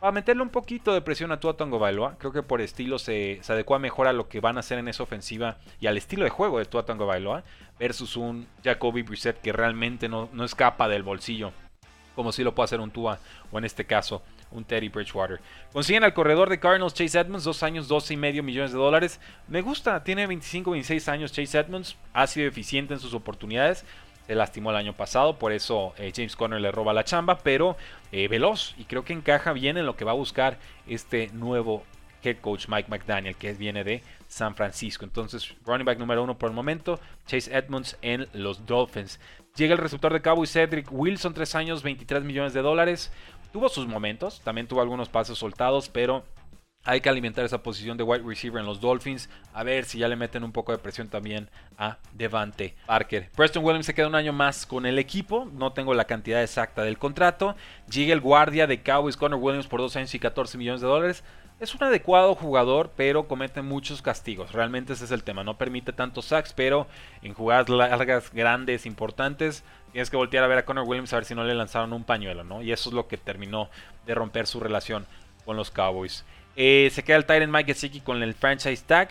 Para 0.00 0.12
meterle 0.12 0.42
un 0.42 0.48
poquito 0.48 0.94
de 0.94 1.00
presión 1.00 1.30
a 1.30 1.38
Tua 1.38 1.56
Tango 1.56 1.78
Bailoa, 1.78 2.16
creo 2.18 2.32
que 2.32 2.42
por 2.42 2.60
estilo 2.60 2.98
se, 2.98 3.40
adecua 3.48 3.78
mejor 3.78 4.08
a 4.08 4.12
lo 4.12 4.28
que 4.28 4.40
van 4.40 4.56
a 4.56 4.60
hacer 4.60 4.78
en 4.78 4.88
esa 4.88 5.04
ofensiva 5.04 5.58
y 5.78 5.86
al 5.86 5.96
estilo 5.96 6.24
de 6.24 6.30
juego 6.30 6.58
de 6.58 6.64
Tua 6.64 6.84
Tango 6.84 7.06
Bailoa 7.06 7.44
versus 7.78 8.16
un 8.16 8.48
Jacoby 8.64 9.02
Brissett 9.02 9.40
que 9.40 9.52
realmente 9.52 10.08
no, 10.08 10.28
no 10.32 10.44
escapa 10.44 10.88
del 10.88 11.04
bolsillo 11.04 11.52
como 12.14 12.32
si 12.32 12.42
lo 12.42 12.54
puede 12.54 12.66
hacer 12.66 12.80
un 12.80 12.90
Tua 12.90 13.18
o 13.50 13.58
en 13.58 13.64
este 13.64 13.84
caso 13.84 14.22
un 14.50 14.64
Teddy 14.64 14.88
Bridgewater. 14.88 15.40
Consiguen 15.72 16.04
al 16.04 16.14
corredor 16.14 16.48
de 16.50 16.60
Cardinals 16.60 16.94
Chase 16.94 17.18
Edmonds, 17.18 17.44
dos 17.44 17.62
años, 17.62 17.88
12 17.88 18.14
y 18.14 18.16
medio 18.16 18.42
millones 18.42 18.72
de 18.72 18.78
dólares. 18.78 19.20
Me 19.48 19.62
gusta, 19.62 20.04
tiene 20.04 20.26
25, 20.26 20.70
26 20.70 21.08
años 21.08 21.32
Chase 21.32 21.58
Edmonds, 21.58 21.96
ha 22.12 22.26
sido 22.26 22.46
eficiente 22.46 22.94
en 22.94 23.00
sus 23.00 23.14
oportunidades. 23.14 23.84
Se 24.26 24.34
lastimó 24.34 24.70
el 24.70 24.76
año 24.76 24.92
pasado, 24.92 25.38
por 25.38 25.52
eso 25.52 25.94
eh, 25.98 26.12
James 26.14 26.36
Conner 26.36 26.60
le 26.60 26.70
roba 26.70 26.92
la 26.92 27.04
chamba, 27.04 27.38
pero 27.38 27.76
eh, 28.12 28.28
veloz 28.28 28.74
y 28.78 28.84
creo 28.84 29.04
que 29.04 29.12
encaja 29.12 29.52
bien 29.52 29.76
en 29.76 29.86
lo 29.86 29.96
que 29.96 30.04
va 30.04 30.12
a 30.12 30.14
buscar 30.14 30.58
este 30.86 31.28
nuevo 31.32 31.82
head 32.22 32.36
coach 32.40 32.68
Mike 32.68 32.88
McDaniel, 32.88 33.34
que 33.36 33.52
viene 33.54 33.82
de 33.82 34.02
San 34.32 34.54
Francisco. 34.54 35.04
Entonces, 35.04 35.54
running 35.66 35.84
back 35.84 35.98
número 35.98 36.22
uno 36.24 36.38
por 36.38 36.48
el 36.48 36.56
momento, 36.56 36.98
Chase 37.26 37.54
Edmonds 37.54 37.98
en 38.00 38.26
los 38.32 38.64
Dolphins. 38.64 39.20
Llega 39.56 39.74
el 39.74 39.78
receptor 39.78 40.10
de 40.10 40.22
Cabo 40.22 40.42
y 40.42 40.46
Cedric 40.46 40.90
Wilson, 40.90 41.34
3 41.34 41.54
años, 41.54 41.82
23 41.82 42.24
millones 42.24 42.54
de 42.54 42.62
dólares. 42.62 43.12
Tuvo 43.52 43.68
sus 43.68 43.86
momentos, 43.86 44.40
también 44.40 44.66
tuvo 44.66 44.80
algunos 44.80 45.10
pasos 45.10 45.38
soltados, 45.38 45.90
pero 45.90 46.24
hay 46.84 47.02
que 47.02 47.10
alimentar 47.10 47.44
esa 47.44 47.62
posición 47.62 47.98
de 47.98 48.04
wide 48.04 48.24
receiver 48.26 48.58
en 48.58 48.66
los 48.66 48.80
Dolphins. 48.80 49.28
A 49.52 49.64
ver 49.64 49.84
si 49.84 49.98
ya 49.98 50.08
le 50.08 50.16
meten 50.16 50.44
un 50.44 50.52
poco 50.52 50.72
de 50.72 50.78
presión 50.78 51.08
también 51.08 51.50
a 51.76 51.98
Devante 52.14 52.74
Parker. 52.86 53.30
Preston 53.36 53.62
Williams 53.62 53.84
se 53.84 53.92
queda 53.92 54.08
un 54.08 54.14
año 54.14 54.32
más 54.32 54.64
con 54.64 54.86
el 54.86 54.98
equipo. 54.98 55.46
No 55.52 55.74
tengo 55.74 55.92
la 55.92 56.06
cantidad 56.06 56.42
exacta 56.42 56.84
del 56.84 56.96
contrato. 56.96 57.54
Llega 57.90 58.14
el 58.14 58.22
guardia 58.22 58.66
de 58.66 58.82
Cowboys, 58.82 59.18
Connor 59.18 59.38
Williams, 59.38 59.66
por 59.66 59.80
2 59.80 59.94
años 59.96 60.14
y 60.14 60.18
14 60.18 60.56
millones 60.56 60.80
de 60.80 60.86
dólares. 60.86 61.22
Es 61.60 61.74
un 61.74 61.84
adecuado 61.84 62.34
jugador, 62.34 62.90
pero 62.96 63.28
comete 63.28 63.62
muchos 63.62 64.02
castigos. 64.02 64.52
Realmente 64.52 64.94
ese 64.94 65.04
es 65.04 65.12
el 65.12 65.22
tema. 65.22 65.44
No 65.44 65.58
permite 65.58 65.92
tantos 65.92 66.24
sacks, 66.24 66.52
pero 66.52 66.88
en 67.22 67.34
jugadas 67.34 67.68
largas, 67.68 68.32
grandes, 68.32 68.84
importantes, 68.84 69.62
tienes 69.92 70.10
que 70.10 70.16
voltear 70.16 70.42
a 70.42 70.48
ver 70.48 70.58
a 70.58 70.64
Connor 70.64 70.88
Williams 70.88 71.12
a 71.12 71.16
ver 71.16 71.24
si 71.24 71.34
no 71.36 71.44
le 71.44 71.54
lanzaron 71.54 71.92
un 71.92 72.02
pañuelo, 72.02 72.42
¿no? 72.42 72.62
Y 72.62 72.72
eso 72.72 72.90
es 72.90 72.94
lo 72.94 73.06
que 73.06 73.16
terminó 73.16 73.70
de 74.06 74.14
romper 74.14 74.48
su 74.48 74.58
relación 74.58 75.06
con 75.44 75.56
los 75.56 75.70
Cowboys. 75.70 76.24
Eh, 76.56 76.90
se 76.92 77.04
queda 77.04 77.16
el 77.16 77.26
Titan 77.26 77.50
Mike 77.50 77.72
Gesicki 77.72 78.00
con 78.00 78.22
el 78.22 78.34
franchise 78.34 78.82
tag. 78.84 79.10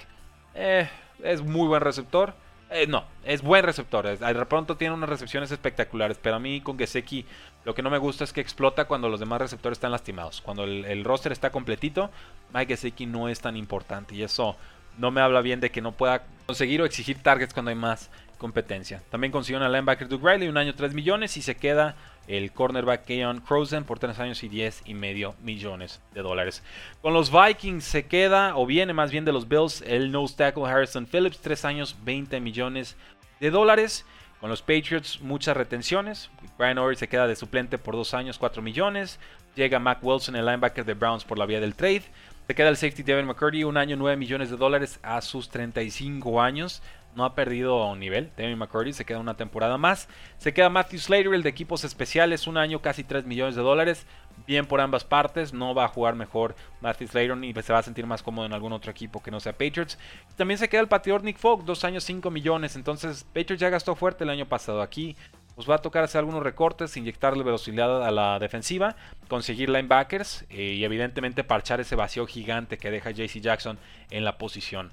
Eh, 0.54 0.89
es 1.23 1.41
muy 1.41 1.67
buen 1.67 1.82
receptor. 1.82 2.34
Eh, 2.71 2.88
no, 2.88 3.03
es 3.25 3.41
buen 3.41 3.65
receptor. 3.65 4.17
De 4.17 4.45
pronto 4.45 4.77
tiene 4.77 4.93
unas 4.93 5.10
recepciones 5.10 5.51
espectaculares. 5.51 6.17
Pero 6.21 6.38
a 6.38 6.39
mí 6.39 6.62
con 6.62 6.79
Gesecki 6.79 7.25
lo 7.65 7.75
que 7.75 7.81
no 7.81 7.89
me 7.89 7.97
gusta 7.97 8.23
es 8.23 8.31
que 8.31 8.39
explota 8.39 8.86
cuando 8.86 9.10
los 9.10 9.19
demás 9.19 9.41
receptores 9.41 9.75
están 9.75 9.91
lastimados. 9.91 10.41
Cuando 10.41 10.63
el, 10.63 11.03
roster 11.03 11.34
está 11.34 11.51
completito, 11.51 12.10
Mike 12.53 12.75
Gesecki 12.75 13.05
no 13.05 13.27
es 13.27 13.41
tan 13.41 13.57
importante. 13.57 14.15
Y 14.15 14.23
eso 14.23 14.55
no 14.97 15.12
me 15.12 15.19
habla 15.19 15.41
bien 15.41 15.60
de 15.60 15.69
que 15.69 15.81
no 15.81 15.91
pueda 15.91 16.23
conseguir 16.45 16.81
o 16.81 16.86
exigir 16.86 17.21
targets 17.21 17.53
cuando 17.53 17.69
hay 17.69 17.75
más 17.75 18.10
competencia. 18.41 19.04
También 19.12 19.32
consiguió 19.32 19.63
al 19.63 19.71
linebacker 19.71 20.08
Duke 20.08 20.27
Riley, 20.27 20.49
un 20.49 20.58
año 20.58 20.73
3 20.73 20.95
millones 20.95 21.38
y 21.38 21.43
se 21.43 21.56
queda 21.56 21.95
el 22.27 22.51
cornerback 22.51 23.06
Keon 23.06 23.39
Crozen 23.41 23.84
por 23.84 23.99
3 23.99 24.17
años 24.17 24.43
y 24.43 24.49
10 24.49 24.82
y 24.86 24.95
medio 24.95 25.36
millones 25.43 26.01
de 26.15 26.23
dólares. 26.23 26.63
Con 27.04 27.13
los 27.13 27.32
Vikings 27.32 27.84
se 27.84 28.08
queda, 28.08 28.58
o 28.58 28.65
viene 28.65 28.93
más 28.93 29.12
bien 29.12 29.25
de 29.25 29.32
los 29.32 29.47
Bills, 29.47 29.84
el 29.84 30.12
nose 30.12 30.36
tackle 30.36 30.65
Harrison 30.65 31.06
Phillips, 31.06 31.39
3 31.39 31.65
años 31.65 31.95
20 32.04 32.39
millones 32.39 32.97
de 33.39 33.51
dólares. 33.51 34.06
Con 34.39 34.49
los 34.49 34.63
Patriots 34.63 35.21
muchas 35.21 35.56
retenciones. 35.56 36.32
Brian 36.58 36.80
Ory 36.80 36.95
se 36.95 37.08
queda 37.08 37.27
de 37.27 37.36
suplente 37.36 37.77
por 37.77 37.95
2 37.95 38.15
años 38.15 38.39
4 38.39 38.63
millones. 38.63 39.19
Llega 39.56 39.77
Mac 39.77 39.99
Wilson, 40.01 40.36
el 40.36 40.45
linebacker 40.45 40.84
de 40.84 40.95
Browns 40.95 41.23
por 41.23 41.38
la 41.38 41.45
vía 41.45 41.60
del 41.60 41.75
trade. 41.75 42.06
Se 42.47 42.56
queda 42.56 42.69
el 42.69 42.75
safety 42.75 43.04
Devin 43.04 43.27
McCurdy, 43.27 43.63
un 43.63 43.77
año 43.77 43.95
9 43.97 44.17
millones 44.17 44.49
de 44.49 44.58
dólares 44.58 44.99
a 45.04 45.21
sus 45.21 45.49
35 45.49 46.41
años 46.41 46.82
no 47.15 47.26
ha 47.26 47.36
perdido 47.36 47.95
nivel. 47.95 48.32
Demi 48.38 48.56
McCurdy 48.56 48.93
se 48.93 49.06
queda 49.06 49.19
una 49.19 49.36
temporada 49.36 49.78
más. 49.78 50.08
Se 50.38 50.54
queda 50.54 50.69
Matthew 50.69 51.00
Slater, 51.00 51.34
el 51.34 51.43
de 51.43 51.50
equipos 51.50 51.84
especiales, 51.84 52.47
un 52.47 52.58
año 52.58 52.82
casi 52.82 53.04
3 53.04 53.26
millones 53.26 53.56
de 53.56 53.62
dólares. 53.62 54.06
Bien 54.47 54.65
por 54.65 54.82
ambas 54.82 55.04
partes, 55.04 55.54
no 55.54 55.76
va 55.76 55.86
a 55.86 55.89
jugar 55.89 56.15
mejor 56.15 56.56
Matthew 56.80 57.10
Slater 57.10 57.38
ni 57.38 57.54
se 57.54 57.74
va 57.74 57.80
a 57.80 57.84
sentir 57.84 58.08
más 58.08 58.24
cómodo 58.24 58.45
en 58.45 58.54
algún 58.54 58.74
otro 58.74 58.89
equipo 58.89 59.21
que 59.21 59.30
no 59.30 59.39
sea 59.39 59.54
Patriots. 59.54 60.00
También 60.36 60.58
se 60.58 60.69
queda 60.69 60.82
el 60.82 60.88
pateador 60.88 61.24
Nick 61.24 61.38
Fogg, 61.38 61.65
dos 61.65 61.84
años 61.84 62.04
5 62.06 62.32
millones. 62.32 62.76
Entonces 62.76 63.24
Patriots 63.26 63.60
ya 63.60 63.69
gastó 63.69 63.95
fuerte 63.95 64.24
el 64.24 64.30
año 64.30 64.47
pasado. 64.47 64.82
Aquí 64.82 65.15
os 65.56 65.69
va 65.69 65.76
a 65.76 65.82
tocar 65.82 66.04
hacer 66.04 66.19
algunos 66.19 66.41
recortes, 66.43 66.95
inyectarle 66.97 67.43
velocidad 67.43 68.04
a 68.04 68.12
la 68.12 68.39
defensiva, 68.39 68.95
conseguir 69.28 69.69
linebackers 69.69 70.45
eh, 70.50 70.76
y 70.78 70.84
evidentemente 70.86 71.43
parchar 71.43 71.82
ese 71.82 71.95
vacío 71.95 72.26
gigante 72.26 72.78
que 72.78 72.89
deja 72.89 73.12
JC 73.12 73.41
Jackson 73.41 73.78
en 74.10 74.24
la 74.24 74.38
posición 74.38 74.91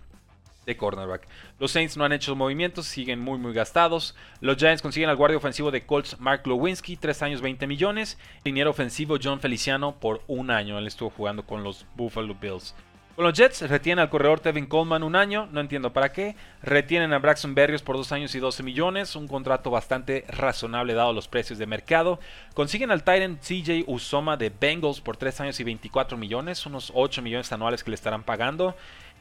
de 0.69 0.77
cornerback. 0.77 1.27
Los 1.59 1.73
Saints 1.73 1.97
no 1.97 2.05
han 2.05 2.13
hecho 2.13 2.37
movimientos, 2.37 2.87
siguen 2.87 3.21
muy 3.21 3.39
muy 3.39 3.53
gastados. 3.53 4.15
Los 4.41 4.59
Giants 4.59 4.83
consiguen 4.83 5.09
al 5.09 5.17
guardia 5.17 5.39
ofensivo 5.39 5.71
de 5.71 5.85
Colts 5.85 6.21
Mark 6.21 6.47
Lewinsky, 6.47 6.97
3 6.97 7.23
años 7.23 7.41
20 7.41 7.67
millones. 7.67 8.19
Liniero 8.45 8.71
ofensivo 8.71 9.17
John 9.21 9.41
Feliciano 9.41 9.99
por 9.99 10.23
un 10.29 10.51
año, 10.51 10.79
él 10.79 10.87
estuvo 10.87 11.11
jugando 11.11 11.45
con 11.45 11.65
los 11.65 11.87
Buffalo 11.97 12.35
Bills. 12.35 12.75
Con 13.19 13.25
los 13.25 13.35
Jets 13.37 13.63
retienen 13.63 14.01
al 14.01 14.11
corredor 14.11 14.39
Tevin 14.39 14.67
Coleman 14.67 15.03
un 15.03 15.17
año, 15.17 15.49
no 15.51 15.59
entiendo 15.59 15.93
para 15.93 16.13
qué. 16.13 16.37
Retienen 16.63 17.13
a 17.13 17.19
Braxton 17.19 17.53
Berrios 17.53 17.83
por 17.83 17.97
dos 17.97 18.13
años 18.13 18.33
y 18.37 18.39
12 18.39 18.63
millones, 18.63 19.17
un 19.17 19.27
contrato 19.27 19.73
bastante 19.73 20.25
razonable 20.29 20.95
dado 20.95 21.13
los 21.13 21.27
precios 21.27 21.59
de 21.59 21.67
mercado. 21.67 22.21
Consiguen 22.55 22.93
al 22.93 23.03
Titan 23.03 23.41
CJ 23.43 23.83
Usoma 23.89 24.37
de 24.37 24.51
Bengals 24.51 25.01
por 25.01 25.17
3 25.17 25.41
años 25.41 25.59
y 25.59 25.65
24 25.65 26.17
millones, 26.17 26.65
unos 26.65 26.93
8 26.95 27.21
millones 27.21 27.51
anuales 27.51 27.83
que 27.83 27.91
le 27.91 27.97
estarán 27.97 28.23
pagando. 28.23 28.77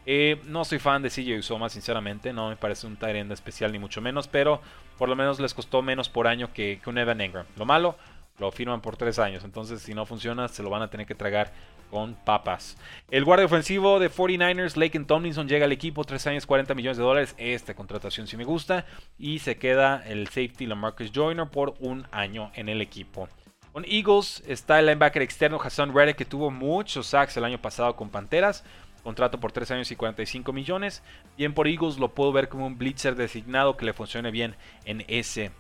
Eh, 0.10 0.40
no 0.46 0.64
soy 0.64 0.80
fan 0.80 1.02
de 1.02 1.10
CJ 1.10 1.38
Usoma, 1.40 1.68
sinceramente. 1.68 2.32
No 2.32 2.48
me 2.48 2.56
parece 2.56 2.88
un 2.88 2.96
Tyrend 2.96 3.30
especial 3.34 3.74
ni 3.74 3.78
mucho 3.78 4.02
menos. 4.02 4.30
Pero 4.30 4.62
por 4.98 5.10
lo 5.10 5.18
menos 5.18 5.40
les 5.40 5.54
costó 5.54 5.82
menos 5.82 6.08
por 6.08 6.28
año 6.28 6.54
que, 6.54 6.80
un 6.86 6.98
Evan 6.98 7.20
Engram. 7.20 7.46
Lo 7.58 7.66
malo, 7.66 7.98
lo 8.40 8.50
firman 8.52 8.80
por 8.82 8.96
tres 8.96 9.20
años. 9.20 9.44
Entonces, 9.44 9.82
si 9.82 9.94
no 9.94 10.06
funciona, 10.06 10.48
se 10.48 10.64
lo 10.64 10.70
van 10.70 10.82
a 10.82 10.90
tener 10.90 11.06
que 11.06 11.14
tragar 11.14 11.52
con 11.92 12.16
papas. 12.16 12.78
El 13.12 13.26
guardia 13.26 13.46
ofensivo 13.46 14.00
de 14.00 14.10
49ers, 14.10 14.78
Laken 14.78 15.06
Tomlinson, 15.06 15.50
llega 15.50 15.66
al 15.66 15.74
equipo. 15.74 16.06
Tres 16.06 16.26
años, 16.26 16.46
40 16.46 16.74
millones 16.74 16.98
de 16.98 17.04
dólares. 17.04 17.36
Esta 17.38 17.76
contratación 17.76 18.28
sí 18.28 18.38
me 18.38 18.46
gusta. 18.46 18.86
Y 19.20 19.40
se 19.40 19.58
queda 19.58 20.02
el 20.08 20.28
safety 20.28 20.68
Lamarcus 20.68 21.12
Joyner 21.14 21.50
por 21.50 21.74
un 21.80 22.08
año 22.12 22.50
en 22.56 22.70
el 22.70 22.80
equipo. 22.80 23.28
Con 23.74 23.84
Eagles 23.86 24.42
está 24.48 24.80
el 24.80 24.86
linebacker 24.86 25.22
externo 25.22 25.60
Hassan 25.62 25.94
Reddick, 25.94 26.16
que 26.16 26.26
tuvo 26.26 26.50
muchos 26.50 27.08
sacks 27.08 27.36
el 27.38 27.44
año 27.44 27.62
pasado 27.62 27.96
con 27.96 28.10
Panteras. 28.10 28.64
Contrato 29.08 29.40
por 29.40 29.54
3 29.54 29.72
años 29.72 29.90
y 29.90 29.96
45 29.96 30.52
millones. 30.52 31.02
Bien 31.38 31.54
por 31.54 31.66
Eagles, 31.70 31.98
lo 31.98 32.14
puedo 32.14 32.34
ver 32.34 32.50
como 32.50 32.68
un 32.68 32.78
blitzer 32.78 33.16
designado 33.16 33.78
que 33.78 33.86
le 33.86 33.94
funcione 33.94 34.32
bien 34.32 34.58
en 34.84 35.06
ese 35.08 35.52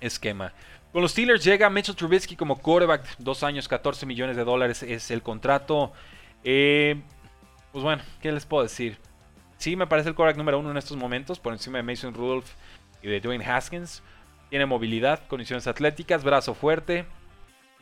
esquema. 0.00 0.52
Con 0.92 1.00
los 1.00 1.12
Steelers 1.12 1.42
llega 1.42 1.70
Mitchell 1.70 1.96
Trubisky 1.96 2.36
como 2.36 2.58
quarterback, 2.58 3.16
2 3.16 3.44
años, 3.44 3.66
14 3.66 4.04
millones 4.04 4.36
de 4.36 4.44
dólares 4.44 4.82
es 4.82 5.10
el 5.10 5.22
contrato. 5.22 5.94
Eh, 6.44 7.00
pues 7.72 7.82
bueno, 7.82 8.02
¿qué 8.20 8.30
les 8.30 8.44
puedo 8.44 8.62
decir? 8.62 8.98
Sí, 9.56 9.74
me 9.74 9.86
parece 9.86 10.10
el 10.10 10.14
quarterback 10.14 10.36
número 10.36 10.58
uno 10.58 10.70
en 10.70 10.76
estos 10.76 10.98
momentos, 10.98 11.38
por 11.38 11.54
encima 11.54 11.78
de 11.78 11.84
Mason 11.84 12.12
Rudolph 12.12 12.50
y 13.02 13.08
de 13.08 13.22
Dwayne 13.22 13.46
Haskins. 13.46 14.02
Tiene 14.50 14.66
movilidad, 14.66 15.26
condiciones 15.28 15.66
atléticas, 15.66 16.24
brazo 16.24 16.52
fuerte, 16.52 17.06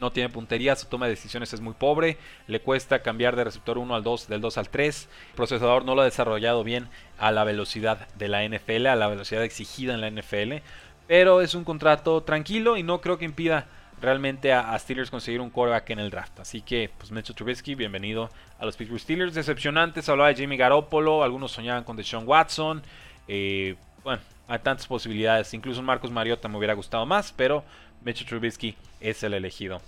no 0.00 0.12
tiene 0.12 0.28
puntería, 0.28 0.76
su 0.76 0.86
toma 0.86 1.06
de 1.06 1.12
decisiones 1.12 1.52
es 1.52 1.60
muy 1.60 1.74
pobre, 1.74 2.16
le 2.46 2.60
cuesta 2.60 3.02
cambiar 3.02 3.36
de 3.36 3.44
receptor 3.44 3.78
1 3.78 3.94
al 3.94 4.02
2, 4.02 4.28
del 4.28 4.40
2 4.40 4.58
al 4.58 4.68
3. 4.68 5.08
El 5.30 5.34
procesador 5.34 5.84
no 5.84 5.94
lo 5.94 6.02
ha 6.02 6.06
desarrollado 6.06 6.64
bien 6.64 6.88
a 7.18 7.30
la 7.32 7.44
velocidad 7.44 8.08
de 8.14 8.28
la 8.28 8.42
NFL, 8.44 8.86
a 8.86 8.96
la 8.96 9.08
velocidad 9.08 9.44
exigida 9.44 9.94
en 9.94 10.00
la 10.00 10.10
NFL, 10.10 10.62
pero 11.06 11.40
es 11.40 11.54
un 11.54 11.64
contrato 11.64 12.22
tranquilo 12.22 12.76
y 12.76 12.82
no 12.82 13.00
creo 13.00 13.18
que 13.18 13.24
impida 13.24 13.66
realmente 14.00 14.52
a, 14.52 14.78
Steelers 14.78 15.10
conseguir 15.10 15.40
un 15.40 15.50
quarterback 15.50 15.90
en 15.90 15.98
el 15.98 16.10
draft. 16.10 16.40
Así 16.40 16.62
que, 16.62 16.90
pues 16.96 17.10
Mitchell 17.10 17.36
Trubisky, 17.36 17.74
bienvenido 17.74 18.30
a 18.58 18.64
los 18.64 18.76
Pittsburgh 18.76 19.00
Steelers. 19.00 19.34
Decepcionantes, 19.34 20.08
hablaba 20.08 20.28
de 20.28 20.36
Jimmy 20.36 20.56
Garoppolo, 20.56 21.22
algunos 21.22 21.52
soñaban 21.52 21.84
con 21.84 21.96
Deshaun 21.96 22.26
Watson. 22.26 22.82
Eh, 23.28 23.76
bueno, 24.02 24.22
hay 24.48 24.58
tantas 24.60 24.86
posibilidades. 24.86 25.52
Incluso 25.54 25.82
Marcos 25.82 26.10
Mariota 26.10 26.48
me 26.48 26.56
hubiera 26.56 26.74
gustado 26.74 27.04
más, 27.06 27.32
pero 27.32 27.62
Mitchell 28.02 28.26
Trubisky 28.26 28.76
es 29.00 29.22
el 29.22 29.34
elegido. 29.34 29.80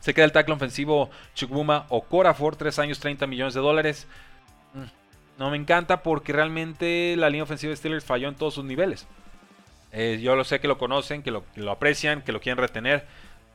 Se 0.00 0.14
queda 0.14 0.24
el 0.24 0.32
tackle 0.32 0.54
ofensivo 0.54 1.10
Chukwuma 1.34 1.86
Okorafor, 1.88 2.56
3 2.56 2.78
años, 2.78 3.00
30 3.00 3.26
millones 3.26 3.54
de 3.54 3.60
dólares. 3.60 4.06
Mm, 4.74 5.38
no 5.38 5.50
me 5.50 5.56
encanta 5.56 6.02
porque 6.02 6.32
realmente 6.32 7.14
la 7.16 7.28
línea 7.28 7.44
ofensiva 7.44 7.70
de 7.70 7.76
Steelers 7.76 8.04
falló 8.04 8.28
en 8.28 8.34
todos 8.34 8.54
sus 8.54 8.64
niveles. 8.64 9.06
Eh, 9.92 10.20
yo 10.22 10.36
lo 10.36 10.44
sé 10.44 10.60
que 10.60 10.68
lo 10.68 10.78
conocen, 10.78 11.22
que 11.22 11.30
lo, 11.30 11.44
que 11.52 11.60
lo 11.60 11.72
aprecian, 11.72 12.22
que 12.22 12.32
lo 12.32 12.40
quieren 12.40 12.58
retener 12.58 13.06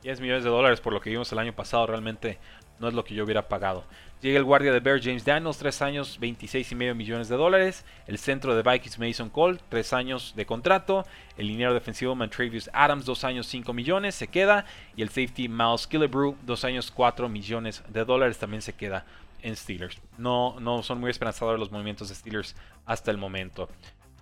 10 0.02 0.20
millones 0.20 0.44
de 0.44 0.50
dólares 0.50 0.80
por 0.80 0.92
lo 0.92 1.00
que 1.00 1.10
vimos 1.10 1.32
el 1.32 1.38
año 1.38 1.52
pasado 1.52 1.86
realmente 1.86 2.38
no 2.78 2.88
es 2.88 2.94
lo 2.94 3.04
que 3.04 3.14
yo 3.14 3.24
hubiera 3.24 3.48
pagado. 3.48 3.84
Llega 4.22 4.38
el 4.38 4.44
guardia 4.44 4.72
de 4.72 4.80
Bear 4.80 5.00
James 5.00 5.24
Daniels, 5.24 5.58
3 5.58 5.82
años, 5.82 6.18
26 6.18 6.72
y 6.72 6.74
medio 6.74 6.94
millones 6.94 7.28
de 7.28 7.36
dólares. 7.36 7.84
El 8.06 8.18
centro 8.18 8.54
de 8.54 8.62
Vikings 8.62 8.98
Mason 8.98 9.28
Cole, 9.28 9.58
3 9.68 9.92
años 9.92 10.32
de 10.34 10.46
contrato. 10.46 11.04
El 11.36 11.48
liniero 11.48 11.74
defensivo 11.74 12.14
Mantravius 12.14 12.70
Adams, 12.72 13.04
2 13.04 13.24
años, 13.24 13.46
5 13.46 13.72
millones, 13.74 14.14
se 14.14 14.28
queda. 14.28 14.64
Y 14.96 15.02
el 15.02 15.10
safety 15.10 15.48
Miles 15.48 15.86
Killebrew, 15.86 16.36
2 16.42 16.64
años, 16.64 16.90
4 16.90 17.28
millones 17.28 17.82
de 17.88 18.04
dólares, 18.04 18.38
también 18.38 18.62
se 18.62 18.72
queda 18.72 19.04
en 19.42 19.54
Steelers. 19.54 20.00
No, 20.16 20.56
no 20.60 20.82
son 20.82 20.98
muy 20.98 21.10
esperanzadores 21.10 21.60
los 21.60 21.70
movimientos 21.70 22.08
de 22.08 22.14
Steelers 22.14 22.56
hasta 22.86 23.10
el 23.10 23.18
momento. 23.18 23.68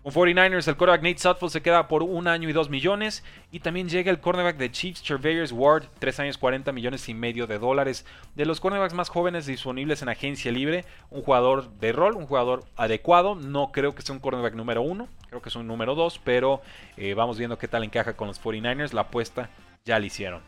Con 0.04 0.12
49ers, 0.12 0.68
el 0.68 0.76
cornerback 0.76 1.02
Nate 1.02 1.18
Sutton 1.18 1.48
se 1.48 1.62
queda 1.62 1.88
por 1.88 2.02
un 2.02 2.28
año 2.28 2.46
y 2.50 2.52
dos 2.52 2.68
millones. 2.68 3.24
Y 3.50 3.60
también 3.60 3.88
llega 3.88 4.10
el 4.10 4.20
cornerback 4.20 4.58
de 4.58 4.70
Chiefs, 4.70 5.02
Treverius 5.02 5.50
Ward, 5.50 5.84
tres 5.98 6.20
años 6.20 6.36
40 6.36 6.72
millones 6.72 7.08
y 7.08 7.14
medio 7.14 7.46
de 7.46 7.58
dólares. 7.58 8.04
De 8.34 8.44
los 8.44 8.60
cornerbacks 8.60 8.92
más 8.92 9.08
jóvenes 9.08 9.46
disponibles 9.46 10.02
en 10.02 10.10
agencia 10.10 10.52
libre, 10.52 10.84
un 11.08 11.22
jugador 11.22 11.70
de 11.78 11.92
rol, 11.92 12.16
un 12.16 12.26
jugador 12.26 12.64
adecuado. 12.76 13.34
No 13.34 13.72
creo 13.72 13.94
que 13.94 14.02
sea 14.02 14.14
un 14.14 14.20
cornerback 14.20 14.52
número 14.52 14.82
uno, 14.82 15.08
creo 15.30 15.40
que 15.40 15.48
es 15.48 15.56
un 15.56 15.66
número 15.66 15.94
dos, 15.94 16.20
pero 16.22 16.60
eh, 16.98 17.14
vamos 17.14 17.38
viendo 17.38 17.56
qué 17.56 17.66
tal 17.66 17.82
encaja 17.82 18.12
con 18.12 18.28
los 18.28 18.38
49ers. 18.42 18.92
La 18.92 19.02
apuesta 19.02 19.48
ya 19.86 19.98
la 19.98 20.04
hicieron. 20.04 20.42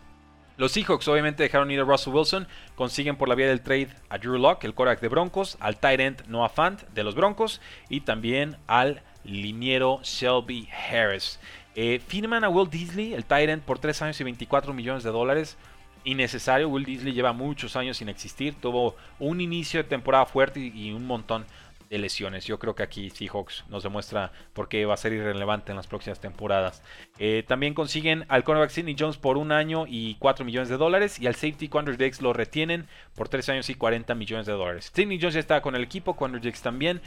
Los 0.59 0.73
Seahawks 0.73 1.09
obviamente 1.09 1.43
dejaron 1.43 1.71
ir 1.71 1.81
a 1.81 1.85
Russell 1.85 2.13
Wilson, 2.13 2.47
consiguen 2.75 3.17
por 3.17 3.27
la 3.27 3.35
vía 3.35 3.49
del 3.49 3.63
trade 3.63 3.89
a 4.11 4.19
Drew 4.19 4.37
Locke, 4.37 4.65
el 4.65 4.75
quarterback 4.75 5.01
de 5.01 5.09
Broncos, 5.09 5.57
al 5.61 5.79
tight 5.79 6.01
end 6.01 6.27
Noah 6.29 6.51
Fant 6.51 6.83
de 6.89 7.05
los 7.05 7.15
Broncos 7.15 7.63
y 7.89 8.03
también 8.03 8.59
al 8.67 9.03
liniero 9.27 10.01
Shelby 10.03 10.69
Harris. 10.71 11.39
Eh, 11.75 12.01
firman 12.07 12.45
a 12.45 12.49
Will 12.49 12.71
Disley, 12.71 13.13
el 13.13 13.25
Tyrant, 13.25 13.63
por 13.63 13.79
3 13.79 14.01
años 14.03 14.21
y 14.21 14.25
24 14.25 14.73
millones 14.73 15.03
de 15.03 15.11
dólares. 15.11 15.57
Innecesario, 16.05 16.69
Will 16.69 16.85
Disley 16.85 17.13
lleva 17.13 17.33
muchos 17.33 17.77
años 17.77 17.97
sin 17.97 18.09
existir, 18.09 18.55
tuvo 18.55 18.95
un 19.19 19.41
inicio 19.41 19.83
de 19.83 19.89
temporada 19.89 20.25
fuerte 20.25 20.61
y 20.61 20.93
un 20.93 21.05
montón 21.05 21.45
de 21.89 21.99
lesiones. 21.99 22.45
Yo 22.45 22.59
creo 22.59 22.75
que 22.75 22.83
aquí 22.83 23.11
Seahawks 23.11 23.65
nos 23.69 23.83
demuestra 23.83 24.33
por 24.53 24.69
qué 24.69 24.85
va 24.87 24.95
a 24.95 24.97
ser 24.97 25.13
irrelevante 25.13 25.73
en 25.73 25.77
las 25.77 25.87
próximas 25.87 26.21
temporadas. 26.21 26.83
Eh, 27.19 27.45
también 27.47 27.75
consiguen 27.75 28.25
al 28.29 28.45
cornerback 28.45 28.71
Sidney 28.71 28.97
Jones 28.99 29.17
por 29.17 29.37
un 29.37 29.53
año 29.53 29.85
y 29.87 30.17
4 30.17 30.45
millones 30.45 30.69
de 30.69 30.77
dólares. 30.77 31.19
Y 31.21 31.27
al 31.27 31.35
safety 31.35 31.69
Quandre 31.69 31.97
Dix 31.97 32.21
lo 32.21 32.33
retienen 32.33 32.87
por 33.15 33.29
3 33.29 33.49
años 33.51 33.71
y 33.71 33.75
40 33.75 34.15
millones 34.15 34.47
de 34.47 34.53
dólares. 34.53 34.91
Sidney 34.95 35.19
Jones 35.21 35.35
ya 35.35 35.41
está 35.41 35.61
con 35.61 35.77
el 35.77 35.83
equipo, 35.83 36.17
Quandre 36.17 36.41
Dix 36.41 36.63
también. 36.63 37.01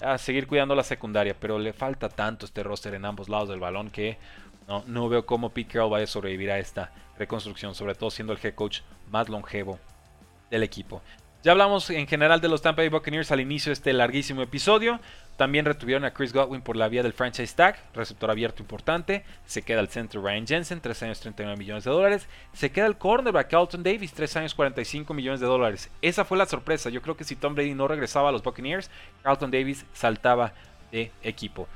A 0.00 0.18
seguir 0.18 0.46
cuidando 0.46 0.74
la 0.74 0.82
secundaria, 0.82 1.36
pero 1.38 1.58
le 1.58 1.72
falta 1.72 2.08
tanto 2.08 2.46
este 2.46 2.62
roster 2.62 2.94
en 2.94 3.04
ambos 3.04 3.28
lados 3.28 3.48
del 3.48 3.60
balón 3.60 3.90
que 3.90 4.18
no, 4.66 4.82
no 4.86 5.08
veo 5.08 5.26
cómo 5.26 5.50
Pete 5.50 5.72
Carroll 5.72 5.90
vaya 5.90 6.04
a 6.04 6.08
sobrevivir 6.08 6.50
a 6.50 6.58
esta 6.58 6.92
reconstrucción, 7.18 7.74
sobre 7.74 7.94
todo 7.94 8.10
siendo 8.10 8.32
el 8.32 8.38
head 8.42 8.54
coach 8.54 8.80
más 9.10 9.28
longevo 9.28 9.78
del 10.50 10.62
equipo. 10.62 11.02
Ya 11.42 11.50
hablamos 11.50 11.90
en 11.90 12.06
general 12.06 12.40
de 12.40 12.48
los 12.48 12.62
Tampa 12.62 12.82
Bay 12.82 12.88
Buccaneers 12.88 13.32
al 13.32 13.40
inicio 13.40 13.70
de 13.70 13.74
este 13.74 13.92
larguísimo 13.92 14.42
episodio. 14.42 15.00
También 15.36 15.64
retuvieron 15.64 16.04
a 16.04 16.12
Chris 16.12 16.32
Godwin 16.32 16.62
por 16.62 16.76
la 16.76 16.86
vía 16.86 17.02
del 17.02 17.14
franchise 17.14 17.52
tag, 17.56 17.82
receptor 17.94 18.30
abierto 18.30 18.62
importante. 18.62 19.24
Se 19.44 19.62
queda 19.62 19.80
el 19.80 19.88
centro 19.88 20.22
Ryan 20.22 20.46
Jensen, 20.46 20.80
3 20.80 21.02
años 21.02 21.18
39 21.18 21.56
millones 21.56 21.82
de 21.82 21.90
dólares. 21.90 22.28
Se 22.52 22.70
queda 22.70 22.86
el 22.86 22.96
cornerback 22.96 23.50
Carlton 23.50 23.82
Davis, 23.82 24.12
3 24.12 24.36
años 24.36 24.54
45 24.54 25.12
millones 25.14 25.40
de 25.40 25.46
dólares. 25.46 25.90
Esa 26.00 26.24
fue 26.24 26.38
la 26.38 26.46
sorpresa. 26.46 26.90
Yo 26.90 27.02
creo 27.02 27.16
que 27.16 27.24
si 27.24 27.34
Tom 27.34 27.56
Brady 27.56 27.74
no 27.74 27.88
regresaba 27.88 28.28
a 28.28 28.32
los 28.32 28.44
Buccaneers, 28.44 28.88
Carlton 29.24 29.50
Davis 29.50 29.84
saltaba 29.92 30.52
de 30.92 31.10
equipo. 31.24 31.66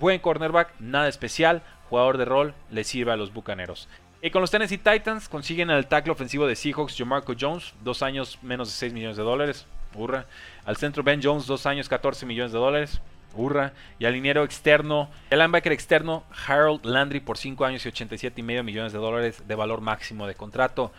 Buen 0.00 0.20
cornerback, 0.20 0.78
nada 0.80 1.08
especial, 1.08 1.62
jugador 1.88 2.18
de 2.18 2.26
rol, 2.26 2.54
le 2.70 2.84
sirve 2.84 3.12
a 3.12 3.16
los 3.16 3.32
Bucaneros. 3.32 3.88
Y 4.24 4.30
con 4.30 4.40
los 4.40 4.50
Tennessee 4.50 4.78
Titans 4.78 5.28
consiguen 5.28 5.70
al 5.70 5.86
tackle 5.86 6.10
ofensivo 6.10 6.46
de 6.46 6.56
Seahawks, 6.56 6.96
Jamarco 6.96 7.34
Jones, 7.38 7.74
dos 7.82 8.02
años 8.02 8.38
menos 8.40 8.68
de 8.68 8.72
6 8.72 8.94
millones 8.94 9.18
de 9.18 9.22
dólares. 9.22 9.66
Burra. 9.92 10.24
Al 10.64 10.78
centro 10.78 11.02
Ben 11.02 11.20
Jones, 11.22 11.44
dos 11.44 11.66
años 11.66 11.90
14 11.90 12.24
millones 12.24 12.50
de 12.50 12.58
dólares. 12.58 13.02
Burra. 13.36 13.74
Y 13.98 14.06
al 14.06 14.14
liniero 14.14 14.42
externo, 14.42 15.10
el 15.28 15.40
linebacker 15.40 15.72
externo, 15.72 16.24
Harold 16.46 16.86
Landry 16.86 17.20
por 17.20 17.36
5 17.36 17.66
años 17.66 17.84
y 17.84 17.88
87 17.90 18.40
y 18.40 18.42
medio 18.42 18.64
millones 18.64 18.94
de 18.94 18.98
dólares 18.98 19.42
de 19.46 19.54
valor 19.54 19.82
máximo 19.82 20.26
de 20.26 20.34
contrato. 20.34 20.90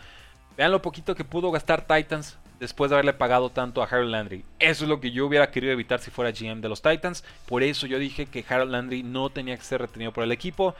Vean 0.56 0.70
lo 0.70 0.80
poquito 0.80 1.16
que 1.16 1.24
pudo 1.24 1.50
gastar 1.50 1.84
Titans 1.84 2.38
después 2.60 2.90
de 2.90 2.94
haberle 2.94 3.12
pagado 3.12 3.50
tanto 3.50 3.82
a 3.82 3.86
Harold 3.86 4.12
Landry. 4.12 4.44
Eso 4.60 4.84
es 4.84 4.88
lo 4.88 5.00
que 5.00 5.10
yo 5.10 5.26
hubiera 5.26 5.50
querido 5.50 5.72
evitar 5.72 5.98
si 5.98 6.12
fuera 6.12 6.30
GM 6.30 6.60
de 6.60 6.68
los 6.68 6.80
Titans. 6.80 7.24
Por 7.48 7.64
eso 7.64 7.88
yo 7.88 7.98
dije 7.98 8.26
que 8.26 8.44
Harold 8.48 8.70
Landry 8.70 9.02
no 9.02 9.30
tenía 9.30 9.56
que 9.56 9.64
ser 9.64 9.80
retenido 9.80 10.12
por 10.12 10.22
el 10.22 10.30
equipo 10.30 10.76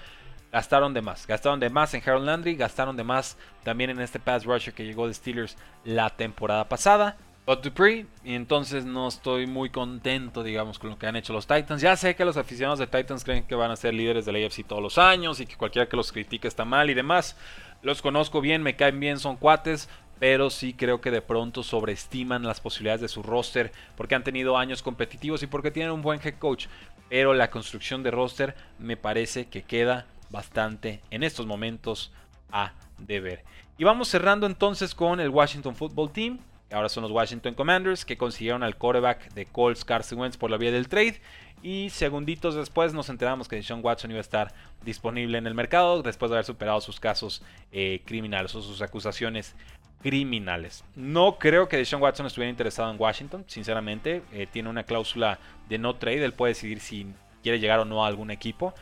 gastaron 0.52 0.94
de 0.94 1.02
más. 1.02 1.26
Gastaron 1.26 1.60
de 1.60 1.70
más 1.70 1.94
en 1.94 2.02
Harold 2.04 2.26
Landry, 2.26 2.56
gastaron 2.56 2.96
de 2.96 3.04
más 3.04 3.36
también 3.62 3.90
en 3.90 4.00
este 4.00 4.18
pass 4.18 4.44
rusher 4.44 4.74
que 4.74 4.84
llegó 4.84 5.06
de 5.06 5.14
Steelers 5.14 5.56
la 5.84 6.10
temporada 6.10 6.68
pasada. 6.68 7.16
But 7.46 7.62
Dupree, 7.62 8.06
y 8.24 8.34
entonces 8.34 8.84
no 8.84 9.06
estoy 9.06 9.46
muy 9.46 9.70
contento, 9.70 10.42
digamos, 10.42 10.80
con 10.80 10.90
lo 10.90 10.98
que 10.98 11.06
han 11.06 11.14
hecho 11.14 11.32
los 11.32 11.46
Titans. 11.46 11.80
Ya 11.80 11.94
sé 11.94 12.16
que 12.16 12.24
los 12.24 12.36
aficionados 12.36 12.80
de 12.80 12.88
Titans 12.88 13.22
creen 13.22 13.44
que 13.44 13.54
van 13.54 13.70
a 13.70 13.76
ser 13.76 13.94
líderes 13.94 14.26
de 14.26 14.32
la 14.32 14.44
AFC 14.44 14.66
todos 14.66 14.82
los 14.82 14.98
años 14.98 15.38
y 15.38 15.46
que 15.46 15.54
cualquiera 15.54 15.88
que 15.88 15.96
los 15.96 16.10
critique 16.10 16.48
está 16.48 16.64
mal 16.64 16.90
y 16.90 16.94
demás. 16.94 17.36
Los 17.82 18.02
conozco 18.02 18.40
bien, 18.40 18.64
me 18.64 18.74
caen 18.74 18.98
bien, 18.98 19.20
son 19.20 19.36
cuates, 19.36 19.88
pero 20.18 20.50
sí 20.50 20.74
creo 20.74 21.00
que 21.00 21.12
de 21.12 21.22
pronto 21.22 21.62
sobreestiman 21.62 22.42
las 22.42 22.60
posibilidades 22.60 23.02
de 23.02 23.08
su 23.08 23.22
roster 23.22 23.70
porque 23.96 24.16
han 24.16 24.24
tenido 24.24 24.58
años 24.58 24.82
competitivos 24.82 25.44
y 25.44 25.46
porque 25.46 25.70
tienen 25.70 25.92
un 25.92 26.02
buen 26.02 26.20
head 26.24 26.38
coach. 26.40 26.66
Pero 27.08 27.32
la 27.32 27.50
construcción 27.50 28.02
de 28.02 28.10
roster 28.10 28.56
me 28.80 28.96
parece 28.96 29.46
que 29.46 29.62
queda 29.62 30.06
bastante 30.30 31.00
en 31.10 31.22
estos 31.22 31.46
momentos 31.46 32.12
a 32.50 32.72
deber. 32.98 33.44
Y 33.78 33.84
vamos 33.84 34.08
cerrando 34.08 34.46
entonces 34.46 34.94
con 34.94 35.20
el 35.20 35.28
Washington 35.28 35.76
Football 35.76 36.12
Team, 36.12 36.38
que 36.68 36.74
ahora 36.74 36.88
son 36.88 37.02
los 37.02 37.12
Washington 37.12 37.54
Commanders, 37.54 38.04
que 38.04 38.16
consiguieron 38.16 38.62
al 38.62 38.76
quarterback 38.76 39.32
de 39.34 39.46
Colts 39.46 39.84
Carson 39.84 40.18
Wentz 40.18 40.36
por 40.36 40.50
la 40.50 40.56
vía 40.56 40.72
del 40.72 40.88
trade. 40.88 41.20
Y 41.62 41.90
segunditos 41.90 42.54
después 42.54 42.92
nos 42.92 43.08
enteramos 43.08 43.48
que 43.48 43.62
Sean 43.62 43.80
Watson 43.82 44.10
iba 44.10 44.18
a 44.18 44.20
estar 44.20 44.54
disponible 44.84 45.38
en 45.38 45.46
el 45.46 45.54
mercado 45.54 46.02
después 46.02 46.30
de 46.30 46.36
haber 46.36 46.44
superado 46.44 46.80
sus 46.80 47.00
casos 47.00 47.42
eh, 47.72 48.02
criminales 48.04 48.54
o 48.54 48.62
sus 48.62 48.82
acusaciones 48.82 49.54
criminales. 50.02 50.84
No 50.94 51.38
creo 51.38 51.68
que 51.68 51.76
Deshaun 51.76 52.02
Watson 52.02 52.26
estuviera 52.26 52.50
interesado 52.50 52.90
en 52.90 53.00
Washington, 53.00 53.44
sinceramente. 53.46 54.22
Eh, 54.32 54.46
tiene 54.50 54.68
una 54.68 54.84
cláusula 54.84 55.38
de 55.68 55.78
no 55.78 55.96
trade, 55.96 56.24
él 56.24 56.32
puede 56.32 56.52
decidir 56.52 56.80
si 56.80 57.06
quiere 57.42 57.58
llegar 57.58 57.80
o 57.80 57.84
no 57.84 58.04
a 58.04 58.08
algún 58.08 58.30
equipo. 58.30 58.74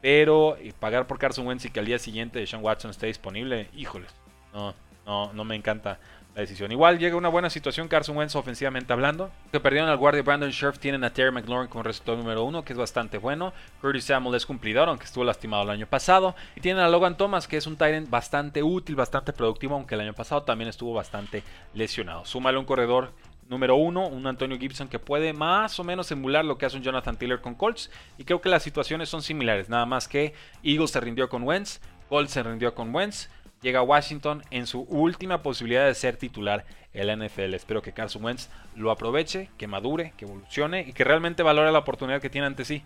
Pero 0.00 0.56
pagar 0.78 1.06
por 1.06 1.18
Carson 1.18 1.46
Wentz 1.46 1.66
y 1.66 1.70
que 1.70 1.80
al 1.80 1.86
día 1.86 1.98
siguiente 1.98 2.46
Sean 2.46 2.64
Watson 2.64 2.90
esté 2.90 3.06
disponible, 3.06 3.68
híjoles, 3.74 4.14
no, 4.54 4.74
no, 5.04 5.32
no 5.32 5.44
me 5.44 5.56
encanta 5.56 5.98
la 6.34 6.42
decisión. 6.42 6.70
Igual 6.70 6.98
llega 6.98 7.16
una 7.16 7.28
buena 7.28 7.50
situación 7.50 7.88
Carson 7.88 8.16
Wentz 8.16 8.36
ofensivamente 8.36 8.92
hablando. 8.92 9.30
Que 9.50 9.60
perdieron 9.60 9.90
al 9.90 9.96
guardia 9.96 10.22
Brandon 10.22 10.50
Scherf, 10.52 10.78
tienen 10.78 11.02
a 11.04 11.12
Terry 11.12 11.32
McLaurin 11.32 11.68
como 11.68 11.82
receptor 11.82 12.16
número 12.16 12.44
uno, 12.44 12.64
que 12.64 12.72
es 12.72 12.78
bastante 12.78 13.18
bueno. 13.18 13.52
Curtis 13.80 14.04
Samuel 14.04 14.36
es 14.36 14.46
cumplidor, 14.46 14.88
aunque 14.88 15.04
estuvo 15.04 15.24
lastimado 15.24 15.64
el 15.64 15.70
año 15.70 15.86
pasado. 15.86 16.34
Y 16.54 16.60
tienen 16.60 16.82
a 16.82 16.88
Logan 16.88 17.16
Thomas, 17.16 17.48
que 17.48 17.56
es 17.56 17.66
un 17.66 17.76
Tyrant 17.76 18.08
bastante 18.08 18.62
útil, 18.62 18.94
bastante 18.94 19.32
productivo, 19.32 19.74
aunque 19.74 19.96
el 19.96 20.02
año 20.02 20.14
pasado 20.14 20.42
también 20.42 20.68
estuvo 20.68 20.94
bastante 20.94 21.42
lesionado. 21.74 22.24
Súmale 22.24 22.58
un 22.58 22.64
corredor 22.64 23.12
número 23.50 23.74
uno, 23.74 24.06
un 24.06 24.26
Antonio 24.28 24.58
Gibson 24.58 24.88
que 24.88 25.00
puede 25.00 25.32
más 25.32 25.78
o 25.80 25.84
menos 25.84 26.10
emular 26.12 26.44
lo 26.44 26.56
que 26.56 26.66
hace 26.66 26.76
un 26.76 26.84
Jonathan 26.84 27.18
Taylor 27.18 27.40
con 27.40 27.56
Colts. 27.56 27.90
Y 28.16 28.24
creo 28.24 28.40
que 28.40 28.48
las 28.48 28.62
situaciones 28.62 29.08
son 29.08 29.22
similares, 29.22 29.68
nada 29.68 29.84
más 29.84 30.08
que 30.08 30.32
Eagles 30.62 30.92
se 30.92 31.00
rindió 31.00 31.28
con 31.28 31.42
Wentz, 31.42 31.80
Colts 32.08 32.30
se 32.30 32.42
rindió 32.42 32.74
con 32.74 32.94
Wentz. 32.94 33.28
llega 33.60 33.80
a 33.80 33.82
Washington 33.82 34.42
en 34.50 34.66
su 34.66 34.82
última 34.82 35.42
posibilidad 35.42 35.84
de 35.84 35.94
ser 35.94 36.16
titular 36.16 36.64
en 36.94 37.08
la 37.08 37.16
NFL. 37.16 37.52
Espero 37.54 37.82
que 37.82 37.92
Carson 37.92 38.24
Wentz 38.24 38.48
lo 38.76 38.90
aproveche, 38.90 39.50
que 39.58 39.66
madure, 39.66 40.14
que 40.16 40.24
evolucione 40.24 40.82
y 40.88 40.92
que 40.92 41.04
realmente 41.04 41.42
valore 41.42 41.70
la 41.72 41.80
oportunidad 41.80 42.22
que 42.22 42.30
tiene 42.30 42.46
ante 42.46 42.64
sí. 42.64 42.82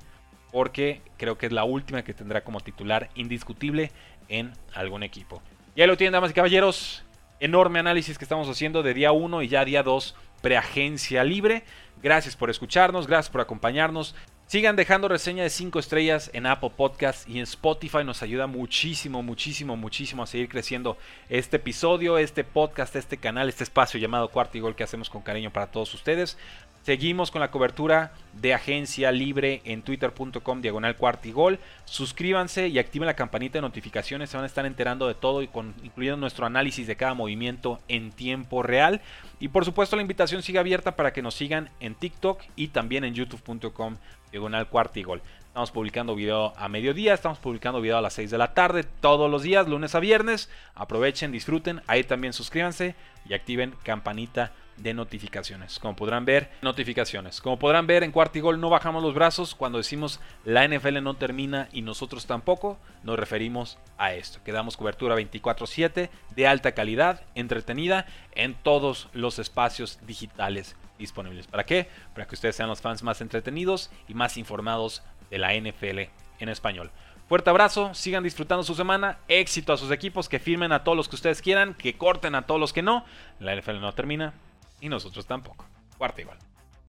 Porque 0.50 1.02
creo 1.18 1.36
que 1.36 1.46
es 1.46 1.52
la 1.52 1.64
última 1.64 2.02
que 2.02 2.14
tendrá 2.14 2.42
como 2.42 2.60
titular 2.60 3.10
indiscutible 3.14 3.92
en 4.28 4.52
algún 4.74 5.02
equipo. 5.02 5.42
Y 5.76 5.82
ahí 5.82 5.86
lo 5.86 5.96
tienen, 5.96 6.12
damas 6.12 6.30
y 6.30 6.34
caballeros. 6.34 7.04
Enorme 7.40 7.80
análisis 7.80 8.16
que 8.16 8.24
estamos 8.24 8.48
haciendo 8.48 8.82
de 8.82 8.94
día 8.94 9.12
1 9.12 9.42
y 9.42 9.48
ya 9.48 9.64
día 9.64 9.82
2 9.82 10.14
preagencia 10.44 11.24
libre. 11.24 11.64
Gracias 12.02 12.36
por 12.36 12.50
escucharnos, 12.50 13.06
gracias 13.06 13.30
por 13.30 13.40
acompañarnos. 13.40 14.14
Sigan 14.46 14.76
dejando 14.76 15.08
reseña 15.08 15.42
de 15.42 15.48
5 15.48 15.78
estrellas 15.78 16.30
en 16.34 16.44
Apple 16.44 16.70
Podcast 16.76 17.26
y 17.28 17.38
en 17.38 17.44
Spotify. 17.44 18.04
Nos 18.04 18.22
ayuda 18.22 18.46
muchísimo, 18.46 19.22
muchísimo, 19.22 19.74
muchísimo 19.74 20.22
a 20.22 20.26
seguir 20.26 20.50
creciendo 20.50 20.98
este 21.30 21.56
episodio, 21.56 22.18
este 22.18 22.44
podcast, 22.44 22.94
este 22.94 23.16
canal, 23.16 23.48
este 23.48 23.64
espacio 23.64 23.98
llamado 23.98 24.28
Cuarto 24.28 24.60
Gol 24.60 24.76
que 24.76 24.84
hacemos 24.84 25.08
con 25.08 25.22
cariño 25.22 25.50
para 25.50 25.68
todos 25.68 25.94
ustedes. 25.94 26.36
Seguimos 26.82 27.30
con 27.30 27.40
la 27.40 27.50
cobertura 27.50 28.12
de 28.34 28.52
Agencia 28.52 29.10
Libre 29.10 29.62
en 29.64 29.80
twitter.com 29.80 30.60
diagonal 30.60 30.98
cuartigol. 30.98 31.58
Suscríbanse 31.86 32.68
y 32.68 32.78
activen 32.78 33.06
la 33.06 33.16
campanita 33.16 33.56
de 33.56 33.62
notificaciones. 33.62 34.28
Se 34.28 34.36
van 34.36 34.44
a 34.44 34.48
estar 34.48 34.66
enterando 34.66 35.08
de 35.08 35.14
todo, 35.14 35.40
y 35.40 35.48
con, 35.48 35.74
incluyendo 35.82 36.18
nuestro 36.18 36.44
análisis 36.44 36.86
de 36.86 36.96
cada 36.96 37.14
movimiento 37.14 37.80
en 37.88 38.12
tiempo 38.12 38.62
real. 38.62 39.00
Y 39.40 39.48
por 39.48 39.64
supuesto 39.64 39.96
la 39.96 40.02
invitación 40.02 40.42
sigue 40.42 40.58
abierta 40.58 40.94
para 40.94 41.14
que 41.14 41.22
nos 41.22 41.34
sigan 41.34 41.70
en 41.80 41.94
TikTok 41.94 42.42
y 42.54 42.68
también 42.68 43.04
en 43.04 43.14
youtube.com 43.14 43.96
diagonal 44.34 44.68
cuartigol. 44.68 45.22
Estamos 45.46 45.70
publicando 45.70 46.16
video 46.16 46.52
a 46.56 46.68
mediodía, 46.68 47.14
estamos 47.14 47.38
publicando 47.38 47.80
video 47.80 47.96
a 47.98 48.00
las 48.00 48.14
6 48.14 48.32
de 48.32 48.38
la 48.38 48.52
tarde, 48.52 48.82
todos 48.82 49.30
los 49.30 49.44
días, 49.44 49.68
lunes 49.68 49.94
a 49.94 50.00
viernes. 50.00 50.50
Aprovechen, 50.74 51.30
disfruten, 51.30 51.82
ahí 51.86 52.02
también 52.02 52.32
suscríbanse 52.32 52.96
y 53.28 53.34
activen 53.34 53.76
campanita 53.84 54.50
de 54.76 54.92
notificaciones. 54.92 55.78
Como 55.78 55.94
podrán 55.94 56.24
ver, 56.24 56.50
notificaciones. 56.62 57.40
Como 57.40 57.60
podrán 57.60 57.86
ver, 57.86 58.02
en 58.02 58.10
Cuartigol 58.10 58.60
no 58.60 58.70
bajamos 58.70 59.04
los 59.04 59.14
brazos 59.14 59.54
cuando 59.54 59.78
decimos 59.78 60.18
la 60.44 60.66
NFL 60.66 61.00
no 61.00 61.14
termina 61.14 61.68
y 61.72 61.82
nosotros 61.82 62.26
tampoco. 62.26 62.76
Nos 63.04 63.16
referimos 63.16 63.78
a 63.98 64.14
esto. 64.14 64.40
Que 64.44 64.50
damos 64.50 64.76
cobertura 64.76 65.14
24/7 65.14 66.10
de 66.34 66.46
alta 66.48 66.72
calidad, 66.72 67.22
entretenida 67.36 68.06
en 68.32 68.54
todos 68.54 69.08
los 69.12 69.38
espacios 69.38 70.00
digitales 70.04 70.74
disponibles. 71.04 71.46
¿Para 71.46 71.64
qué? 71.64 71.88
Para 72.14 72.26
que 72.26 72.34
ustedes 72.34 72.56
sean 72.56 72.68
los 72.68 72.80
fans 72.80 73.02
más 73.02 73.20
entretenidos 73.20 73.90
y 74.08 74.14
más 74.14 74.36
informados 74.36 75.02
de 75.30 75.38
la 75.38 75.54
NFL 75.54 76.10
en 76.38 76.48
español. 76.48 76.90
Fuerte 77.28 77.50
abrazo, 77.50 77.94
sigan 77.94 78.22
disfrutando 78.22 78.64
su 78.64 78.74
semana, 78.74 79.18
éxito 79.28 79.72
a 79.72 79.78
sus 79.78 79.90
equipos, 79.90 80.28
que 80.28 80.38
firmen 80.38 80.72
a 80.72 80.84
todos 80.84 80.96
los 80.96 81.08
que 81.08 81.16
ustedes 81.16 81.40
quieran, 81.40 81.74
que 81.74 81.96
corten 81.96 82.34
a 82.34 82.46
todos 82.46 82.60
los 82.60 82.72
que 82.72 82.82
no. 82.82 83.04
La 83.40 83.56
NFL 83.56 83.80
no 83.80 83.94
termina, 83.94 84.34
y 84.80 84.90
nosotros 84.90 85.26
tampoco. 85.26 85.64
Cuarta 85.96 86.20
igual. 86.20 86.38